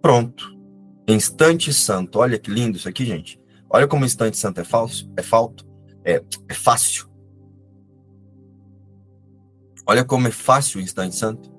Pronto. 0.00 0.58
Instante 1.06 1.70
santo. 1.74 2.18
Olha 2.18 2.38
que 2.38 2.50
lindo 2.50 2.78
isso 2.78 2.88
aqui, 2.88 3.04
gente. 3.04 3.38
Olha 3.68 3.86
como 3.86 4.06
instante 4.06 4.38
santo 4.38 4.58
é 4.58 4.64
falso, 4.64 5.12
é 5.18 5.22
falto, 5.22 5.68
é, 6.02 6.22
é 6.48 6.54
fácil. 6.54 7.10
Olha 9.86 10.02
como 10.02 10.28
é 10.28 10.30
fácil 10.30 10.80
o 10.80 10.82
instante 10.82 11.14
santo. 11.14 11.52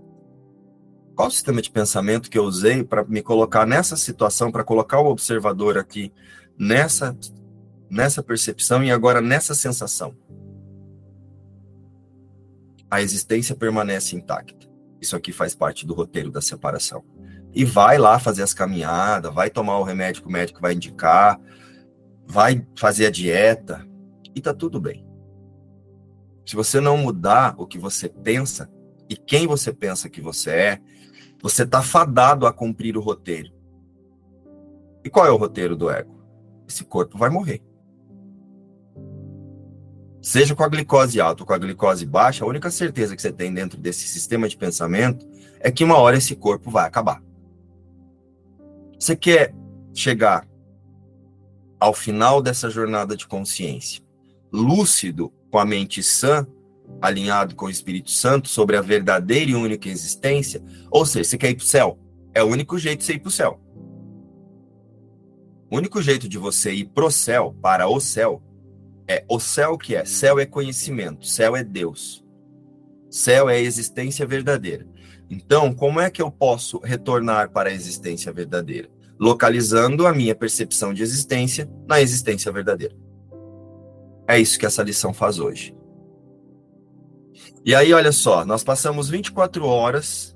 Qual 1.15 1.27
o 1.27 1.31
sistema 1.31 1.61
de 1.61 1.69
pensamento 1.69 2.27
que 2.27 2.39
eu 2.39 2.43
usei 2.43 2.83
para 2.83 3.03
me 3.03 3.21
colocar 3.21 3.67
nessa 3.67 3.95
situação, 3.95 4.51
para 4.51 4.63
colocar 4.63 4.99
o 4.99 5.11
observador 5.11 5.77
aqui 5.77 6.11
nessa 6.57 7.15
nessa 7.93 8.23
percepção 8.23 8.83
e 8.83 8.91
agora 8.91 9.21
nessa 9.21 9.53
sensação. 9.53 10.15
A 12.89 13.01
existência 13.01 13.55
permanece 13.55 14.15
intacta. 14.15 14.67
Isso 14.99 15.15
aqui 15.15 15.31
faz 15.31 15.53
parte 15.53 15.85
do 15.85 15.93
roteiro 15.93 16.31
da 16.31 16.41
separação. 16.41 17.03
E 17.53 17.63
vai 17.63 17.99
lá 17.99 18.17
fazer 18.17 18.41
as 18.41 18.53
caminhadas, 18.53 19.31
vai 19.31 19.49
tomar 19.49 19.77
o 19.77 19.83
remédio 19.83 20.23
que 20.23 20.27
o 20.27 20.31
médico 20.31 20.59
vai 20.59 20.73
indicar, 20.73 21.39
vai 22.25 22.65
fazer 22.75 23.05
a 23.05 23.11
dieta 23.11 23.87
e 24.33 24.41
tá 24.41 24.53
tudo 24.55 24.81
bem. 24.81 25.05
Se 26.47 26.55
você 26.55 26.79
não 26.79 26.97
mudar 26.97 27.53
o 27.59 27.67
que 27.67 27.77
você 27.77 28.09
pensa 28.09 28.71
e 29.07 29.15
quem 29.15 29.45
você 29.45 29.71
pensa 29.71 30.09
que 30.09 30.19
você 30.19 30.49
é, 30.49 30.81
você 31.43 31.63
tá 31.63 31.83
fadado 31.83 32.47
a 32.47 32.53
cumprir 32.53 32.97
o 32.97 33.01
roteiro. 33.01 33.51
E 35.03 35.09
qual 35.11 35.27
é 35.27 35.31
o 35.31 35.37
roteiro 35.37 35.75
do 35.75 35.91
ego? 35.91 36.23
Esse 36.67 36.83
corpo 36.83 37.17
vai 37.19 37.29
morrer. 37.29 37.61
Seja 40.23 40.55
com 40.55 40.63
a 40.63 40.69
glicose 40.69 41.19
alta 41.19 41.43
ou 41.43 41.45
com 41.45 41.53
a 41.53 41.57
glicose 41.57 42.05
baixa, 42.05 42.45
a 42.45 42.47
única 42.47 42.71
certeza 42.71 43.13
que 43.13 43.21
você 43.21 43.31
tem 43.31 43.53
dentro 43.53 43.77
desse 43.77 44.07
sistema 44.07 44.47
de 44.47 44.55
pensamento 44.55 45.27
é 45.59 45.69
que 45.69 45.83
uma 45.83 45.97
hora 45.97 46.15
esse 46.15 46.33
corpo 46.33 46.71
vai 46.71 46.87
acabar. 46.87 47.21
Você 48.97 49.17
quer 49.17 49.53
chegar 49.93 50.47
ao 51.77 51.93
final 51.93 52.41
dessa 52.41 52.69
jornada 52.69 53.17
de 53.17 53.27
consciência, 53.27 54.01
lúcido, 54.49 55.29
com 55.51 55.59
a 55.59 55.65
mente 55.65 56.01
sã, 56.01 56.47
alinhado 57.01 57.53
com 57.53 57.65
o 57.65 57.69
Espírito 57.69 58.09
Santo 58.09 58.47
sobre 58.47 58.77
a 58.77 58.81
verdadeira 58.81 59.51
e 59.51 59.55
única 59.55 59.89
existência, 59.89 60.63
ou 60.89 61.05
seja, 61.05 61.31
você 61.31 61.37
quer 61.37 61.49
ir 61.49 61.55
para 61.55 61.65
o 61.65 61.67
céu? 61.67 61.99
É 62.33 62.41
o 62.41 62.47
único 62.47 62.79
jeito 62.79 62.99
de 62.99 63.05
você 63.05 63.13
ir 63.15 63.19
para 63.19 63.27
o 63.27 63.31
céu. 63.31 63.59
O 65.69 65.75
único 65.75 66.01
jeito 66.01 66.29
de 66.29 66.37
você 66.37 66.71
ir 66.71 66.85
pro 66.85 67.11
céu, 67.11 67.53
para 67.61 67.89
o 67.89 67.99
céu, 67.99 68.41
é 69.07 69.25
o 69.29 69.39
céu 69.39 69.77
que 69.77 69.95
é? 69.95 70.05
Céu 70.05 70.39
é 70.39 70.45
conhecimento, 70.45 71.25
céu 71.25 71.55
é 71.55 71.63
Deus. 71.63 72.23
Céu 73.09 73.49
é 73.49 73.55
a 73.55 73.59
existência 73.59 74.25
verdadeira. 74.25 74.87
Então, 75.29 75.73
como 75.73 75.99
é 75.99 76.09
que 76.09 76.21
eu 76.21 76.31
posso 76.31 76.79
retornar 76.79 77.51
para 77.51 77.69
a 77.69 77.73
existência 77.73 78.31
verdadeira? 78.31 78.89
Localizando 79.19 80.07
a 80.07 80.13
minha 80.13 80.35
percepção 80.35 80.93
de 80.93 81.03
existência 81.03 81.69
na 81.87 82.01
existência 82.01 82.51
verdadeira. 82.51 82.95
É 84.27 84.39
isso 84.39 84.57
que 84.57 84.65
essa 84.65 84.83
lição 84.83 85.13
faz 85.13 85.39
hoje. 85.39 85.75
E 87.65 87.73
aí, 87.73 87.93
olha 87.93 88.11
só, 88.11 88.45
nós 88.45 88.63
passamos 88.63 89.09
24 89.09 89.65
horas 89.65 90.35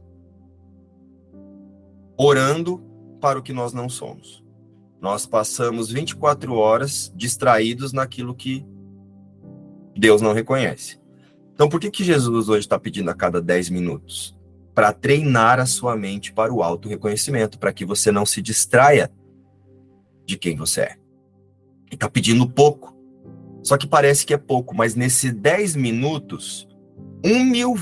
orando 2.17 2.83
para 3.19 3.37
o 3.37 3.43
que 3.43 3.53
nós 3.53 3.73
não 3.73 3.89
somos. 3.89 4.43
Nós 5.01 5.25
passamos 5.25 5.91
24 5.91 6.53
horas 6.55 7.11
distraídos 7.15 7.93
naquilo 7.93 8.35
que 8.35 8.65
Deus 9.95 10.21
não 10.21 10.33
reconhece. 10.33 10.99
Então, 11.53 11.69
por 11.69 11.79
que, 11.79 11.89
que 11.89 12.03
Jesus 12.03 12.49
hoje 12.49 12.59
está 12.59 12.79
pedindo 12.79 13.09
a 13.09 13.15
cada 13.15 13.41
10 13.41 13.69
minutos? 13.69 14.37
Para 14.73 14.93
treinar 14.93 15.59
a 15.59 15.65
sua 15.65 15.95
mente 15.95 16.31
para 16.31 16.53
o 16.53 16.61
auto-reconhecimento, 16.61 17.57
para 17.57 17.73
que 17.73 17.85
você 17.85 18.11
não 18.11 18.25
se 18.25 18.41
distraia 18.41 19.11
de 20.25 20.37
quem 20.37 20.55
você 20.55 20.81
é. 20.81 20.91
Ele 21.87 21.95
está 21.95 22.09
pedindo 22.09 22.47
pouco. 22.47 22.95
Só 23.63 23.77
que 23.77 23.87
parece 23.87 24.25
que 24.25 24.33
é 24.33 24.37
pouco, 24.37 24.75
mas 24.75 24.95
nesses 24.95 25.33
10 25.33 25.75
minutos, 25.75 26.67
um 27.25 27.43
mil, 27.43 27.75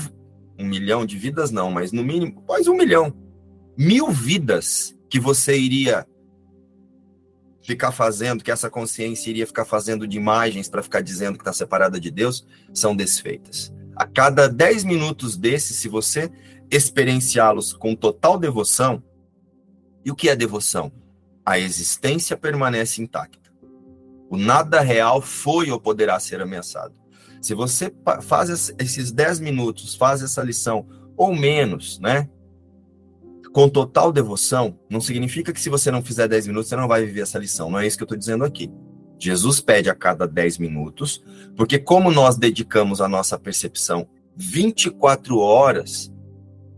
um 0.58 0.64
milhão 0.64 1.04
de 1.04 1.18
vidas 1.18 1.50
não, 1.50 1.70
mas 1.70 1.92
no 1.92 2.02
mínimo, 2.02 2.42
quase 2.46 2.70
um 2.70 2.76
milhão, 2.76 3.12
mil 3.76 4.10
vidas 4.10 4.96
que 5.08 5.20
você 5.20 5.58
iria 5.58 6.06
ficar 7.66 7.90
fazendo, 7.90 8.44
que 8.44 8.50
essa 8.50 8.70
consciência 8.70 9.28
iria 9.28 9.46
ficar 9.46 9.64
fazendo 9.64 10.06
de 10.06 10.16
imagens 10.16 10.68
para 10.68 10.82
ficar 10.82 11.00
dizendo 11.00 11.36
que 11.36 11.42
está 11.42 11.52
separada 11.52 11.98
de 11.98 12.10
Deus, 12.10 12.46
são 12.72 12.94
desfeitas. 12.94 13.74
A 13.96 14.06
cada 14.06 14.48
10 14.48 14.84
minutos 14.84 15.36
desses, 15.36 15.76
se 15.76 15.88
você 15.88 16.30
experienciá-los 16.70 17.72
com 17.72 17.94
total 17.96 18.38
devoção, 18.38 19.02
e 20.04 20.10
o 20.10 20.14
que 20.14 20.28
é 20.28 20.36
devoção? 20.36 20.92
A 21.44 21.58
existência 21.58 22.36
permanece 22.36 23.02
intacta. 23.02 23.50
O 24.30 24.36
nada 24.36 24.80
real 24.80 25.20
foi 25.20 25.70
ou 25.70 25.80
poderá 25.80 26.18
ser 26.20 26.40
ameaçado. 26.40 26.94
Se 27.42 27.54
você 27.54 27.92
faz 28.22 28.74
esses 28.78 29.10
10 29.10 29.40
minutos, 29.40 29.94
faz 29.94 30.22
essa 30.22 30.42
lição, 30.42 30.86
ou 31.16 31.34
menos, 31.34 31.98
né? 31.98 32.28
Com 33.56 33.70
total 33.70 34.12
devoção, 34.12 34.78
não 34.90 35.00
significa 35.00 35.50
que 35.50 35.58
se 35.58 35.70
você 35.70 35.90
não 35.90 36.02
fizer 36.02 36.28
10 36.28 36.48
minutos, 36.48 36.68
você 36.68 36.76
não 36.76 36.86
vai 36.86 37.06
viver 37.06 37.22
essa 37.22 37.38
lição. 37.38 37.70
Não 37.70 37.78
é 37.78 37.86
isso 37.86 37.96
que 37.96 38.02
eu 38.02 38.04
estou 38.04 38.18
dizendo 38.18 38.44
aqui. 38.44 38.70
Jesus 39.18 39.62
pede 39.62 39.88
a 39.88 39.94
cada 39.94 40.28
10 40.28 40.58
minutos, 40.58 41.24
porque 41.56 41.78
como 41.78 42.10
nós 42.10 42.36
dedicamos 42.36 43.00
a 43.00 43.08
nossa 43.08 43.38
percepção 43.38 44.06
24 44.36 45.38
horas 45.38 46.12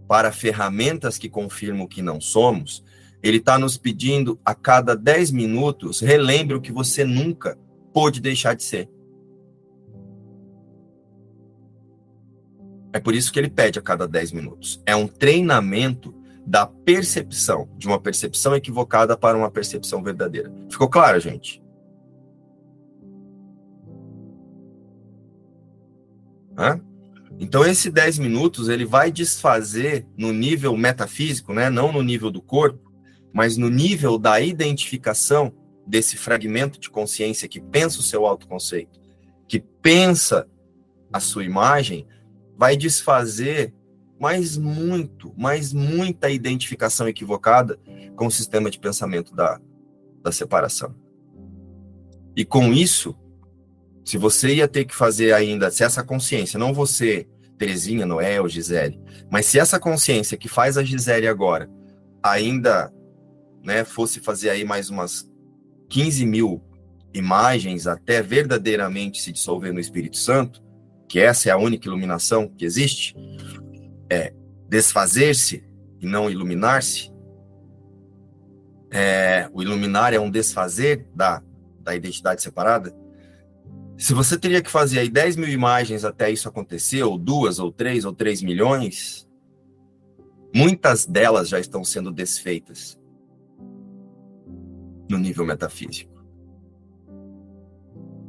para 0.07 0.31
ferramentas 0.31 1.19
que 1.19 1.29
confirmam 1.29 1.89
que 1.89 2.01
não 2.01 2.21
somos, 2.21 2.85
ele 3.25 3.39
está 3.39 3.59
nos 3.59 3.77
pedindo 3.77 4.39
a 4.45 4.55
cada 4.55 4.95
10 4.95 5.33
minutos, 5.33 5.99
relembre 5.99 6.55
o 6.55 6.61
que 6.61 6.71
você 6.71 7.05
nunca 7.05 7.59
pôde 7.93 8.21
deixar 8.21 8.55
de 8.55 8.63
ser. 8.63 8.89
É 12.93 13.01
por 13.01 13.17
isso 13.17 13.33
que 13.33 13.41
ele 13.41 13.51
pede 13.51 13.81
a 13.81 13.83
cada 13.83 14.07
10 14.07 14.31
minutos. 14.31 14.81
É 14.87 14.95
um 14.95 15.09
treinamento 15.09 16.15
da 16.49 16.65
percepção, 16.65 17.69
de 17.77 17.87
uma 17.87 18.01
percepção 18.01 18.57
equivocada 18.57 19.15
para 19.19 19.37
uma 19.37 19.51
percepção 19.51 20.03
verdadeira. 20.03 20.51
Ficou 20.71 20.89
claro, 20.89 21.21
gente? 21.21 21.63
Hã? 26.57 26.81
Então, 27.39 27.67
esse 27.67 27.91
10 27.91 28.19
minutos 28.19 28.71
ele 28.71 28.87
vai 28.87 29.13
desfazer 29.13 30.07
no 30.17 30.33
nível 30.33 30.75
metafísico, 30.75 31.53
né? 31.53 31.69
não 31.69 31.93
no 31.93 32.03
nível 32.03 32.31
do 32.31 32.41
corpo, 32.41 32.91
mas 33.31 33.59
no 33.59 33.69
nível 33.69 34.19
da 34.19 34.41
identificação 34.41 35.53
desse 35.87 36.17
fragmento 36.17 36.81
de 36.81 36.89
consciência 36.89 37.47
que 37.47 37.61
pensa 37.61 38.01
o 38.01 38.03
seu 38.03 38.25
autoconceito, 38.25 38.99
que 39.47 39.61
pensa 39.61 40.49
a 41.13 41.21
sua 41.21 41.45
imagem, 41.45 42.07
vai 42.57 42.75
desfazer 42.75 43.75
mais 44.19 44.57
muito, 44.57 45.33
mais 45.37 45.73
muita 45.73 46.31
identificação 46.31 47.09
equivocada 47.09 47.79
com 48.17 48.27
o 48.27 48.31
sistema 48.31 48.71
de 48.71 48.79
pensamento 48.79 49.35
da, 49.35 49.61
da 50.23 50.33
separação. 50.33 50.95
E 52.37 52.45
com 52.45 52.73
isso, 52.73 53.17
se 54.05 54.17
você 54.17 54.57
ia 54.57 54.69
ter 54.69 54.85
que 54.85 54.95
fazer 54.95 55.33
ainda, 55.33 55.71
se 55.71 55.85
essa 55.85 56.03
consciência, 56.03 56.59
não 56.59 56.73
você, 56.73 57.27
Terezinha, 57.59 58.07
Noel, 58.07 58.49
Gisele, 58.49 59.01
mas 59.31 59.47
se 59.47 59.59
essa 59.59 59.79
consciência 59.79 60.37
que 60.37 60.49
faz 60.49 60.79
a 60.79 60.85
Gisele 60.85 61.27
agora 61.27 61.71
ainda 62.23 62.93
né, 63.63 63.85
fosse 63.85 64.21
fazer 64.21 64.51
aí 64.51 64.65
mais 64.65 64.91
umas 64.91 65.29
15 65.89 66.25
mil 66.27 66.63
imagens 67.13 67.87
até 67.87 68.23
verdadeiramente 68.23 69.21
se 69.21 69.33
dissolver 69.33 69.73
no 69.73 69.81
Espírito 69.81 70.17
Santo, 70.17 70.63
que 71.09 71.19
essa 71.19 71.49
é 71.49 71.53
a 71.53 71.59
única 71.59 71.89
iluminação 71.89 72.49
que 72.49 72.65
existe, 72.65 73.17
é 74.11 74.33
desfazer-se 74.69 75.65
e 76.01 76.07
não 76.07 76.31
iluminar-se. 76.31 77.13
É, 78.91 79.49
o 79.53 79.63
iluminar 79.63 80.15
é 80.15 80.21
um 80.21 80.31
desfazer 80.31 81.07
da, 81.15 81.43
da 81.81 81.95
identidade 81.95 82.43
separada. 82.43 82.95
Se 83.97 84.15
você 84.15 84.39
teria 84.39 84.63
que 84.63 84.71
fazer 84.71 85.01
aí 85.01 85.09
10 85.09 85.37
mil 85.37 85.49
imagens 85.49 86.05
até 86.05 86.31
isso 86.31 86.49
acontecer, 86.49 87.03
ou 87.03 87.19
duas, 87.19 87.59
ou 87.59 87.73
três, 87.73 88.05
ou 88.05 88.13
três 88.13 88.41
milhões, 88.41 89.29
muitas 90.55 91.05
delas 91.05 91.49
já 91.49 91.59
estão 91.59 91.83
sendo 91.83 92.13
desfeitas 92.13 92.99
no 95.11 95.19
nível 95.19 95.45
metafísico. 95.45 96.25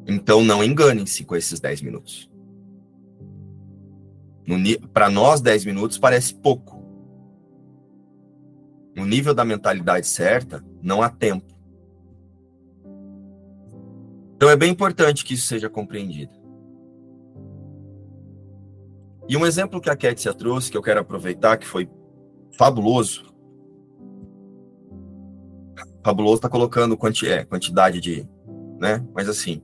Então 0.08 0.44
não 0.44 0.64
enganem-se 0.64 1.24
com 1.24 1.36
esses 1.36 1.60
10 1.60 1.82
minutos. 1.84 2.29
Para 4.94 5.10
nós, 5.10 5.42
10 5.42 5.66
minutos 5.66 5.98
parece 5.98 6.34
pouco. 6.34 6.84
No 8.96 9.06
nível 9.06 9.34
da 9.34 9.46
mentalidade 9.46 10.08
certa, 10.08 10.64
não 10.82 11.02
há 11.02 11.10
tempo. 11.10 11.54
Então 14.36 14.50
é 14.50 14.56
bem 14.56 14.72
importante 14.72 15.24
que 15.24 15.34
isso 15.34 15.48
seja 15.48 15.70
compreendido. 15.70 16.32
E 19.28 19.38
um 19.38 19.46
exemplo 19.46 19.80
que 19.80 19.90
a 19.90 19.96
Kétia 19.96 20.34
trouxe, 20.34 20.72
que 20.72 20.78
eu 20.78 20.82
quero 20.82 21.02
aproveitar, 21.02 21.58
que 21.58 21.68
foi 21.68 21.88
fabuloso. 22.58 23.26
Fabuloso 26.04 26.38
está 26.38 26.50
colocando 26.50 26.98
quanti, 26.98 27.28
é, 27.28 27.44
quantidade 27.44 28.02
de. 28.02 28.28
Né? 28.80 29.06
Mas 29.14 29.30
assim, 29.30 29.62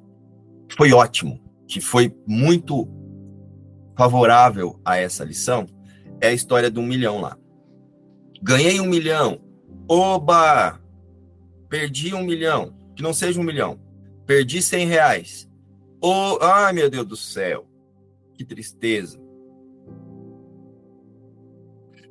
foi 0.77 0.93
ótimo, 0.93 1.41
que 1.67 1.81
foi 1.81 2.15
muito 2.27 2.87
favorável 3.97 4.79
a 4.83 4.97
essa 4.97 5.23
lição, 5.23 5.67
é 6.21 6.27
a 6.27 6.33
história 6.33 6.69
do 6.69 6.81
um 6.81 6.85
milhão 6.85 7.19
lá. 7.19 7.37
Ganhei 8.41 8.79
um 8.79 8.85
milhão. 8.85 9.41
Oba! 9.89 10.79
Perdi 11.69 12.13
um 12.13 12.23
milhão. 12.23 12.75
Que 12.95 13.03
não 13.03 13.13
seja 13.13 13.39
um 13.39 13.43
milhão. 13.43 13.79
Perdi 14.25 14.61
100 14.61 14.87
reais. 14.87 15.49
Oh, 16.01 16.37
ai, 16.41 16.73
meu 16.73 16.89
Deus 16.89 17.05
do 17.05 17.15
céu. 17.15 17.67
Que 18.33 18.45
tristeza. 18.45 19.19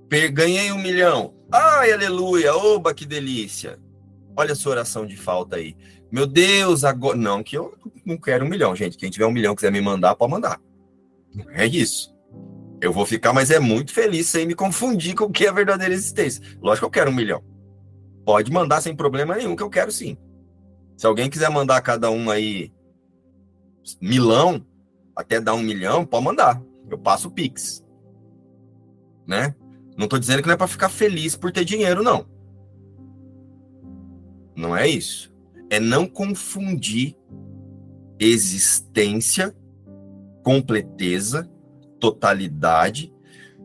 Per 0.09 0.33
ganhei 0.33 0.73
um 0.73 0.83
milhão. 0.83 1.35
Ai, 1.53 1.93
aleluia. 1.93 2.55
Oba, 2.55 2.95
que 2.95 3.07
delícia. 3.07 3.79
Olha 4.37 4.53
a 4.53 4.57
sua 4.57 4.73
oração 4.73 5.07
de 5.07 5.17
falta 5.17 5.57
aí. 5.57 5.77
Meu 6.11 6.27
Deus, 6.27 6.85
agora. 6.85 7.17
Não, 7.17 7.43
que 7.43 7.57
eu 7.57 7.77
não 8.05 8.17
quero 8.17 8.45
um 8.45 8.49
milhão, 8.49 8.75
gente. 8.75 8.97
Quem 8.97 9.11
tiver 9.11 9.27
um 9.27 9.33
milhão 9.33 9.55
quiser 9.55 9.71
me 9.73 9.81
mandar, 9.81 10.15
pode 10.15 10.33
mandar. 10.33 10.61
É 11.51 11.67
isso. 11.67 12.15
Eu 12.81 12.93
vou 12.93 13.07
ficar, 13.07 13.33
mas 13.33 13.51
é 13.51 13.59
muito 13.59 13.93
feliz 13.93 14.27
sem 14.27 14.47
me 14.47 14.55
confundir 14.55 15.15
com 15.15 15.25
o 15.25 15.31
que 15.31 15.47
é 15.47 15.49
a 15.49 15.53
verdadeira 15.53 15.95
existência. 15.95 16.43
Lógico 16.61 16.81
que 16.81 16.87
eu 16.87 17.03
quero 17.03 17.11
um 17.11 17.15
milhão. 17.15 17.43
Pode 18.25 18.51
mandar 18.53 18.81
sem 18.81 18.95
problema 18.95 19.37
nenhum, 19.37 19.57
que 19.57 19.63
eu 19.63 19.71
quero 19.71 19.91
sim. 19.91 20.17
Se 20.97 21.07
alguém 21.07 21.31
quiser 21.31 21.51
mandar 21.51 21.81
cada 21.83 22.11
um 22.11 22.31
aí 22.31 22.73
milão, 24.01 24.65
até 25.15 25.41
dar 25.41 25.55
um 25.55 25.63
milhão, 25.63 26.05
pode 26.05 26.25
mandar. 26.25 26.63
Eu 26.91 26.99
passo 26.99 27.29
o 27.29 27.31
Pix. 27.31 27.85
Né? 29.27 29.55
Não 29.97 30.05
estou 30.05 30.19
dizendo 30.19 30.43
que 30.43 30.49
não 30.49 30.55
é 30.55 30.59
para 30.59 30.67
ficar 30.67 30.89
feliz 30.89 31.37
por 31.37 31.53
ter 31.53 31.65
dinheiro, 31.65 32.03
não. 32.03 32.27
Não 34.57 34.77
é 34.77 34.89
isso. 34.89 35.33
É 35.71 35.81
não 35.81 36.07
confundir 36.07 37.17
existência, 38.19 39.55
completeza, 40.45 41.51
totalidade 41.99 43.13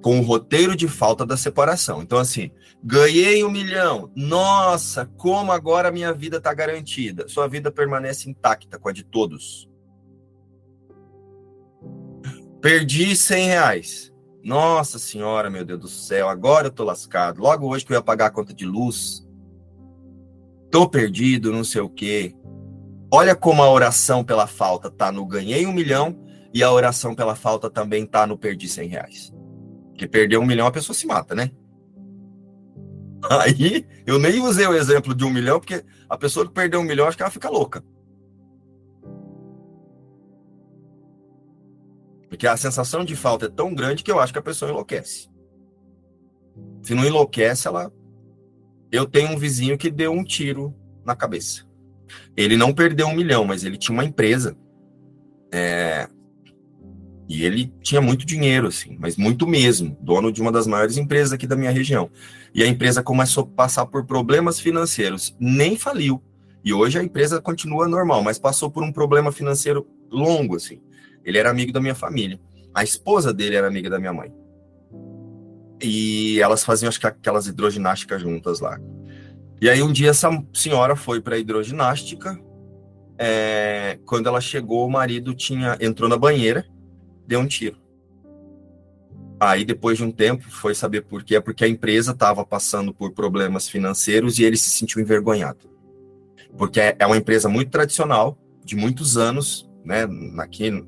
com 0.01 0.17
o 0.19 0.23
roteiro 0.23 0.75
de 0.75 0.87
falta 0.87 1.25
da 1.25 1.35
separação. 1.35 2.01
Então, 2.01 2.17
assim, 2.17 2.49
ganhei 2.81 3.43
um 3.43 3.51
milhão. 3.51 4.09
Nossa, 4.15 5.05
como 5.17 5.51
agora 5.51 5.91
minha 5.91 6.13
vida 6.13 6.37
está 6.37 6.53
garantida. 6.53 7.27
Sua 7.27 7.47
vida 7.47 7.69
permanece 7.69 8.29
intacta 8.29 8.79
com 8.79 8.87
a 8.87 8.93
de 8.93 9.03
todos. 9.03 9.69
Perdi 12.61 13.13
100 13.15 13.47
reais. 13.47 14.13
Nossa 14.41 14.97
senhora, 14.97 15.49
meu 15.49 15.65
Deus 15.65 15.79
do 15.81 15.89
céu, 15.89 16.29
agora 16.29 16.67
eu 16.67 16.71
tô 16.71 16.85
lascado. 16.85 17.41
Logo 17.41 17.67
hoje 17.67 17.85
que 17.85 17.91
eu 17.91 17.97
ia 17.97 18.01
pagar 18.01 18.27
a 18.27 18.31
conta 18.31 18.53
de 18.53 18.65
luz. 18.65 19.27
Tô 20.71 20.87
perdido, 20.87 21.51
não 21.51 21.65
sei 21.65 21.81
o 21.81 21.89
quê. 21.89 22.33
Olha 23.11 23.35
como 23.35 23.61
a 23.61 23.69
oração 23.69 24.23
pela 24.23 24.47
falta 24.47 24.89
tá 24.89 25.11
no 25.11 25.25
ganhei 25.25 25.65
um 25.65 25.73
milhão 25.73 26.28
e 26.53 26.63
a 26.63 26.71
oração 26.71 27.15
pela 27.15 27.35
falta 27.35 27.69
também 27.69 28.05
tá 28.05 28.25
no 28.25 28.37
perdi 28.37 28.67
100 28.67 28.89
reais. 28.89 29.33
Porque 29.89 30.07
perder 30.07 30.37
um 30.37 30.45
milhão 30.45 30.67
a 30.67 30.71
pessoa 30.71 30.95
se 30.95 31.05
mata, 31.05 31.35
né? 31.35 31.51
Aí 33.29 33.85
eu 34.05 34.17
nem 34.17 34.41
usei 34.41 34.65
o 34.65 34.73
exemplo 34.73 35.13
de 35.13 35.23
um 35.23 35.29
milhão, 35.29 35.59
porque 35.59 35.83
a 36.09 36.17
pessoa 36.17 36.45
que 36.45 36.53
perdeu 36.53 36.79
um 36.79 36.83
milhão, 36.83 37.07
acho 37.07 37.17
que 37.17 37.23
ela 37.23 37.31
fica 37.31 37.49
louca. 37.49 37.83
Porque 42.29 42.47
a 42.47 42.55
sensação 42.55 43.03
de 43.03 43.15
falta 43.15 43.47
é 43.47 43.49
tão 43.49 43.73
grande 43.73 44.03
que 44.03 44.11
eu 44.11 44.19
acho 44.19 44.31
que 44.31 44.39
a 44.39 44.43
pessoa 44.43 44.71
enlouquece. 44.71 45.29
Se 46.83 46.93
não 46.93 47.05
enlouquece, 47.05 47.67
ela. 47.67 47.91
Eu 48.91 49.05
tenho 49.05 49.29
um 49.29 49.37
vizinho 49.37 49.77
que 49.77 49.91
deu 49.91 50.11
um 50.11 50.23
tiro 50.23 50.73
na 51.05 51.15
cabeça. 51.15 51.67
Ele 52.35 52.55
não 52.55 52.73
perdeu 52.73 53.07
um 53.07 53.13
milhão, 53.13 53.45
mas 53.45 53.63
ele 53.63 53.77
tinha 53.77 53.93
uma 53.93 54.05
empresa 54.05 54.57
É, 55.51 56.07
e 57.29 57.45
ele 57.45 57.71
tinha 57.83 58.01
muito 58.01 58.25
dinheiro, 58.25 58.67
assim, 58.67 58.97
mas 58.99 59.15
muito 59.15 59.45
mesmo, 59.45 59.95
dono 60.01 60.31
de 60.31 60.41
uma 60.41 60.51
das 60.51 60.65
maiores 60.65 60.97
empresas 60.97 61.31
aqui 61.31 61.45
da 61.45 61.55
minha 61.55 61.69
região. 61.69 62.09
E 62.55 62.63
a 62.63 62.67
empresa 62.67 63.03
começou 63.03 63.43
a 63.43 63.55
passar 63.55 63.85
por 63.85 64.03
problemas 64.03 64.59
financeiros, 64.59 65.35
nem 65.39 65.77
faliu. 65.77 66.23
E 66.65 66.73
hoje 66.73 66.97
a 66.97 67.03
empresa 67.03 67.39
continua 67.39 67.87
normal, 67.87 68.23
mas 68.23 68.39
passou 68.39 68.71
por 68.71 68.81
um 68.81 68.91
problema 68.91 69.31
financeiro 69.31 69.87
longo, 70.11 70.55
assim. 70.55 70.81
Ele 71.23 71.37
era 71.37 71.51
amigo 71.51 71.71
da 71.71 71.79
minha 71.79 71.93
família. 71.93 72.39
A 72.73 72.83
esposa 72.83 73.31
dele 73.31 73.55
era 73.55 73.67
amiga 73.67 73.91
da 73.91 73.99
minha 73.99 74.11
mãe. 74.11 74.33
E 75.79 76.41
elas 76.41 76.63
faziam, 76.63 76.89
acho 76.89 76.99
que, 76.99 77.05
aquelas 77.05 77.45
hidroginásticas 77.45 78.23
juntas 78.23 78.59
lá. 78.59 78.79
E 79.61 79.69
aí 79.69 79.83
um 79.83 79.91
dia 79.91 80.09
essa 80.09 80.31
senhora 80.51 80.95
foi 80.95 81.21
para 81.21 81.35
a 81.35 81.37
hidroginástica. 81.37 82.39
É, 83.19 83.99
quando 84.03 84.25
ela 84.25 84.41
chegou, 84.41 84.87
o 84.87 84.89
marido 84.89 85.35
tinha 85.35 85.77
entrou 85.79 86.09
na 86.09 86.17
banheira 86.17 86.65
deu 87.29 87.39
um 87.39 87.47
tiro. 87.47 87.77
Aí, 89.39 89.63
depois 89.63 89.97
de 89.97 90.03
um 90.03 90.11
tempo, 90.11 90.49
foi 90.49 90.73
saber 90.73 91.01
por 91.01 91.23
quê, 91.23 91.39
porque 91.39 91.63
a 91.63 91.67
empresa 91.67 92.11
estava 92.11 92.43
passando 92.43 92.93
por 92.93 93.11
problemas 93.11 93.69
financeiros 93.69 94.39
e 94.39 94.43
ele 94.43 94.57
se 94.57 94.69
sentiu 94.71 94.99
envergonhado. 94.99 95.69
Porque 96.57 96.81
é, 96.81 96.95
é 96.99 97.05
uma 97.05 97.15
empresa 97.15 97.47
muito 97.47 97.69
tradicional, 97.69 98.37
de 98.65 98.75
muitos 98.75 99.15
anos, 99.15 99.69
né, 99.85 100.07
aqui 100.39 100.83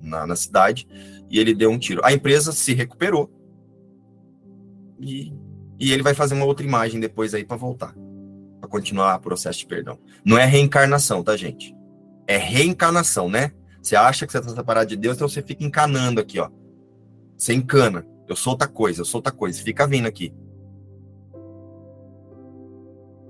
na, 0.00 0.26
na 0.26 0.36
cidade, 0.36 0.86
e 1.28 1.38
ele 1.38 1.52
deu 1.52 1.70
um 1.70 1.78
tiro. 1.78 2.00
A 2.04 2.12
empresa 2.12 2.52
se 2.52 2.72
recuperou 2.72 3.30
e, 4.98 5.34
e 5.78 5.92
ele 5.92 6.02
vai 6.02 6.14
fazer 6.14 6.34
uma 6.34 6.46
outra 6.46 6.64
imagem 6.64 7.00
depois 7.00 7.34
aí 7.34 7.44
para 7.44 7.56
voltar, 7.56 7.94
para 8.60 8.70
continuar 8.70 9.16
o 9.16 9.20
processo 9.20 9.58
de 9.58 9.66
perdão. 9.66 9.98
Não 10.24 10.38
é 10.38 10.46
reencarnação, 10.46 11.22
tá, 11.22 11.36
gente? 11.36 11.76
É 12.26 12.38
reencarnação, 12.38 13.28
né? 13.28 13.52
Você 13.86 13.94
acha 13.94 14.26
que 14.26 14.32
você 14.32 14.38
está 14.38 14.50
separado 14.50 14.88
de 14.88 14.96
Deus, 14.96 15.14
então 15.14 15.28
você 15.28 15.40
fica 15.40 15.62
encanando 15.62 16.20
aqui, 16.20 16.40
ó. 16.40 16.50
Você 17.38 17.54
encana. 17.54 18.04
Eu 18.26 18.34
sou 18.34 18.54
outra 18.54 18.66
coisa, 18.66 19.02
eu 19.02 19.04
sou 19.04 19.20
outra 19.20 19.30
coisa. 19.30 19.62
Fica 19.62 19.86
vindo 19.86 20.08
aqui. 20.08 20.34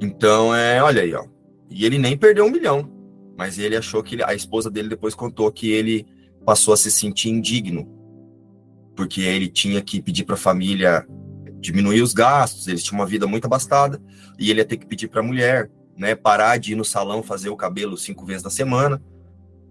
Então, 0.00 0.54
é, 0.54 0.82
olha 0.82 1.02
aí, 1.02 1.12
ó. 1.12 1.26
E 1.68 1.84
ele 1.84 1.98
nem 1.98 2.16
perdeu 2.16 2.46
um 2.46 2.50
milhão. 2.50 2.90
Mas 3.36 3.58
ele 3.58 3.76
achou 3.76 4.02
que 4.02 4.14
ele, 4.14 4.24
a 4.24 4.32
esposa 4.32 4.70
dele 4.70 4.88
depois 4.88 5.14
contou 5.14 5.52
que 5.52 5.70
ele 5.70 6.06
passou 6.46 6.72
a 6.72 6.76
se 6.78 6.90
sentir 6.90 7.28
indigno. 7.28 7.86
Porque 8.96 9.20
ele 9.20 9.48
tinha 9.48 9.82
que 9.82 10.00
pedir 10.00 10.24
para 10.24 10.36
a 10.36 10.38
família 10.38 11.06
diminuir 11.60 12.00
os 12.00 12.14
gastos, 12.14 12.66
eles 12.66 12.82
tinham 12.82 12.98
uma 12.98 13.06
vida 13.06 13.26
muito 13.26 13.44
abastada, 13.44 14.00
e 14.38 14.50
ele 14.50 14.60
ia 14.60 14.64
ter 14.64 14.78
que 14.78 14.86
pedir 14.86 15.08
para 15.08 15.20
a 15.20 15.22
mulher, 15.22 15.70
né, 15.98 16.14
parar 16.14 16.56
de 16.56 16.72
ir 16.72 16.76
no 16.76 16.84
salão 16.84 17.22
fazer 17.22 17.50
o 17.50 17.56
cabelo 17.56 17.98
cinco 17.98 18.24
vezes 18.24 18.42
na 18.42 18.50
semana, 18.50 19.02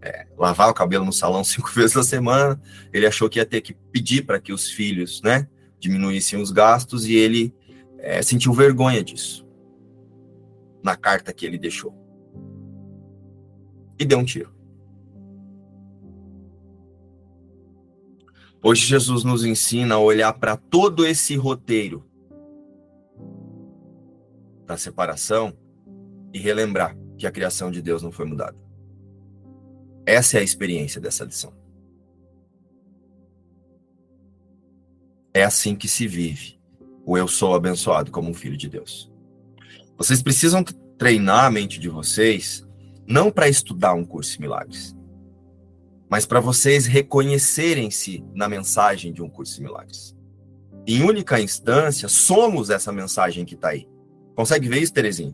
é, 0.05 0.27
lavar 0.37 0.69
o 0.69 0.73
cabelo 0.73 1.03
no 1.03 1.11
salão 1.11 1.43
cinco 1.43 1.69
vezes 1.71 1.95
na 1.95 2.03
semana. 2.03 2.61
Ele 2.93 3.07
achou 3.07 3.27
que 3.27 3.39
ia 3.39 3.45
ter 3.45 3.61
que 3.61 3.73
pedir 3.73 4.25
para 4.25 4.39
que 4.39 4.53
os 4.53 4.69
filhos, 4.69 5.21
né, 5.23 5.47
diminuíssem 5.79 6.39
os 6.39 6.51
gastos 6.51 7.05
e 7.05 7.15
ele 7.15 7.53
é, 7.97 8.21
sentiu 8.21 8.53
vergonha 8.53 9.03
disso 9.03 9.45
na 10.83 10.95
carta 10.95 11.33
que 11.33 11.45
ele 11.45 11.57
deixou 11.57 11.93
e 13.99 14.05
deu 14.05 14.19
um 14.19 14.25
tiro. 14.25 14.53
Hoje 18.61 18.85
Jesus 18.85 19.23
nos 19.23 19.45
ensina 19.45 19.95
a 19.95 19.99
olhar 19.99 20.33
para 20.33 20.57
todo 20.57 21.05
esse 21.05 21.35
roteiro 21.35 22.03
da 24.65 24.75
separação 24.75 25.55
e 26.33 26.39
relembrar 26.39 26.97
que 27.17 27.27
a 27.27 27.31
criação 27.31 27.71
de 27.71 27.81
Deus 27.81 28.01
não 28.01 28.11
foi 28.11 28.25
mudada. 28.25 28.64
Essa 30.05 30.37
é 30.37 30.41
a 30.41 30.43
experiência 30.43 31.01
dessa 31.01 31.25
lição. 31.25 31.53
É 35.33 35.43
assim 35.43 35.75
que 35.75 35.87
se 35.87 36.07
vive 36.07 36.59
o 37.05 37.17
eu 37.17 37.27
sou 37.27 37.53
abençoado 37.53 38.11
como 38.11 38.29
um 38.29 38.33
filho 38.33 38.57
de 38.57 38.69
Deus. 38.69 39.11
Vocês 39.97 40.21
precisam 40.21 40.63
treinar 40.97 41.45
a 41.45 41.51
mente 41.51 41.79
de 41.79 41.89
vocês 41.89 42.65
não 43.07 43.31
para 43.31 43.47
estudar 43.47 43.93
um 43.93 44.05
curso 44.05 44.33
de 44.33 44.41
milagres, 44.41 44.95
mas 46.09 46.25
para 46.25 46.39
vocês 46.39 46.85
reconhecerem-se 46.85 48.23
na 48.33 48.47
mensagem 48.47 49.11
de 49.11 49.21
um 49.21 49.29
curso 49.29 49.55
de 49.55 49.63
milagres. 49.63 50.15
Em 50.87 51.03
única 51.03 51.39
instância, 51.39 52.07
somos 52.07 52.69
essa 52.69 52.91
mensagem 52.91 53.43
que 53.43 53.55
está 53.55 53.69
aí. 53.69 53.87
Consegue 54.35 54.67
ver 54.67 54.81
isso, 54.81 54.93
Terezinha? 54.93 55.33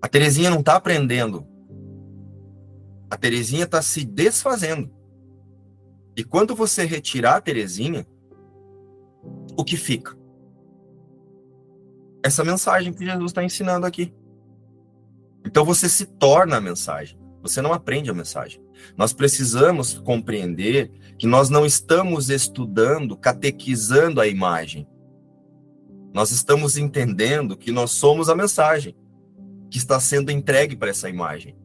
A 0.00 0.08
Terezinha 0.08 0.50
não 0.50 0.60
está 0.60 0.76
aprendendo 0.76 1.46
a 3.10 3.16
Terezinha 3.16 3.64
está 3.64 3.80
se 3.80 4.04
desfazendo. 4.04 4.90
E 6.16 6.24
quando 6.24 6.54
você 6.54 6.84
retirar 6.84 7.36
a 7.36 7.40
Terezinha, 7.40 8.06
o 9.56 9.64
que 9.64 9.76
fica? 9.76 10.16
Essa 12.22 12.44
mensagem 12.44 12.92
que 12.92 13.04
Jesus 13.04 13.30
está 13.30 13.44
ensinando 13.44 13.86
aqui. 13.86 14.12
Então 15.44 15.64
você 15.64 15.88
se 15.88 16.06
torna 16.06 16.56
a 16.56 16.60
mensagem. 16.60 17.18
Você 17.42 17.62
não 17.62 17.72
aprende 17.72 18.10
a 18.10 18.14
mensagem. 18.14 18.60
Nós 18.96 19.12
precisamos 19.12 19.98
compreender 20.00 20.90
que 21.18 21.26
nós 21.26 21.48
não 21.48 21.64
estamos 21.64 22.28
estudando, 22.28 23.16
catequizando 23.16 24.20
a 24.20 24.26
imagem. 24.26 24.88
Nós 26.12 26.30
estamos 26.30 26.76
entendendo 26.76 27.56
que 27.56 27.70
nós 27.70 27.92
somos 27.92 28.28
a 28.28 28.34
mensagem 28.34 28.96
que 29.70 29.78
está 29.78 30.00
sendo 30.00 30.32
entregue 30.32 30.74
para 30.74 30.90
essa 30.90 31.08
imagem. 31.08 31.56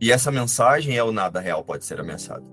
E 0.00 0.12
essa 0.12 0.30
mensagem 0.30 0.96
é 0.96 1.02
o 1.02 1.12
nada 1.12 1.40
real 1.40 1.64
pode 1.64 1.84
ser 1.84 1.98
ameaçado. 2.00 2.44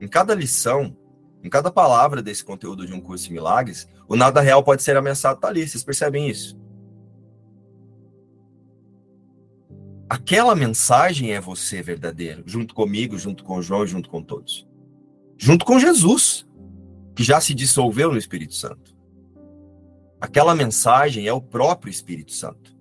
Em 0.00 0.08
cada 0.08 0.34
lição, 0.34 0.96
em 1.42 1.50
cada 1.50 1.70
palavra 1.70 2.22
desse 2.22 2.44
conteúdo 2.44 2.86
de 2.86 2.92
um 2.92 3.00
curso 3.00 3.26
de 3.26 3.32
milagres, 3.32 3.88
o 4.08 4.16
nada 4.16 4.40
real 4.40 4.62
pode 4.62 4.82
ser 4.82 4.96
ameaçado. 4.96 5.40
Tá 5.40 5.48
ali, 5.48 5.66
vocês 5.66 5.84
percebem 5.84 6.28
isso? 6.28 6.58
Aquela 10.08 10.56
mensagem 10.56 11.32
é 11.32 11.40
você 11.40 11.82
verdadeiro, 11.82 12.42
junto 12.46 12.74
comigo, 12.74 13.16
junto 13.16 13.44
com 13.44 13.58
o 13.58 13.62
João, 13.62 13.86
junto 13.86 14.08
com 14.10 14.22
todos. 14.22 14.66
Junto 15.38 15.64
com 15.64 15.78
Jesus, 15.78 16.48
que 17.14 17.22
já 17.22 17.40
se 17.40 17.54
dissolveu 17.54 18.10
no 18.10 18.18
Espírito 18.18 18.54
Santo. 18.54 18.96
Aquela 20.20 20.54
mensagem 20.54 21.26
é 21.26 21.32
o 21.32 21.40
próprio 21.40 21.90
Espírito 21.90 22.32
Santo, 22.32 22.76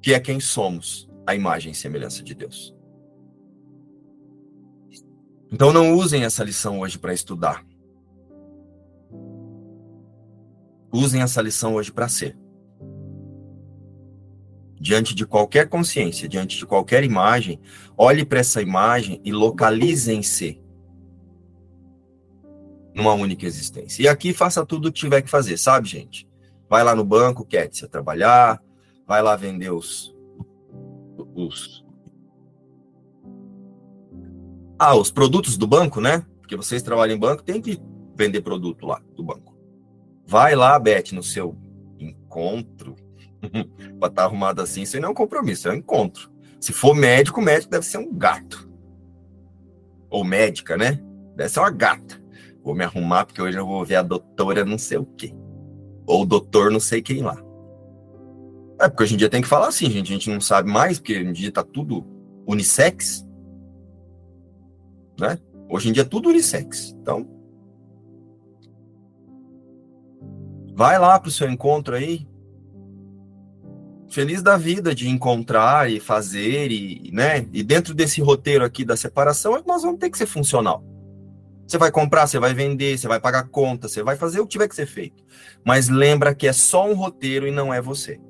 que 0.00 0.14
é 0.14 0.20
quem 0.20 0.38
somos 0.38 1.08
a 1.26 1.34
imagem 1.34 1.72
e 1.72 1.74
semelhança 1.74 2.22
de 2.22 2.34
Deus. 2.34 2.74
Então 5.50 5.72
não 5.72 5.94
usem 5.94 6.24
essa 6.24 6.42
lição 6.42 6.80
hoje 6.80 6.98
para 6.98 7.14
estudar. 7.14 7.64
Usem 10.92 11.22
essa 11.22 11.40
lição 11.40 11.74
hoje 11.74 11.92
para 11.92 12.08
ser. 12.08 12.36
Diante 14.80 15.14
de 15.14 15.26
qualquer 15.26 15.68
consciência, 15.68 16.28
diante 16.28 16.58
de 16.58 16.66
qualquer 16.66 17.04
imagem, 17.04 17.60
olhe 17.96 18.24
para 18.24 18.40
essa 18.40 18.60
imagem 18.60 19.20
e 19.24 19.32
localizem-se 19.32 20.60
numa 22.94 23.12
única 23.14 23.44
existência. 23.44 24.02
E 24.02 24.08
aqui 24.08 24.32
faça 24.32 24.64
tudo 24.64 24.88
o 24.88 24.92
que 24.92 25.00
tiver 25.00 25.22
que 25.22 25.30
fazer, 25.30 25.56
sabe, 25.56 25.88
gente? 25.88 26.28
Vai 26.68 26.84
lá 26.84 26.94
no 26.94 27.04
banco, 27.04 27.44
quer 27.44 27.68
se 27.72 27.86
trabalhar, 27.88 28.62
vai 29.06 29.20
lá 29.20 29.34
vender 29.34 29.70
os, 29.70 30.13
os 31.34 31.84
ah, 34.78 34.96
os 34.96 35.10
produtos 35.10 35.56
do 35.56 35.66
banco, 35.66 36.00
né? 36.00 36.26
Porque 36.40 36.56
vocês 36.56 36.82
trabalham 36.82 37.16
em 37.16 37.18
banco, 37.18 37.42
tem 37.42 37.60
que 37.60 37.80
vender 38.16 38.42
produto 38.42 38.86
lá 38.86 39.00
do 39.14 39.22
banco. 39.22 39.56
Vai 40.26 40.54
lá, 40.54 40.78
Beth, 40.78 41.12
no 41.12 41.22
seu 41.22 41.56
encontro. 41.98 42.96
para 44.00 44.08
estar 44.08 44.10
tá 44.10 44.24
arrumado 44.24 44.60
assim, 44.60 44.82
isso 44.82 44.96
aí 44.96 45.02
não 45.02 45.10
é 45.10 45.12
um 45.12 45.14
compromisso, 45.14 45.68
é 45.68 45.72
um 45.72 45.76
encontro. 45.76 46.30
Se 46.60 46.72
for 46.72 46.94
médico, 46.94 47.40
médico 47.40 47.70
deve 47.70 47.84
ser 47.84 47.98
um 47.98 48.12
gato. 48.12 48.68
Ou 50.10 50.24
médica, 50.24 50.76
né? 50.76 51.00
Deve 51.36 51.50
ser 51.50 51.60
uma 51.60 51.70
gata. 51.70 52.22
Vou 52.62 52.74
me 52.74 52.84
arrumar 52.84 53.26
porque 53.26 53.42
hoje 53.42 53.58
eu 53.58 53.66
vou 53.66 53.84
ver 53.84 53.96
a 53.96 54.02
doutora 54.02 54.64
não 54.64 54.78
sei 54.78 54.98
o 54.98 55.04
quê. 55.04 55.34
Ou 56.06 56.24
doutor 56.24 56.70
não 56.70 56.80
sei 56.80 57.02
quem 57.02 57.22
lá. 57.22 57.36
É, 58.80 58.88
porque 58.88 59.04
hoje 59.04 59.14
em 59.14 59.16
dia 59.16 59.28
tem 59.28 59.42
que 59.42 59.48
falar 59.48 59.68
assim, 59.68 59.90
gente. 59.90 60.10
A 60.10 60.16
gente 60.16 60.30
não 60.30 60.40
sabe 60.40 60.70
mais, 60.70 60.98
porque 60.98 61.14
hoje 61.14 61.28
em 61.28 61.32
dia 61.32 61.52
tá 61.52 61.62
tudo 61.62 62.04
unissex. 62.46 63.26
Né? 65.18 65.38
Hoje 65.68 65.88
em 65.88 65.92
dia 65.92 66.02
é 66.02 66.06
tudo 66.06 66.28
unissex. 66.28 66.94
Então. 67.00 67.28
Vai 70.74 70.98
lá 70.98 71.18
pro 71.20 71.30
seu 71.30 71.48
encontro 71.48 71.94
aí. 71.94 72.26
Feliz 74.08 74.42
da 74.42 74.56
vida 74.56 74.94
de 74.94 75.08
encontrar 75.08 75.90
e 75.90 75.98
fazer, 75.98 76.70
e, 76.70 77.10
né? 77.12 77.48
E 77.52 77.62
dentro 77.62 77.94
desse 77.94 78.20
roteiro 78.20 78.64
aqui 78.64 78.84
da 78.84 78.96
separação, 78.96 79.62
nós 79.66 79.82
vamos 79.82 79.98
ter 79.98 80.10
que 80.10 80.18
ser 80.18 80.26
funcional. 80.26 80.84
Você 81.66 81.78
vai 81.78 81.90
comprar, 81.90 82.26
você 82.26 82.38
vai 82.38 82.54
vender, 82.54 82.96
você 82.96 83.08
vai 83.08 83.18
pagar 83.18 83.48
conta, 83.48 83.88
você 83.88 84.02
vai 84.02 84.16
fazer 84.16 84.38
o 84.40 84.44
que 84.46 84.52
tiver 84.52 84.68
que 84.68 84.74
ser 84.74 84.86
feito. 84.86 85.24
Mas 85.64 85.88
lembra 85.88 86.34
que 86.34 86.46
é 86.46 86.52
só 86.52 86.88
um 86.88 86.94
roteiro 86.94 87.48
e 87.48 87.50
não 87.50 87.72
é 87.72 87.80
você. 87.80 88.20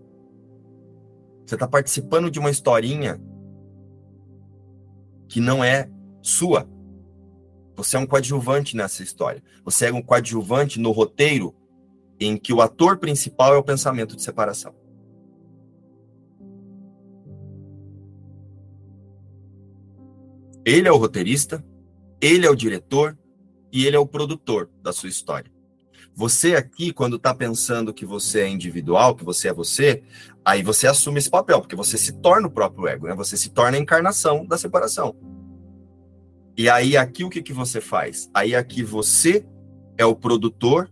Você 1.47 1.55
está 1.55 1.69
participando 1.69 2.31
de 2.31 2.39
uma 2.39 2.51
historinha 2.51 3.21
que 5.29 5.41
não 5.41 5.63
é 5.63 5.91
sua. 6.23 6.69
Você 7.77 7.97
é 7.97 7.99
um 7.99 8.07
coadjuvante 8.07 8.77
nessa 8.77 9.03
história. 9.03 9.43
Você 9.65 9.87
é 9.87 9.93
um 9.93 10.03
coadjuvante 10.03 10.81
no 10.81 10.91
roteiro 10.91 11.55
em 12.19 12.37
que 12.37 12.53
o 12.53 12.61
ator 12.61 12.99
principal 12.99 13.55
é 13.55 13.59
o 13.59 13.65
pensamento 13.65 14.17
de 14.17 14.23
separação. 14.23 14.75
Ele 20.65 20.89
é 20.89 20.93
o 20.93 20.97
roteirista, 20.97 21.63
ele 22.21 22.47
é 22.47 22.51
o 22.51 22.55
diretor 22.55 23.19
e 23.71 23.87
ele 23.87 23.97
é 23.97 23.99
o 23.99 24.07
produtor 24.07 24.71
da 24.83 24.93
sua 24.95 25.11
história. 25.11 25.54
Você 26.17 26.55
aqui, 26.55 26.93
quando 26.93 27.17
está 27.17 27.35
pensando 27.35 27.93
que 27.93 28.07
você 28.07 28.43
é 28.43 28.49
individual, 28.49 29.17
que 29.17 29.25
você 29.25 29.49
é 29.49 29.53
você, 29.53 30.03
aí 30.45 30.63
você 30.63 30.87
assume 30.87 31.19
esse 31.19 31.29
papel, 31.29 31.61
porque 31.61 31.75
você 31.75 31.99
se 31.99 32.13
torna 32.13 32.47
o 32.47 32.51
próprio 32.51 32.87
ego, 32.87 33.09
né? 33.09 33.15
Você 33.15 33.37
se 33.37 33.51
torna 33.51 33.77
a 33.77 33.81
encarnação 33.81 34.47
da 34.47 34.57
separação. 34.57 35.17
E 36.57 36.71
aí 36.71 36.97
aqui 36.97 37.25
o 37.25 37.31
que, 37.31 37.43
que 37.43 37.53
você 37.53 37.81
faz? 37.81 38.31
Aí 38.33 38.55
aqui 38.55 38.85
você 38.85 39.45
é 39.99 40.05
o 40.05 40.15
produtor, 40.15 40.89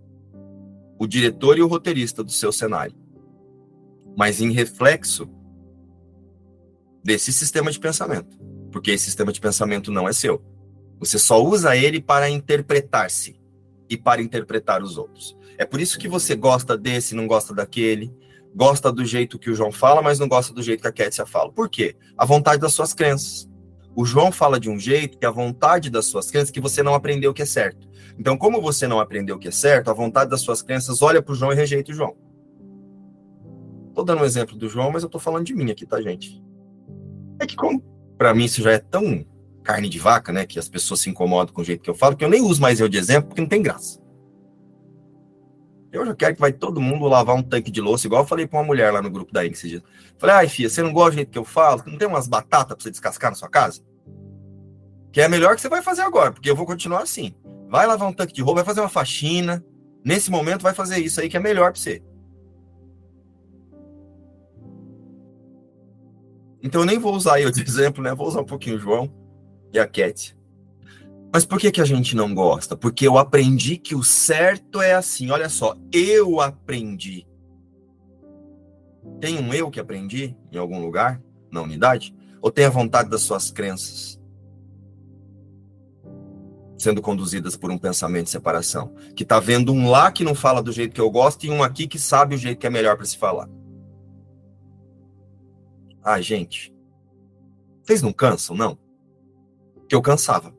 o 0.98 1.06
diretor 1.06 1.56
e 1.56 1.62
o 1.62 1.68
roteirista 1.68 2.24
do 2.24 2.32
seu 2.32 2.50
cenário. 2.50 2.96
Mas 4.16 4.40
em 4.40 4.50
reflexo 4.50 5.30
desse 7.04 7.32
sistema 7.32 7.70
de 7.70 7.78
pensamento. 7.78 8.36
Porque 8.72 8.90
esse 8.90 9.04
sistema 9.04 9.32
de 9.32 9.40
pensamento 9.40 9.92
não 9.92 10.08
é 10.08 10.12
seu. 10.12 10.42
Você 10.98 11.16
só 11.16 11.40
usa 11.40 11.76
ele 11.76 12.00
para 12.00 12.28
interpretar-se 12.28 13.40
e 13.92 13.96
para 13.98 14.22
interpretar 14.22 14.82
os 14.82 14.96
outros. 14.96 15.36
É 15.58 15.66
por 15.66 15.78
isso 15.78 15.98
que 15.98 16.08
você 16.08 16.34
gosta 16.34 16.78
desse, 16.78 17.14
não 17.14 17.26
gosta 17.26 17.54
daquele, 17.54 18.10
gosta 18.54 18.90
do 18.90 19.04
jeito 19.04 19.38
que 19.38 19.50
o 19.50 19.54
João 19.54 19.70
fala, 19.70 20.00
mas 20.00 20.18
não 20.18 20.26
gosta 20.26 20.54
do 20.54 20.62
jeito 20.62 20.80
que 20.80 20.88
a 20.88 20.92
Kétia 20.92 21.26
fala. 21.26 21.52
Por 21.52 21.68
quê? 21.68 21.94
A 22.16 22.24
vontade 22.24 22.58
das 22.58 22.72
suas 22.72 22.94
crenças. 22.94 23.46
O 23.94 24.06
João 24.06 24.32
fala 24.32 24.58
de 24.58 24.70
um 24.70 24.78
jeito 24.78 25.18
que 25.18 25.26
a 25.26 25.30
vontade 25.30 25.90
das 25.90 26.06
suas 26.06 26.30
crenças 26.30 26.50
que 26.50 26.60
você 26.60 26.82
não 26.82 26.94
aprendeu 26.94 27.32
o 27.32 27.34
que 27.34 27.42
é 27.42 27.46
certo. 27.46 27.86
Então, 28.18 28.38
como 28.38 28.62
você 28.62 28.88
não 28.88 28.98
aprendeu 28.98 29.36
o 29.36 29.38
que 29.38 29.48
é 29.48 29.52
certo, 29.52 29.90
a 29.90 29.94
vontade 29.94 30.30
das 30.30 30.40
suas 30.40 30.62
crenças 30.62 31.02
olha 31.02 31.20
para 31.20 31.32
o 31.32 31.34
João 31.36 31.52
e 31.52 31.54
rejeita 31.54 31.92
o 31.92 31.94
João. 31.94 32.16
Tô 33.94 34.02
dando 34.02 34.22
um 34.22 34.24
exemplo 34.24 34.56
do 34.56 34.70
João, 34.70 34.90
mas 34.90 35.02
eu 35.02 35.08
tô 35.10 35.18
falando 35.18 35.44
de 35.44 35.54
mim 35.54 35.70
aqui, 35.70 35.84
tá, 35.84 36.00
gente? 36.00 36.42
É 37.38 37.46
que 37.46 37.56
como 37.56 37.84
para 38.16 38.32
mim 38.32 38.46
isso 38.46 38.62
já 38.62 38.72
é 38.72 38.78
tão 38.78 39.26
carne 39.62 39.88
de 39.88 39.98
vaca, 39.98 40.32
né? 40.32 40.44
Que 40.44 40.58
as 40.58 40.68
pessoas 40.68 41.00
se 41.00 41.08
incomodam 41.08 41.54
com 41.54 41.62
o 41.62 41.64
jeito 41.64 41.82
que 41.82 41.88
eu 41.88 41.94
falo, 41.94 42.16
que 42.16 42.24
eu 42.24 42.28
nem 42.28 42.42
uso 42.42 42.60
mais 42.60 42.80
eu 42.80 42.88
de 42.88 42.98
exemplo, 42.98 43.28
porque 43.28 43.40
não 43.40 43.48
tem 43.48 43.62
graça. 43.62 44.00
Eu 45.92 46.06
já 46.06 46.14
quero 46.14 46.34
que 46.34 46.40
vai 46.40 46.52
todo 46.52 46.80
mundo 46.80 47.06
lavar 47.06 47.36
um 47.36 47.42
tanque 47.42 47.70
de 47.70 47.80
louça, 47.80 48.06
igual 48.06 48.22
eu 48.22 48.26
falei 48.26 48.46
para 48.46 48.58
uma 48.58 48.64
mulher 48.64 48.90
lá 48.90 49.02
no 49.02 49.10
grupo 49.10 49.32
da 49.32 49.44
Inc. 49.46 49.82
Falei, 50.18 50.36
ai, 50.36 50.48
filha, 50.48 50.70
você 50.70 50.82
não 50.82 50.92
gosta 50.92 51.10
do 51.10 51.14
jeito 51.16 51.30
que 51.30 51.38
eu 51.38 51.44
falo? 51.44 51.82
Não 51.86 51.98
tem 51.98 52.08
umas 52.08 52.26
batatas 52.26 52.74
para 52.74 52.82
você 52.82 52.90
descascar 52.90 53.30
na 53.30 53.36
sua 53.36 53.48
casa? 53.48 53.82
Que 55.12 55.20
é 55.20 55.28
melhor 55.28 55.54
que 55.54 55.60
você 55.60 55.68
vai 55.68 55.82
fazer 55.82 56.00
agora, 56.00 56.32
porque 56.32 56.48
eu 56.48 56.56
vou 56.56 56.64
continuar 56.64 57.02
assim. 57.02 57.34
Vai 57.68 57.86
lavar 57.86 58.08
um 58.08 58.12
tanque 58.12 58.32
de 58.32 58.40
roupa, 58.40 58.60
vai 58.60 58.64
fazer 58.64 58.80
uma 58.80 58.88
faxina. 58.88 59.62
Nesse 60.02 60.30
momento, 60.30 60.62
vai 60.62 60.72
fazer 60.72 60.98
isso 60.98 61.20
aí 61.20 61.28
que 61.28 61.36
é 61.36 61.40
melhor 61.40 61.72
para 61.72 61.80
você. 61.80 62.02
Então 66.62 66.82
eu 66.82 66.86
nem 66.86 66.98
vou 66.98 67.14
usar 67.14 67.40
eu 67.40 67.50
de 67.50 67.60
exemplo, 67.62 68.02
né? 68.02 68.14
Vou 68.14 68.26
usar 68.26 68.40
um 68.40 68.46
pouquinho 68.46 68.76
o 68.76 68.78
João 68.78 69.21
e 69.72 69.78
a 69.78 69.86
Cat. 69.86 70.36
Mas 71.32 71.46
por 71.46 71.58
que, 71.58 71.70
que 71.70 71.80
a 71.80 71.84
gente 71.84 72.14
não 72.14 72.34
gosta? 72.34 72.76
Porque 72.76 73.06
eu 73.06 73.16
aprendi 73.16 73.78
que 73.78 73.94
o 73.94 74.04
certo 74.04 74.82
é 74.82 74.92
assim. 74.92 75.30
Olha 75.30 75.48
só, 75.48 75.74
eu 75.90 76.40
aprendi. 76.40 77.26
Tem 79.18 79.38
um 79.38 79.52
eu 79.54 79.70
que 79.70 79.80
aprendi 79.80 80.36
em 80.52 80.58
algum 80.58 80.78
lugar, 80.78 81.22
na 81.50 81.62
unidade? 81.62 82.14
Ou 82.42 82.50
tem 82.50 82.66
a 82.66 82.70
vontade 82.70 83.08
das 83.08 83.22
suas 83.22 83.50
crenças? 83.50 84.20
Sendo 86.76 87.00
conduzidas 87.00 87.56
por 87.56 87.70
um 87.70 87.78
pensamento 87.78 88.24
de 88.24 88.30
separação. 88.30 88.94
Que 89.16 89.24
tá 89.24 89.40
vendo 89.40 89.72
um 89.72 89.88
lá 89.88 90.12
que 90.12 90.24
não 90.24 90.34
fala 90.34 90.62
do 90.62 90.70
jeito 90.70 90.94
que 90.94 91.00
eu 91.00 91.10
gosto 91.10 91.44
e 91.46 91.50
um 91.50 91.62
aqui 91.62 91.86
que 91.86 91.98
sabe 91.98 92.34
o 92.34 92.38
jeito 92.38 92.58
que 92.58 92.66
é 92.66 92.70
melhor 92.70 92.96
para 92.96 93.06
se 93.06 93.16
falar. 93.16 93.48
Ah, 96.04 96.20
gente. 96.20 96.74
Vocês 97.82 98.02
não 98.02 98.12
cansam, 98.12 98.54
não? 98.54 98.81
Que 99.92 99.96
eu 99.96 100.00
cansava. 100.00 100.54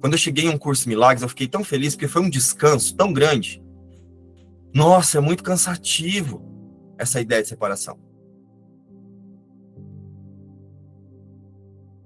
Quando 0.00 0.12
eu 0.12 0.18
cheguei 0.18 0.44
em 0.44 0.48
um 0.48 0.56
curso 0.56 0.88
Milagres, 0.88 1.22
eu 1.22 1.28
fiquei 1.28 1.48
tão 1.48 1.64
feliz 1.64 1.96
porque 1.96 2.06
foi 2.06 2.22
um 2.22 2.30
descanso 2.30 2.94
tão 2.94 3.12
grande. 3.12 3.60
Nossa, 4.72 5.18
é 5.18 5.20
muito 5.20 5.42
cansativo 5.42 6.40
essa 6.96 7.20
ideia 7.20 7.42
de 7.42 7.48
separação. 7.48 7.98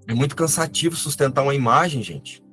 É 0.07 0.15
muito 0.15 0.35
cansativo 0.35 0.95
sustentar 0.95 1.43
uma 1.43 1.53
imagem, 1.53 2.01
gente. 2.01 2.43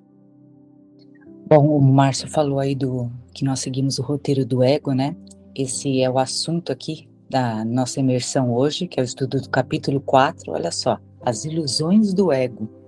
Bom, 1.49 1.67
o 1.67 1.81
Márcio 1.81 2.29
falou 2.29 2.59
aí 2.59 2.75
do 2.75 3.11
que 3.33 3.43
nós 3.43 3.61
seguimos 3.61 3.99
o 3.99 4.03
roteiro 4.03 4.45
do 4.45 4.63
ego, 4.63 4.93
né? 4.93 5.17
Esse 5.57 6.03
é 6.03 6.11
o 6.11 6.19
assunto 6.19 6.71
aqui 6.71 7.09
da 7.31 7.65
nossa 7.65 8.01
imersão 8.01 8.53
hoje, 8.53 8.87
que 8.87 9.01
é 9.01 9.03
o 9.03 9.05
estudo 9.05 9.41
do 9.41 9.49
capítulo 9.49 9.99
4. 9.99 10.53
Olha 10.53 10.71
só, 10.71 10.99
as 11.23 11.47
ilusões 11.47 12.13
do 12.13 12.31
ego. 12.31 12.84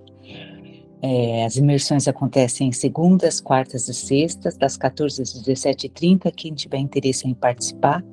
É, 1.01 1.45
as 1.45 1.57
imersões 1.57 2.07
acontecem 2.07 2.71
segundas, 2.71 3.39
quartas 3.39 3.87
e 3.87 3.93
sextas, 3.93 4.57
das 4.57 4.77
14 4.77 5.21
às 5.21 5.33
17h30. 5.33 6.31
Quem 6.35 6.53
tiver 6.53 6.77
interesse 6.77 7.27
em 7.27 7.33
participar, 7.33 8.03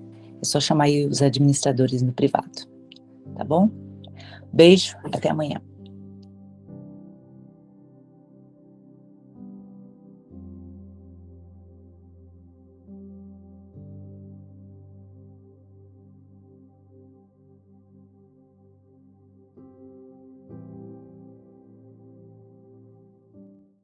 é 0.40 0.44
só 0.44 0.60
chamar 0.60 0.88
os 1.08 1.22
administradores 1.22 2.02
no 2.02 2.12
privado. 2.12 2.68
Tá 3.36 3.44
bom? 3.44 3.70
Beijo, 4.52 4.96
até 5.12 5.30
amanhã. 5.30 5.60